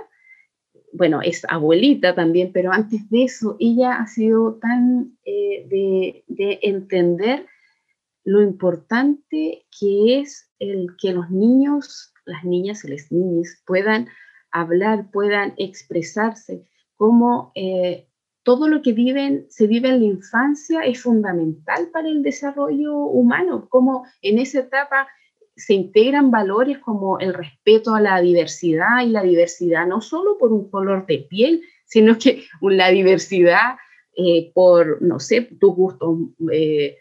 bueno, 0.93 1.21
es 1.21 1.45
abuelita 1.47 2.15
también, 2.15 2.51
pero 2.51 2.71
antes 2.71 3.09
de 3.09 3.23
eso, 3.23 3.55
ella 3.59 3.95
ha 3.95 4.07
sido 4.07 4.55
tan 4.55 5.17
eh, 5.23 5.65
de, 5.69 6.23
de 6.27 6.59
entender 6.63 7.45
lo 8.23 8.41
importante 8.41 9.65
que 9.79 10.19
es 10.19 10.50
el 10.61 10.95
que 11.01 11.11
los 11.11 11.29
niños, 11.29 12.13
las 12.25 12.43
niñas 12.43 12.85
y 12.85 12.89
las 12.89 13.11
niñas 13.11 13.61
puedan 13.65 14.07
hablar, 14.51 15.09
puedan 15.11 15.53
expresarse, 15.57 16.65
como 16.95 17.51
eh, 17.55 18.07
todo 18.43 18.67
lo 18.67 18.81
que 18.81 18.93
viven, 18.93 19.47
se 19.49 19.65
vive 19.67 19.89
en 19.89 19.99
la 19.99 20.05
infancia 20.05 20.81
es 20.81 21.01
fundamental 21.01 21.89
para 21.91 22.07
el 22.07 22.21
desarrollo 22.21 22.95
humano, 22.95 23.67
como 23.69 24.05
en 24.21 24.37
esa 24.37 24.59
etapa 24.59 25.07
se 25.55 25.73
integran 25.73 26.31
valores 26.31 26.79
como 26.79 27.19
el 27.19 27.33
respeto 27.33 27.93
a 27.93 28.01
la 28.01 28.21
diversidad 28.21 29.01
y 29.03 29.09
la 29.09 29.23
diversidad 29.23 29.85
no 29.87 30.01
solo 30.01 30.37
por 30.37 30.53
un 30.53 30.69
color 30.69 31.05
de 31.07 31.19
piel, 31.29 31.63
sino 31.85 32.17
que 32.17 32.43
la 32.61 32.89
diversidad 32.89 33.77
eh, 34.15 34.51
por, 34.53 35.01
no 35.01 35.19
sé, 35.19 35.41
tus 35.59 35.75
gustos 35.75 36.17
eh, 36.51 36.97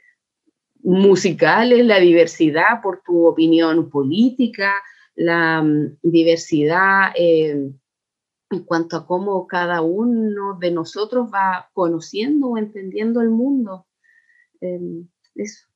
musicales, 0.83 1.85
la 1.85 1.99
diversidad 1.99 2.81
por 2.83 3.03
tu 3.03 3.27
opinión 3.27 3.91
política, 3.91 4.75
la 5.15 5.63
mm, 5.63 5.99
diversidad 6.03 7.13
eh, 7.17 7.71
en 8.51 8.65
cuanto 8.65 8.97
a 8.97 9.07
cómo 9.07 9.47
cada 9.47 9.81
uno 9.81 10.59
de 10.59 10.71
nosotros 10.71 11.31
va 11.33 11.71
conociendo 11.73 12.49
o 12.49 12.59
entendiendo 12.59 13.21
el 13.21 13.31
mundo. 13.31 13.87
Em, 14.61 15.09
eso. 15.35 15.67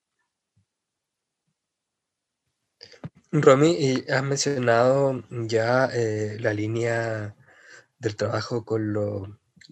Romy, 3.30 3.72
y 3.72 4.11
has 4.11 4.22
mencionado 4.22 5.24
ya 5.30 5.86
eh, 5.92 6.36
la 6.40 6.52
línea 6.52 7.34
del 7.98 8.16
trabajo 8.16 8.64
con 8.64 8.92
los 8.92 9.28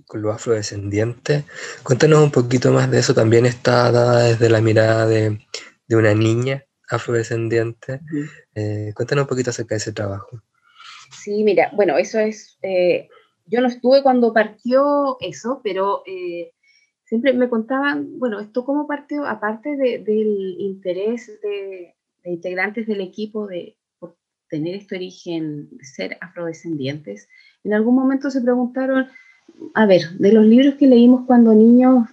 con 0.07 0.23
los 0.23 0.35
afrodescendientes. 0.35 1.45
Cuéntanos 1.83 2.23
un 2.23 2.31
poquito 2.31 2.73
más 2.73 2.91
de 2.91 2.99
eso. 2.99 3.15
También 3.15 3.47
está 3.47 3.91
dada 3.93 4.25
desde 4.25 4.49
la 4.49 4.61
mirada 4.61 5.07
de, 5.07 5.39
de 5.87 5.97
una 5.97 6.15
niña 6.15 6.65
afrodescendiente. 6.89 8.01
Eh, 8.55 8.93
cuéntanos 8.95 9.23
un 9.25 9.29
poquito 9.29 9.51
acerca 9.51 9.75
de 9.75 9.79
ese 9.79 9.93
trabajo. 9.93 10.41
Sí, 11.11 11.45
mira, 11.45 11.71
bueno, 11.75 11.99
eso 11.99 12.19
es, 12.19 12.59
eh, 12.63 13.09
yo 13.47 13.61
no 13.61 13.69
estuve 13.69 14.03
cuando 14.03 14.33
partió 14.33 15.17
eso, 15.21 15.61
pero 15.63 16.03
eh, 16.07 16.53
siempre 17.05 17.33
me 17.35 17.49
contaban, 17.49 18.19
bueno, 18.19 18.41
esto 18.41 18.65
cómo 18.65 18.87
partió, 18.87 19.27
aparte 19.27 19.77
del 19.77 20.57
interés 20.59 21.27
de, 21.43 21.95
de, 22.25 22.31
integrantes 22.31 22.87
del 22.87 23.01
equipo 23.01 23.47
de 23.47 23.77
tener 24.49 24.75
este 24.75 24.97
origen 24.97 25.69
de 25.71 25.85
ser 25.85 26.19
afrodescendientes, 26.21 27.29
en 27.65 27.75
algún 27.75 27.95
momento 27.95 28.31
se 28.31 28.41
preguntaron, 28.41 29.09
a 29.75 29.87
ver, 29.87 30.03
de 30.19 30.33
los 30.33 30.45
libros 30.45 30.75
que 30.75 30.87
leímos 30.87 31.27
cuando 31.27 31.55
niños, 31.55 32.09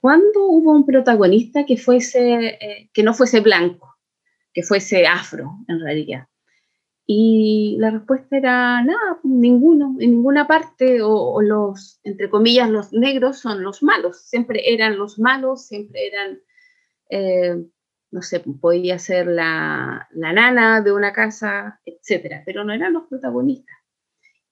¿cuándo 0.00 0.46
hubo 0.46 0.72
un 0.72 0.86
protagonista 0.86 1.64
que, 1.66 1.76
fuese, 1.76 2.58
eh, 2.60 2.90
que 2.92 3.02
no 3.02 3.14
fuese 3.14 3.40
blanco, 3.40 3.96
que 4.52 4.62
fuese 4.62 5.06
afro 5.06 5.58
en 5.68 5.80
realidad? 5.80 6.26
Y 7.06 7.76
la 7.78 7.90
respuesta 7.90 8.36
era, 8.36 8.82
nada, 8.82 9.18
ninguno, 9.24 9.96
en 9.98 10.12
ninguna 10.12 10.46
parte, 10.46 11.02
o, 11.02 11.42
los, 11.42 12.00
entre 12.04 12.30
comillas, 12.30 12.70
los 12.70 12.92
negros 12.92 13.38
son 13.38 13.62
los 13.62 13.82
malos, 13.82 14.22
siempre 14.22 14.72
eran 14.72 14.96
los 14.96 15.18
malos, 15.18 15.66
siempre 15.66 16.06
eran, 16.06 16.38
eh, 17.10 17.56
no 18.12 18.22
sé, 18.22 18.40
podía 18.40 18.98
ser 18.98 19.26
la, 19.26 20.08
la, 20.12 20.32
nana 20.32 20.80
de 20.80 20.92
una 20.92 21.12
casa, 21.12 21.80
etcétera, 21.84 22.42
pero 22.46 22.64
no 22.64 22.72
eran 22.72 22.92
los 22.92 23.08
protagonistas. 23.08 23.81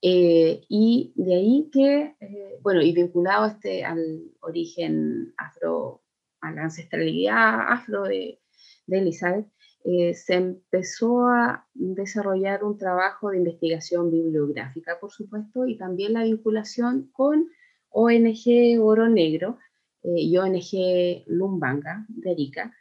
Eh, 0.02 0.64
y 0.68 1.12
de 1.14 1.34
ahí 1.34 1.70
que, 1.72 2.16
eh, 2.20 2.58
bueno, 2.62 2.80
y 2.80 2.92
vinculado 2.92 3.46
este, 3.46 3.84
al 3.84 4.22
origen 4.40 5.34
afro, 5.36 6.02
a 6.40 6.52
la 6.52 6.64
ancestralidad 6.64 7.72
afro 7.72 8.04
de, 8.04 8.40
de 8.86 8.98
Elizabeth, 8.98 9.46
eh, 9.84 10.14
se 10.14 10.34
empezó 10.34 11.26
a 11.26 11.66
desarrollar 11.74 12.64
un 12.64 12.78
trabajo 12.78 13.30
de 13.30 13.38
investigación 13.38 14.10
bibliográfica, 14.10 14.98
por 15.00 15.10
supuesto, 15.10 15.66
y 15.66 15.76
también 15.76 16.14
la 16.14 16.24
vinculación 16.24 17.10
con 17.12 17.48
ONG 17.90 18.78
Oro 18.80 19.08
Negro 19.08 19.58
y 20.02 20.34
ONG 20.36 21.24
Lumbanga 21.26 22.06
de 22.08 22.30
Arica, 22.30 22.72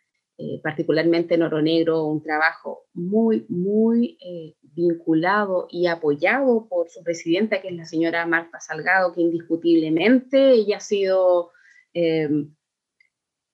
eh, 0.41 0.61
particularmente 0.63 1.35
en 1.35 1.41
Oro 1.41 1.61
Negro, 1.61 2.05
un 2.05 2.23
trabajo 2.23 2.85
muy, 2.93 3.45
muy 3.49 4.17
eh, 4.21 4.55
vinculado 4.61 5.67
y 5.69 5.87
apoyado 5.87 6.65
por 6.69 6.89
su 6.89 7.03
presidenta, 7.03 7.61
que 7.61 7.67
es 7.67 7.75
la 7.75 7.83
señora 7.83 8.25
Marta 8.25 8.61
Salgado, 8.61 9.11
que 9.13 9.19
indiscutiblemente 9.19 10.51
ella 10.51 10.77
ha 10.77 10.79
sido 10.79 11.51
em, 11.93 12.55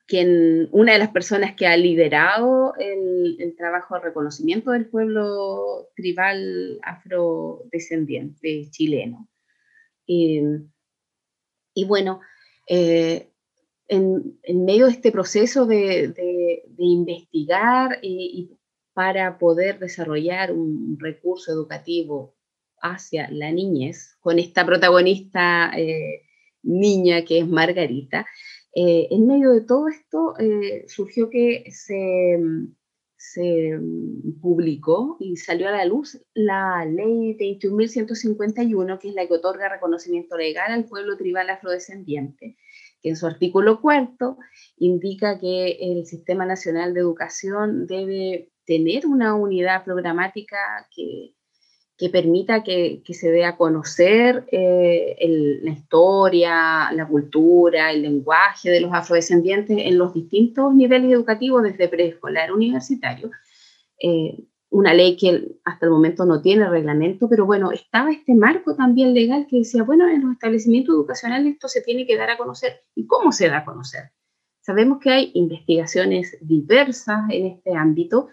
quien, 0.06 0.70
una 0.74 0.94
de 0.94 1.00
las 1.00 1.10
personas 1.10 1.56
que 1.56 1.66
ha 1.66 1.76
liderado 1.76 2.76
el, 2.78 3.56
trabajo 3.58 3.96
de 3.96 4.02
reconocimiento 4.02 4.70
del 4.70 4.88
pueblo 4.88 5.90
tribal 5.96 6.78
afrodescendiente 6.84 8.70
chileno. 8.70 9.28
Em, 10.06 10.70
y 11.74 11.86
bueno, 11.86 12.22
eh, 12.68 13.32
en, 13.88 14.40
medio 14.66 14.86
de 14.86 14.92
este 14.92 15.12
proceso 15.12 15.66
de, 15.66 16.14
investigar 16.78 18.00
y, 18.02 18.52
para 18.94 19.38
poder 19.38 19.80
desarrollar 19.80 20.54
un 20.54 20.98
recurso 21.00 21.52
educativo 21.52 22.34
hacia 22.82 23.30
la 23.30 23.52
niñez, 23.52 24.16
con 24.22 24.40
esta 24.40 24.66
protagonista 24.66 25.72
eh, 25.76 26.22
niña 26.64 27.26
que 27.26 27.40
es 27.40 27.48
Margarita, 27.48 28.26
eh, 28.74 29.08
en 29.12 29.28
medio 29.28 29.52
de 29.52 29.62
todo 29.62 29.90
esto 29.90 30.34
eh, 30.40 30.86
surgió 30.88 31.30
que 31.30 31.66
se, 31.72 32.40
se 33.18 33.78
publicó 34.42 35.18
y 35.20 35.36
salió 35.38 35.68
a 35.68 35.72
la 35.72 35.86
luz 35.86 36.22
la 36.34 36.86
ley 36.86 37.36
21.151, 37.38 39.00
que 39.00 39.10
es 39.10 39.14
la 39.14 39.28
que 39.28 39.34
otorga 39.34 39.68
reconocimiento 39.68 40.38
legal 40.38 40.72
al 40.72 40.86
pueblo 40.86 41.18
tribal 41.18 41.50
afrodescendiente 41.50 42.58
en 43.10 43.16
su 43.16 43.28
artículo 43.28 43.82
cuarto 43.82 44.38
indica 44.78 45.40
que 45.40 45.78
el 45.80 46.06
Sistema 46.06 46.46
Nacional 46.46 46.94
de 46.94 47.00
Educación 47.02 47.88
debe 47.88 48.50
tener 48.66 49.06
una 49.06 49.36
unidad 49.36 49.84
programática 49.84 50.58
que, 50.96 51.34
permita 52.10 52.64
que, 52.64 53.02
que, 53.06 53.14
se 53.14 53.32
dé 53.32 53.46
a 53.46 53.56
conocer 53.58 54.46
eh, 54.52 55.16
la 55.62 55.72
historia, 55.72 56.92
la 56.92 57.08
cultura, 57.08 57.92
el 57.92 58.02
lenguaje 58.02 58.70
de 58.70 58.82
los 58.82 58.94
afrodescendientes 58.94 59.78
en 59.80 59.98
los 59.98 60.14
distintos 60.14 60.74
niveles 60.76 61.12
educativos, 61.14 61.64
desde 61.64 61.88
preescolar, 61.88 62.52
universitario, 62.52 63.32
eh, 64.02 64.38
una 64.76 64.94
ley 64.94 65.16
que 65.16 65.56
hasta 65.64 65.86
el 65.86 65.92
momento 65.94 66.26
no 66.26 66.42
tiene 66.42 66.68
reglamento, 66.68 67.30
pero 67.30 67.46
bueno, 67.46 67.72
estaba 67.72 68.12
este 68.12 68.36
marco 68.36 68.76
también 68.76 69.14
legal 69.14 69.48
que 69.50 69.60
decía, 69.60 69.84
bueno, 69.84 70.06
en 70.10 70.22
los 70.22 70.34
establecimientos 70.34 70.94
educacionales 70.94 71.54
esto 71.54 71.70
se 71.70 71.82
tiene 71.82 72.06
que 72.06 72.18
dar 72.18 72.30
a 72.30 72.38
conocer. 72.38 72.82
¿Y 72.94 73.08
cómo 73.08 73.32
se 73.32 73.48
da 73.48 73.60
a 73.60 73.66
conocer? 73.66 74.12
Sabemos 74.60 75.00
que 75.00 75.12
hay 75.12 75.32
investigaciones 75.34 76.38
diversas 76.42 77.24
en 77.30 77.46
este 77.46 77.74
ámbito, 77.74 78.28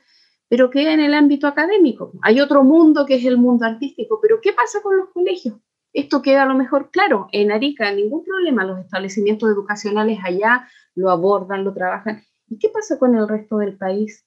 pero 0.48 0.68
queda 0.68 0.92
en 0.92 0.98
el 0.98 1.14
ámbito 1.14 1.46
académico. 1.46 2.12
Hay 2.22 2.40
otro 2.40 2.64
mundo 2.64 3.06
que 3.06 3.14
es 3.14 3.24
el 3.24 3.38
mundo 3.38 3.64
artístico, 3.64 4.18
pero 4.20 4.40
¿qué 4.42 4.52
pasa 4.52 4.82
con 4.82 4.96
los 4.96 5.10
colegios? 5.10 5.54
Esto 5.92 6.22
queda 6.22 6.42
a 6.42 6.46
lo 6.46 6.54
mejor 6.54 6.90
claro, 6.90 7.28
en 7.30 7.52
Arica 7.52 7.92
ningún 7.92 8.24
problema, 8.24 8.64
los 8.64 8.80
establecimientos 8.80 9.48
educacionales 9.48 10.18
allá 10.24 10.66
lo 10.96 11.10
abordan, 11.10 11.62
lo 11.62 11.72
trabajan. 11.72 12.24
¿Y 12.48 12.58
qué 12.58 12.68
pasa 12.68 12.98
con 12.98 13.14
el 13.14 13.28
resto 13.28 13.58
del 13.58 13.78
país? 13.78 14.26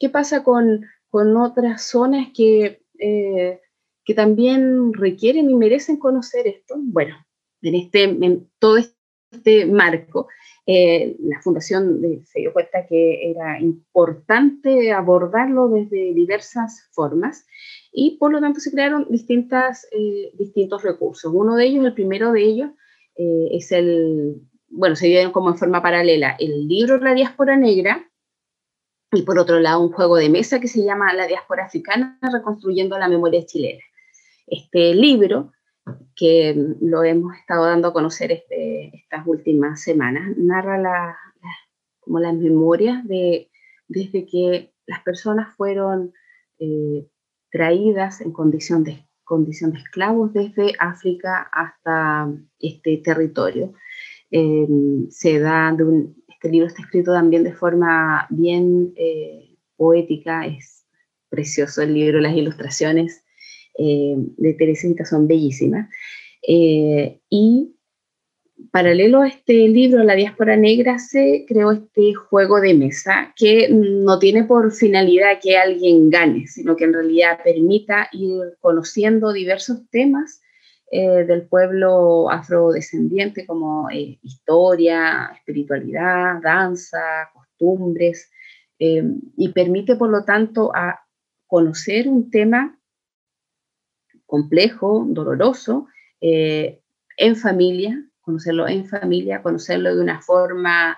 ¿Qué 0.00 0.10
pasa 0.10 0.42
con 0.42 0.84
con 1.16 1.34
otras 1.38 1.80
zonas 1.80 2.28
que, 2.34 2.82
eh, 2.98 3.60
que 4.04 4.12
también 4.12 4.92
requieren 4.92 5.48
y 5.48 5.54
merecen 5.54 5.96
conocer 5.96 6.46
esto. 6.46 6.74
Bueno, 6.76 7.16
en, 7.62 7.74
este, 7.74 8.02
en 8.02 8.50
todo 8.58 8.76
este 8.76 9.64
marco, 9.64 10.28
eh, 10.66 11.16
la 11.20 11.40
fundación 11.40 12.02
se 12.26 12.40
dio 12.40 12.52
cuenta 12.52 12.84
que 12.86 13.30
era 13.30 13.58
importante 13.58 14.92
abordarlo 14.92 15.70
desde 15.70 16.12
diversas 16.12 16.86
formas 16.92 17.46
y 17.90 18.18
por 18.18 18.30
lo 18.30 18.42
tanto 18.42 18.60
se 18.60 18.70
crearon 18.70 19.06
distintas, 19.08 19.88
eh, 19.92 20.32
distintos 20.34 20.82
recursos. 20.82 21.32
Uno 21.34 21.56
de 21.56 21.64
ellos, 21.64 21.86
el 21.86 21.94
primero 21.94 22.30
de 22.32 22.42
ellos, 22.42 22.70
es 23.16 23.72
el, 23.72 24.42
bueno, 24.68 24.96
se 24.96 25.06
dieron 25.06 25.32
como 25.32 25.48
en 25.48 25.56
forma 25.56 25.80
paralela 25.80 26.36
el 26.38 26.68
libro 26.68 26.98
La 26.98 27.14
diáspora 27.14 27.56
negra, 27.56 28.06
y 29.16 29.22
por 29.22 29.38
otro 29.38 29.58
lado 29.60 29.80
un 29.80 29.92
juego 29.92 30.16
de 30.16 30.28
mesa 30.28 30.60
que 30.60 30.68
se 30.68 30.84
llama 30.84 31.12
La 31.14 31.26
diáspora 31.26 31.64
africana, 31.64 32.18
reconstruyendo 32.20 32.98
la 32.98 33.08
memoria 33.08 33.44
chilena. 33.44 33.82
Este 34.46 34.94
libro, 34.94 35.52
que 36.14 36.54
lo 36.80 37.04
hemos 37.04 37.36
estado 37.36 37.66
dando 37.66 37.88
a 37.88 37.92
conocer 37.92 38.32
este, 38.32 38.96
estas 38.96 39.26
últimas 39.26 39.80
semanas, 39.80 40.36
narra 40.36 40.78
la, 40.78 41.16
como 42.00 42.20
las 42.20 42.34
memorias 42.34 43.06
de, 43.06 43.50
desde 43.88 44.26
que 44.26 44.72
las 44.86 45.02
personas 45.02 45.54
fueron 45.56 46.12
eh, 46.58 47.08
traídas 47.50 48.20
en 48.20 48.32
condición 48.32 48.84
de, 48.84 49.06
condición 49.24 49.72
de 49.72 49.78
esclavos 49.78 50.32
desde 50.32 50.72
África 50.78 51.48
hasta 51.52 52.32
este 52.58 52.98
territorio. 52.98 53.74
Eh, 54.30 54.66
se 55.10 55.38
da 55.38 55.72
de 55.72 55.84
un, 55.84 56.16
este 56.46 56.52
libro 56.52 56.68
está 56.68 56.82
escrito 56.82 57.12
también 57.12 57.42
de 57.42 57.52
forma 57.52 58.28
bien 58.30 58.92
eh, 58.96 59.56
poética, 59.76 60.46
es 60.46 60.86
precioso 61.28 61.82
el 61.82 61.92
libro, 61.92 62.20
las 62.20 62.36
ilustraciones 62.36 63.24
eh, 63.76 64.14
de 64.16 64.54
Teresita 64.54 65.04
son 65.04 65.26
bellísimas. 65.26 65.90
Eh, 66.46 67.18
y 67.28 67.74
paralelo 68.70 69.22
a 69.22 69.26
este 69.26 69.54
libro, 69.66 70.04
La 70.04 70.14
diáspora 70.14 70.56
negra, 70.56 71.00
se 71.00 71.44
creó 71.48 71.72
este 71.72 72.14
juego 72.14 72.60
de 72.60 72.74
mesa 72.74 73.34
que 73.34 73.68
no 73.68 74.20
tiene 74.20 74.44
por 74.44 74.72
finalidad 74.72 75.40
que 75.42 75.56
alguien 75.56 76.10
gane, 76.10 76.46
sino 76.46 76.76
que 76.76 76.84
en 76.84 76.92
realidad 76.92 77.40
permita 77.42 78.08
ir 78.12 78.56
conociendo 78.60 79.32
diversos 79.32 79.80
temas 79.90 80.42
eh, 80.88 81.24
del 81.24 81.48
pueblo 81.48 82.30
afrodescendiente 82.30 83.44
como 83.44 83.90
eh, 83.90 84.20
historia, 84.22 85.32
espiritualidad, 85.34 86.40
danza, 86.40 87.28
costumbres, 87.34 88.30
eh, 88.78 89.02
y 89.36 89.48
permite 89.48 89.96
por 89.96 90.10
lo 90.10 90.22
tanto 90.24 90.70
a 90.76 91.04
conocer 91.48 92.06
un 92.06 92.30
tema 92.30 92.78
complejo, 94.26 95.04
doloroso, 95.08 95.88
en 96.20 97.36
familia, 97.36 98.04
conocerlo 98.20 98.68
en 98.68 98.86
familia, 98.86 99.42
conocerlo 99.42 99.94
de 99.94 100.00
una 100.00 100.20
forma 100.20 100.96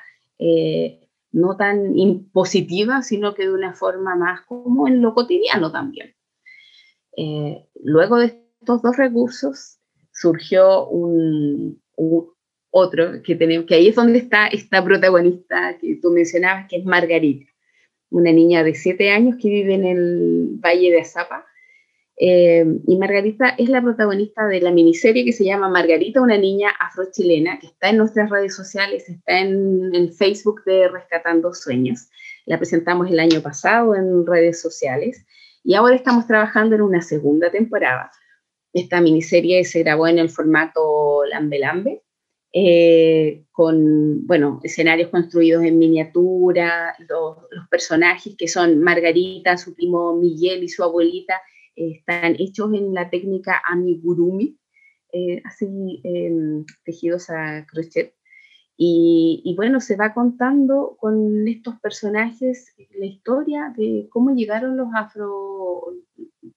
no 1.32 1.56
tan 1.56 1.98
impositiva, 1.98 3.02
sino 3.02 3.34
que 3.34 3.42
de 3.42 3.52
una 3.52 3.74
forma 3.74 4.16
más 4.16 4.42
como 4.42 4.88
en 4.88 5.02
lo 5.02 5.14
cotidiano 5.14 5.70
también. 5.70 6.14
luego 7.82 8.16
de 8.18 8.48
estos 8.60 8.80
dos 8.80 8.96
recursos, 8.96 9.77
surgió 10.20 10.88
un, 10.88 11.80
otro 12.70 13.22
que 13.22 13.34
tenemos, 13.34 13.66
que 13.66 13.74
ahí 13.74 13.88
es 13.88 13.94
donde 13.94 14.18
está 14.18 14.46
esta 14.48 14.84
protagonista 14.84 15.78
que 15.80 15.96
tú 16.02 16.10
mencionabas, 16.10 16.66
que 16.68 16.76
es 16.76 16.84
Margarita, 16.84 17.50
una 18.10 18.32
niña 18.32 18.62
de 18.62 18.74
siete 18.74 19.10
años 19.10 19.36
que 19.40 19.48
vive 19.48 19.74
en 19.74 19.84
el 19.84 20.48
Valle 20.64 20.90
de 20.90 21.00
Azapa. 21.00 21.46
Eh, 22.20 22.66
y 22.86 22.96
Margarita 22.96 23.50
es 23.50 23.68
la 23.68 23.80
protagonista 23.80 24.46
de 24.48 24.60
la 24.60 24.72
miniserie 24.72 25.24
que 25.24 25.32
se 25.32 25.44
llama 25.44 25.68
Margarita, 25.68 26.20
una 26.20 26.36
niña 26.36 26.70
afrochilena, 26.80 27.60
que 27.60 27.68
está 27.68 27.90
en 27.90 27.98
nuestras 27.98 28.28
redes 28.28 28.56
sociales, 28.56 29.08
está 29.08 29.38
en 29.38 29.94
el 29.94 30.12
Facebook 30.12 30.64
de 30.64 30.88
Rescatando 30.88 31.54
Sueños. 31.54 32.10
La 32.44 32.58
presentamos 32.58 33.10
el 33.10 33.20
año 33.20 33.40
pasado 33.40 33.94
en 33.94 34.26
redes 34.26 34.60
sociales 34.60 35.24
Y 35.62 35.74
ahora 35.74 35.94
estamos 35.94 36.26
trabajando 36.26 36.74
en 36.74 36.82
una 36.82 37.02
segunda 37.02 37.50
temporada. 37.50 38.10
Esta 38.78 39.00
miniserie 39.00 39.64
se 39.64 39.80
grabó 39.80 40.06
en 40.06 40.20
el 40.20 40.30
formato 40.30 41.24
Lambe 41.24 41.58
Lambe, 41.58 42.02
eh, 42.52 43.44
con, 43.50 44.24
bueno, 44.24 44.60
escenarios 44.62 45.10
construidos 45.10 45.64
en 45.64 45.78
miniatura, 45.78 46.94
los, 47.08 47.38
personajes 47.68 48.36
que 48.38 48.46
son 48.46 48.78
Margarita, 48.80 49.56
su 49.56 49.74
primo 49.74 50.14
Miguel 50.14 50.62
y 50.62 50.68
su 50.68 50.84
abuelita, 50.84 51.34
eh, 51.74 51.94
están 51.96 52.36
hechos 52.38 52.72
en 52.72 52.94
la 52.94 53.10
técnica 53.10 53.60
amigurumi, 53.68 54.56
eh, 55.12 55.42
así 55.44 56.00
tejidos 56.84 57.30
a 57.30 57.66
crochet. 57.66 58.14
Y, 58.76 59.42
y, 59.44 59.56
bueno, 59.56 59.80
se 59.80 59.96
va 59.96 60.14
contando 60.14 60.96
con 61.00 61.48
estos 61.48 61.80
personajes 61.80 62.76
la 62.96 63.06
historia 63.06 63.74
de 63.76 64.06
cómo 64.08 64.32
llegaron 64.36 64.76
los 64.76 64.88
afro, 64.94 65.96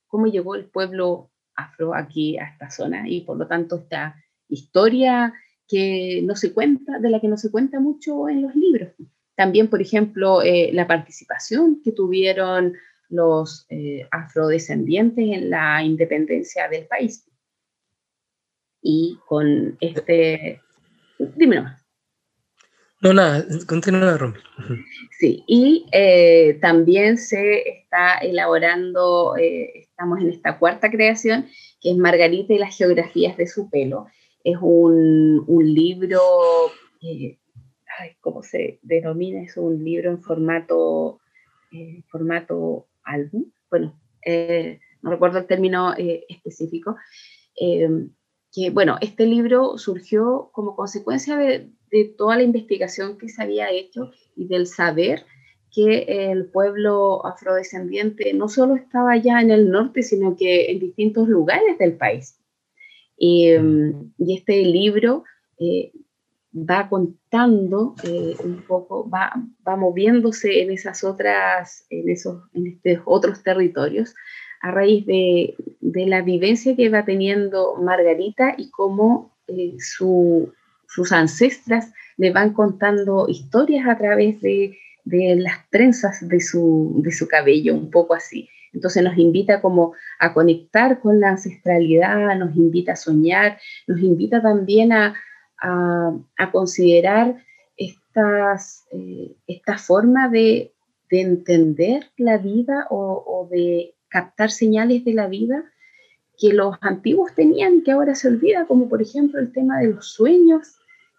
cómo 0.05 0.27
llegó 0.27 0.53
el 0.53 0.65
pueblo 0.65 1.30
afro 1.63 1.93
aquí 1.95 2.37
a 2.37 2.45
esta 2.45 2.69
zona 2.69 3.07
y 3.07 3.21
por 3.21 3.37
lo 3.37 3.47
tanto 3.47 3.77
esta 3.77 4.15
historia 4.49 5.33
que 5.67 6.21
no 6.23 6.35
se 6.35 6.53
cuenta, 6.53 6.99
de 6.99 7.09
la 7.09 7.21
que 7.21 7.29
no 7.29 7.37
se 7.37 7.49
cuenta 7.49 7.79
mucho 7.79 8.27
en 8.27 8.41
los 8.41 8.53
libros. 8.55 8.89
También, 9.35 9.69
por 9.69 9.81
ejemplo, 9.81 10.41
eh, 10.41 10.69
la 10.73 10.85
participación 10.85 11.81
que 11.81 11.93
tuvieron 11.93 12.73
los 13.09 13.65
eh, 13.69 14.05
afrodescendientes 14.11 15.23
en 15.23 15.49
la 15.49 15.81
independencia 15.81 16.67
del 16.67 16.85
país. 16.87 17.25
Y 18.81 19.17
con 19.25 19.77
este... 19.79 20.61
Dime 21.35 21.55
nomás. 21.55 21.81
No, 23.01 23.13
nada, 23.13 23.45
continúa, 23.67 24.17
Romy. 24.17 24.37
Sí, 25.17 25.43
y 25.47 25.87
eh, 25.91 26.59
también 26.61 27.17
se 27.17 27.67
está 27.67 28.17
elaborando, 28.17 29.35
estamos 30.01 30.19
en 30.19 30.29
esta 30.29 30.57
cuarta 30.57 30.89
creación, 30.89 31.45
que 31.79 31.91
es 31.91 31.97
Margarita 31.97 32.53
y 32.53 32.57
las 32.57 32.75
geografías 32.75 33.37
de 33.37 33.45
su 33.45 33.69
pelo, 33.69 34.07
es 34.43 34.57
un, 34.59 35.43
un 35.45 35.73
libro, 35.73 36.19
eh, 37.01 37.37
¿cómo 38.19 38.41
se 38.41 38.79
denomina? 38.81 39.43
Es 39.43 39.57
un 39.57 39.83
libro 39.83 40.09
en 40.09 40.19
formato, 40.19 41.19
eh, 41.71 42.01
formato 42.09 42.87
álbum. 43.03 43.51
Bueno, 43.69 43.95
eh, 44.25 44.79
no 45.03 45.11
recuerdo 45.11 45.37
el 45.37 45.45
término 45.45 45.93
específico. 45.95 46.95
que 47.55 48.69
bueno, 48.71 48.97
este 49.01 49.27
libro 49.27 49.77
surgió 49.77 50.49
como 50.51 50.75
consecuencia 50.75 51.37
de, 51.37 51.69
de 51.91 52.05
toda 52.17 52.37
la 52.37 52.43
investigación 52.43 53.19
que 53.19 53.29
se 53.29 53.43
había 53.43 53.69
hecho 53.69 54.11
y 54.35 54.47
del 54.47 54.65
saber 54.65 55.25
que 55.73 56.31
el 56.31 56.45
pueblo 56.45 57.25
afrodescendiente 57.25 58.33
no 58.33 58.49
solo 58.49 58.75
estaba 58.75 59.15
ya 59.17 59.41
en 59.41 59.51
el 59.51 59.69
norte, 59.69 60.03
sino 60.03 60.35
que 60.35 60.71
en 60.71 60.79
distintos 60.79 61.27
lugares 61.27 61.77
del 61.77 61.93
país. 61.93 62.37
Mm, 63.19 64.11
y 64.17 64.37
este 64.37 64.63
libro 64.63 65.23
eh, 65.59 65.91
va 66.53 66.89
contando 66.89 67.95
eh, 68.03 68.35
un 68.43 68.63
poco, 68.67 69.09
va, 69.09 69.31
va, 69.65 69.75
moviéndose 69.75 70.61
en 70.61 70.71
esas 70.71 71.03
otras, 71.03 71.85
en 71.89 72.09
esos, 72.09 72.43
en 72.53 72.67
estos 72.67 73.03
otros 73.05 73.43
territorios 73.43 74.15
a 74.61 74.71
raíz 74.71 75.05
de, 75.05 75.55
de, 75.79 76.05
la 76.07 76.21
vivencia 76.21 76.75
que 76.75 76.89
va 76.89 77.05
teniendo 77.05 77.75
Margarita 77.77 78.55
y 78.57 78.69
cómo 78.69 79.35
eh, 79.47 79.75
su, 79.79 80.51
sus 80.87 81.11
ancestras 81.11 81.93
le 82.17 82.31
van 82.31 82.53
contando 82.53 83.27
historias 83.27 83.87
a 83.87 83.97
través 83.97 84.39
de, 84.41 84.77
de 85.03 85.35
las 85.37 85.69
trenzas 85.69 86.27
de 86.27 86.39
su, 86.39 87.01
de 87.03 87.11
su 87.11 87.27
cabello, 87.27 87.73
un 87.73 87.89
poco 87.89 88.13
así. 88.13 88.49
Entonces 88.73 89.03
nos 89.03 89.17
invita 89.17 89.61
como 89.61 89.93
a 90.19 90.33
conectar 90.33 90.99
con 90.99 91.19
la 91.19 91.29
ancestralidad, 91.29 92.37
nos 92.37 92.55
invita 92.55 92.93
a 92.93 92.95
soñar, 92.95 93.59
nos 93.87 93.99
invita 93.99 94.41
también 94.41 94.91
a, 94.93 95.15
considerar 96.51 97.43
estas, 97.77 98.85
eh, 98.91 99.35
esta 99.47 99.77
forma 99.77 100.29
de, 100.29 100.73
entender 101.13 102.09
la 102.15 102.37
vida 102.37 102.87
o, 102.89 103.45
de 103.51 103.95
captar 104.07 104.49
señales 104.49 105.03
de 105.03 105.13
la 105.13 105.27
vida 105.27 105.65
que 106.39 106.53
los 106.53 106.77
antiguos 106.79 107.35
tenían 107.35 107.83
que 107.83 107.91
ahora 107.91 108.15
se 108.15 108.29
olvida, 108.29 108.65
como 108.65 108.87
por 108.87 109.01
ejemplo 109.01 109.37
el 109.41 109.51
tema 109.51 109.79
de 109.79 109.89
los 109.89 110.13
sueños, 110.13 110.77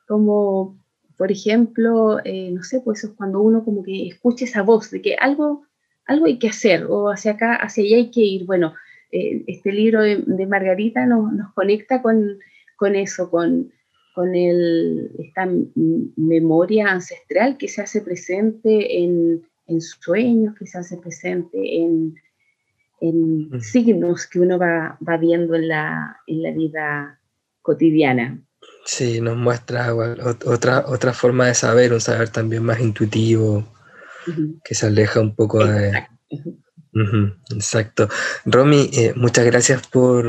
como 0.08 0.81
por 1.16 1.32
ejemplo, 1.32 2.18
eh, 2.24 2.50
no 2.52 2.62
sé, 2.62 2.80
pues 2.80 3.04
es 3.04 3.10
cuando 3.10 3.40
uno 3.40 3.64
como 3.64 3.82
que 3.82 4.08
escucha 4.08 4.44
esa 4.44 4.62
voz 4.62 4.90
de 4.90 5.02
que 5.02 5.14
algo 5.14 5.66
algo 6.06 6.26
hay 6.26 6.38
que 6.38 6.48
hacer 6.48 6.84
o 6.88 7.10
hacia 7.10 7.32
acá, 7.32 7.56
hacia 7.56 7.84
allá 7.84 7.96
hay 7.96 8.10
que 8.10 8.20
ir. 8.20 8.44
Bueno, 8.44 8.74
eh, 9.10 9.44
este 9.46 9.72
libro 9.72 10.02
de, 10.02 10.46
Margarita 10.46 11.06
nos, 11.06 11.32
nos 11.32 11.52
conecta 11.54 12.02
con, 12.02 12.38
con, 12.76 12.94
eso, 12.96 13.30
con, 13.30 13.72
con 14.14 14.34
el, 14.34 15.10
esta 15.18 15.48
memoria 16.16 16.90
ancestral 16.90 17.56
que 17.56 17.68
se 17.68 17.82
hace 17.82 18.00
presente 18.00 19.02
en, 19.02 19.42
en 19.66 19.80
sueños, 19.80 20.54
que 20.58 20.66
se 20.66 20.78
hace 20.78 20.96
presente 20.96 21.82
en, 21.82 22.14
en 23.00 23.60
signos 23.60 24.26
que 24.26 24.40
uno 24.40 24.58
va, 24.58 24.98
va 25.06 25.16
viendo 25.16 25.54
en 25.54 25.68
la, 25.68 26.16
en 26.26 26.42
la 26.42 26.50
vida 26.52 27.20
cotidiana. 27.60 28.40
Sí, 28.84 29.20
nos 29.20 29.36
muestra 29.36 29.94
otra, 29.94 30.84
otra 30.86 31.12
forma 31.12 31.46
de 31.46 31.54
saber, 31.54 31.92
un 31.92 32.00
saber 32.00 32.30
también 32.30 32.64
más 32.64 32.80
intuitivo, 32.80 33.72
que 34.64 34.74
se 34.74 34.86
aleja 34.86 35.20
un 35.20 35.34
poco 35.34 35.64
de... 35.64 35.92
exacto. 37.54 38.08
Romy, 38.44 38.90
eh, 38.92 39.12
muchas 39.14 39.44
gracias 39.46 39.86
por, 39.86 40.26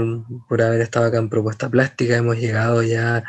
haber 0.50 0.82
estado 0.82 1.08
acá 1.08 1.18
en 1.18 1.30
Propuesta 1.30 1.70
Plástica. 1.70 2.16
Hemos 2.16 2.38
llegado 2.38 2.84
ya 2.84 3.24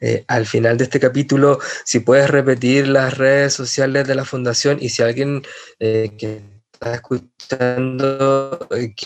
eh, 0.00 0.24
al 0.26 0.46
final 0.46 0.78
de 0.78 0.84
este 0.84 1.00
capítulo. 1.00 1.58
Si 1.84 2.00
puedes 2.00 2.30
repetir 2.30 2.88
las 2.88 3.16
redes 3.16 3.52
sociales 3.52 4.08
de 4.08 4.14
la 4.14 4.24
Fundación 4.24 4.78
y 4.80 4.88
si 4.88 5.02
alguien 5.02 5.42
eh, 5.80 6.12
que 6.18 6.51
está 6.82 6.94
escuchando 6.94 8.58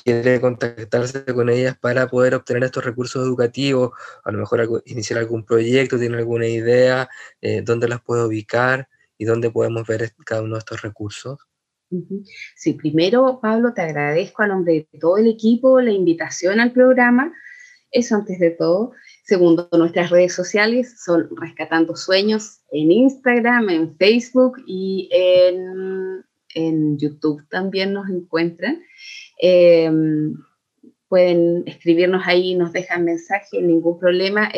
quiere 0.03 0.41
contactarse 0.41 1.25
con 1.27 1.51
ellas 1.51 1.77
para 1.77 2.09
poder 2.09 2.35
obtener 2.35 2.65
estos 2.65 2.85
recursos 2.85 3.23
educativos, 3.27 3.91
a 4.25 4.33
lo 4.33 4.39
mejor 4.39 4.83
iniciar 4.87 5.19
algún 5.19 5.45
proyecto, 5.45 5.99
tiene 5.99 6.17
alguna 6.17 6.47
idea, 6.47 7.09
dónde 7.65 7.89
las 7.89 8.01
puede 8.01 8.25
ubicar 8.25 8.89
y 9.19 9.25
dónde 9.27 9.51
podemos 9.51 9.87
ver 9.87 10.13
cada 10.25 10.43
uno 10.43 10.55
de 10.55 10.61
estos 10.61 10.81
recursos? 10.83 11.39
Sí, 12.57 12.73
primero, 12.73 13.39
Pablo, 13.41 13.73
te 13.75 13.83
agradezco 13.83 14.43
a 14.43 14.49
nombre 14.49 14.89
de 14.93 14.99
todo 14.99 15.19
el 15.19 15.29
equipo 15.29 15.81
la 15.81 15.93
invitación 15.93 16.61
al 16.61 16.73
programa. 16.73 17.33
Eso 17.91 18.17
antes 18.17 18.39
de 18.41 18.51
todo. 18.51 18.93
Segundo, 19.25 19.69
nuestras 19.73 20.11
redes 20.11 20.35
sociales 20.35 21.01
son 21.05 21.29
Rescatando 21.37 21.95
Sueños 21.95 22.61
en 22.71 22.91
Instagram, 22.91 23.71
en 23.71 23.97
Facebook 23.97 24.57
y 24.67 25.09
en, 25.13 26.25
en 26.57 26.99
YouTube 26.99 27.47
también 27.51 27.93
nos 27.93 28.09
encuentran. 28.09 28.83
Em, 29.39 30.35
pueden 31.09 31.63
escribirnos 31.67 32.27
ahí, 32.27 32.55
nos 32.55 32.73
dejan 32.73 33.05
mensaje, 33.05 33.61
ningún 33.61 33.99
problema. 33.99 34.51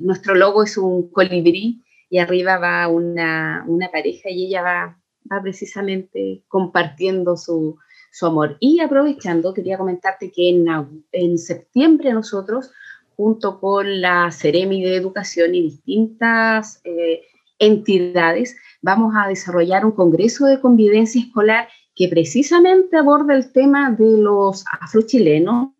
Nuestro 0.00 0.34
logo 0.34 0.62
es 0.62 0.78
un 0.78 1.10
colibrí 1.10 1.82
y 2.08 2.18
arriba 2.18 2.58
va 2.58 2.88
una, 2.88 3.64
pareja 3.92 4.30
y 4.30 4.46
ella 4.46 4.62
va, 4.62 5.00
va 5.30 5.42
precisamente 5.42 6.44
compartiendo 6.48 7.36
su, 7.36 7.76
amor. 8.22 8.56
Y 8.60 8.80
aprovechando, 8.80 9.52
quería 9.52 9.78
comentarte 9.78 10.30
que 10.30 10.50
en, 10.50 10.66
en 11.12 11.38
septiembre 11.38 12.12
nosotros, 12.12 12.70
junto 13.16 13.58
con 13.60 14.00
la 14.00 14.30
Ceremi 14.30 14.82
de 14.82 14.96
Educación 14.96 15.54
y 15.54 15.62
distintas 15.62 16.80
eh, 16.84 17.22
entidades, 17.58 18.56
vamos 18.80 19.14
a 19.16 19.28
desarrollar 19.28 19.84
un 19.84 19.92
congreso 19.92 20.46
de 20.46 20.60
convivencia 20.60 21.20
escolar 21.20 21.68
que 21.94 22.08
precisamente 22.08 22.96
aborda 22.96 23.34
el 23.34 23.52
tema 23.52 23.90
de 23.90 24.18
los 24.18 24.64
afrochilenos, 24.80 25.70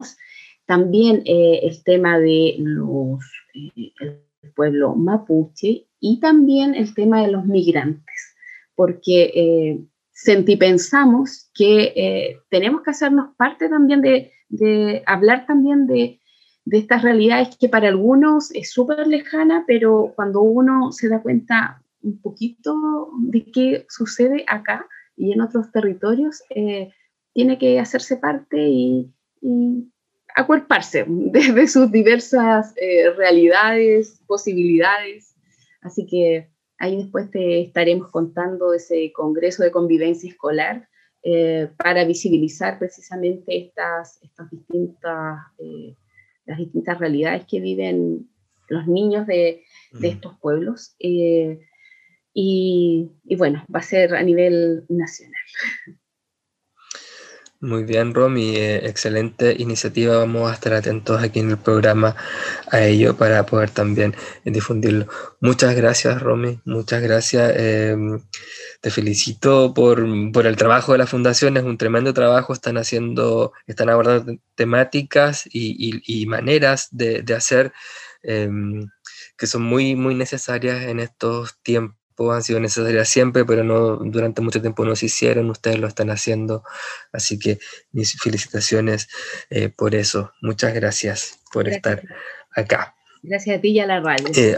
también 0.66 1.22
eh, 1.24 1.60
el 1.62 1.82
tema 1.82 2.18
de 2.18 2.56
los, 2.58 3.20
eh, 3.54 3.92
el 4.00 4.52
pueblo 4.54 4.94
mapuche 4.94 5.86
y 6.00 6.20
también 6.20 6.74
el 6.74 6.94
tema 6.94 7.22
de 7.22 7.30
los 7.30 7.46
migrantes, 7.46 8.34
porque 8.74 9.30
eh, 9.34 10.56
pensamos 10.58 11.50
que 11.54 11.92
eh, 11.96 12.38
tenemos 12.50 12.82
que 12.82 12.90
hacernos 12.90 13.34
parte 13.36 13.68
también 13.68 14.02
de, 14.02 15.02
hablar 15.06 15.46
también 15.46 15.86
de, 15.86 16.20
de, 16.64 16.78
estas 16.78 17.02
realidades 17.02 17.56
que 17.56 17.68
para 17.68 17.88
algunos 17.88 18.50
es 18.54 18.70
súper 18.70 19.06
lejana, 19.06 19.64
pero 19.66 20.12
cuando 20.14 20.42
uno 20.42 20.92
se 20.92 21.08
da 21.08 21.22
cuenta 21.22 21.82
un 22.02 22.20
poquito 22.20 23.10
de 23.20 23.44
qué 23.44 23.86
sucede 23.88 24.44
acá 24.48 24.86
y 25.16 25.32
en 25.32 25.40
otros 25.40 25.70
territorios, 25.70 26.42
eh, 26.50 26.92
tiene 27.32 27.58
que 27.58 27.78
hacerse 27.78 28.16
parte 28.16 28.58
y, 28.58 29.12
y 29.40 29.92
acuerparse 30.34 31.04
desde 31.08 31.68
sus 31.68 31.90
diversas 31.90 32.74
eh, 32.76 33.10
realidades, 33.10 34.20
posibilidades. 34.26 35.34
Así 35.80 36.06
que 36.06 36.48
ahí 36.78 36.96
después 36.96 37.30
te 37.30 37.62
estaremos 37.62 38.10
contando 38.10 38.72
ese 38.72 39.12
Congreso 39.12 39.62
de 39.62 39.70
Convivencia 39.70 40.28
Escolar 40.28 40.88
eh, 41.22 41.68
para 41.76 42.04
visibilizar 42.04 42.78
precisamente 42.78 43.66
estas, 43.66 44.20
estas 44.22 44.50
distintas, 44.50 45.38
eh, 45.58 45.94
las 46.46 46.58
distintas 46.58 46.98
realidades 46.98 47.44
que 47.46 47.60
viven 47.60 48.28
los 48.68 48.86
niños 48.86 49.26
de, 49.26 49.62
de 49.92 50.08
mm. 50.08 50.12
estos 50.12 50.38
pueblos. 50.38 50.94
Y, 50.98 51.58
y, 52.34 53.36
bueno, 53.36 53.64
va 53.74 53.80
a 53.80 53.82
ser 53.82 54.14
a 54.14 54.22
nivel 54.22 54.84
nacional. 54.88 55.42
Muy 57.62 57.84
bien, 57.84 58.12
Romy, 58.12 58.56
eh, 58.56 58.88
excelente 58.88 59.54
iniciativa. 59.56 60.18
Vamos 60.18 60.50
a 60.50 60.54
estar 60.54 60.72
atentos 60.74 61.22
aquí 61.22 61.38
en 61.38 61.50
el 61.50 61.58
programa 61.58 62.16
a 62.68 62.82
ello 62.84 63.16
para 63.16 63.46
poder 63.46 63.70
también 63.70 64.16
difundirlo. 64.44 65.06
Muchas 65.40 65.76
gracias, 65.76 66.20
Romy, 66.20 66.60
muchas 66.64 67.00
gracias. 67.02 67.52
Em, 67.56 68.20
te 68.80 68.90
felicito 68.90 69.72
por, 69.74 70.00
el 70.00 70.56
trabajo 70.56 70.90
de 70.90 70.98
la 70.98 71.06
fundación, 71.06 71.56
es 71.56 71.62
un 71.62 71.78
tremendo 71.78 72.12
trabajo. 72.12 72.52
Están 72.52 72.78
haciendo, 72.78 73.52
están 73.68 73.90
abordando 73.90 74.34
temáticas 74.56 75.44
y, 75.52 76.26
maneras 76.26 76.88
de, 76.90 77.24
hacer 77.36 77.72
em, 78.24 78.88
que 79.36 79.46
son 79.46 79.62
muy, 79.62 79.94
muy 79.94 80.16
necesarias 80.16 80.82
en 80.82 80.98
estos 80.98 81.60
tiempos 81.62 82.01
han 82.30 82.42
sido 82.42 82.60
necesarias 82.60 83.08
siempre, 83.08 83.44
pero 83.44 83.64
no 83.64 83.96
durante 83.96 84.42
mucho 84.42 84.60
tiempo 84.60 84.84
no 84.84 84.94
se 84.94 85.06
hicieron, 85.06 85.50
ustedes 85.50 85.80
lo 85.80 85.88
están 85.88 86.10
haciendo, 86.10 86.62
así 87.12 87.38
que 87.38 87.58
mis 87.90 88.20
felicitaciones 88.20 89.08
eh, 89.50 89.70
por 89.70 89.94
eso. 89.94 90.32
Muchas 90.42 90.74
gracias 90.74 91.40
por 91.52 91.68
estar 91.68 92.02
acá. 92.54 92.94
Gracias 93.22 93.58
a 93.58 93.60
ti 93.60 93.70
y 93.70 93.80
a 93.80 93.86
la 93.86 94.00
radio. 94.00 94.26
Eh, 94.34 94.56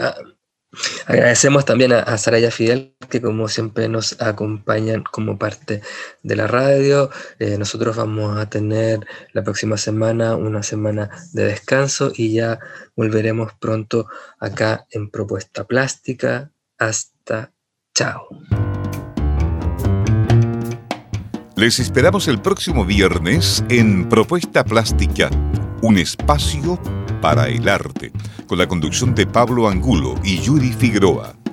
agradecemos 1.05 1.65
también 1.65 1.93
a, 1.93 2.17
Saraya 2.17 2.51
Fidel, 2.51 2.95
que 3.09 3.21
como 3.21 3.47
siempre 3.47 3.87
nos 3.89 4.21
acompañan 4.21 5.03
como 5.03 5.37
parte 5.37 5.81
de 6.23 6.35
la 6.35 6.47
radio. 6.47 7.09
Eh, 7.39 7.57
nosotros 7.57 7.95
vamos 7.95 8.37
a 8.37 8.49
tener 8.49 9.05
la 9.33 9.43
próxima 9.43 9.77
semana 9.77 10.35
una 10.35 10.63
semana 10.63 11.09
de 11.33 11.45
descanso 11.45 12.11
y 12.15 12.33
ya 12.33 12.59
volveremos 12.95 13.53
pronto 13.59 14.07
acá 14.39 14.87
en 14.89 15.09
Propuesta 15.09 15.65
Plástica. 15.65 16.51
Hasta 16.77 17.53
chao. 17.95 18.27
Les 21.55 21.79
esperamos 21.79 22.27
el 22.27 22.41
próximo 22.41 22.85
viernes 22.85 23.63
en 23.69 24.09
Propuesta 24.09 24.65
Plástica, 24.65 25.29
un 25.81 25.97
espacio 25.97 26.77
para 27.21 27.47
el 27.47 27.69
arte, 27.69 28.11
con 28.45 28.57
la 28.57 28.67
conducción 28.67 29.15
de 29.15 29.25
Pablo 29.25 29.69
Angulo 29.69 30.15
y 30.23 30.39
Yuri 30.39 30.73
Figueroa. 30.73 31.44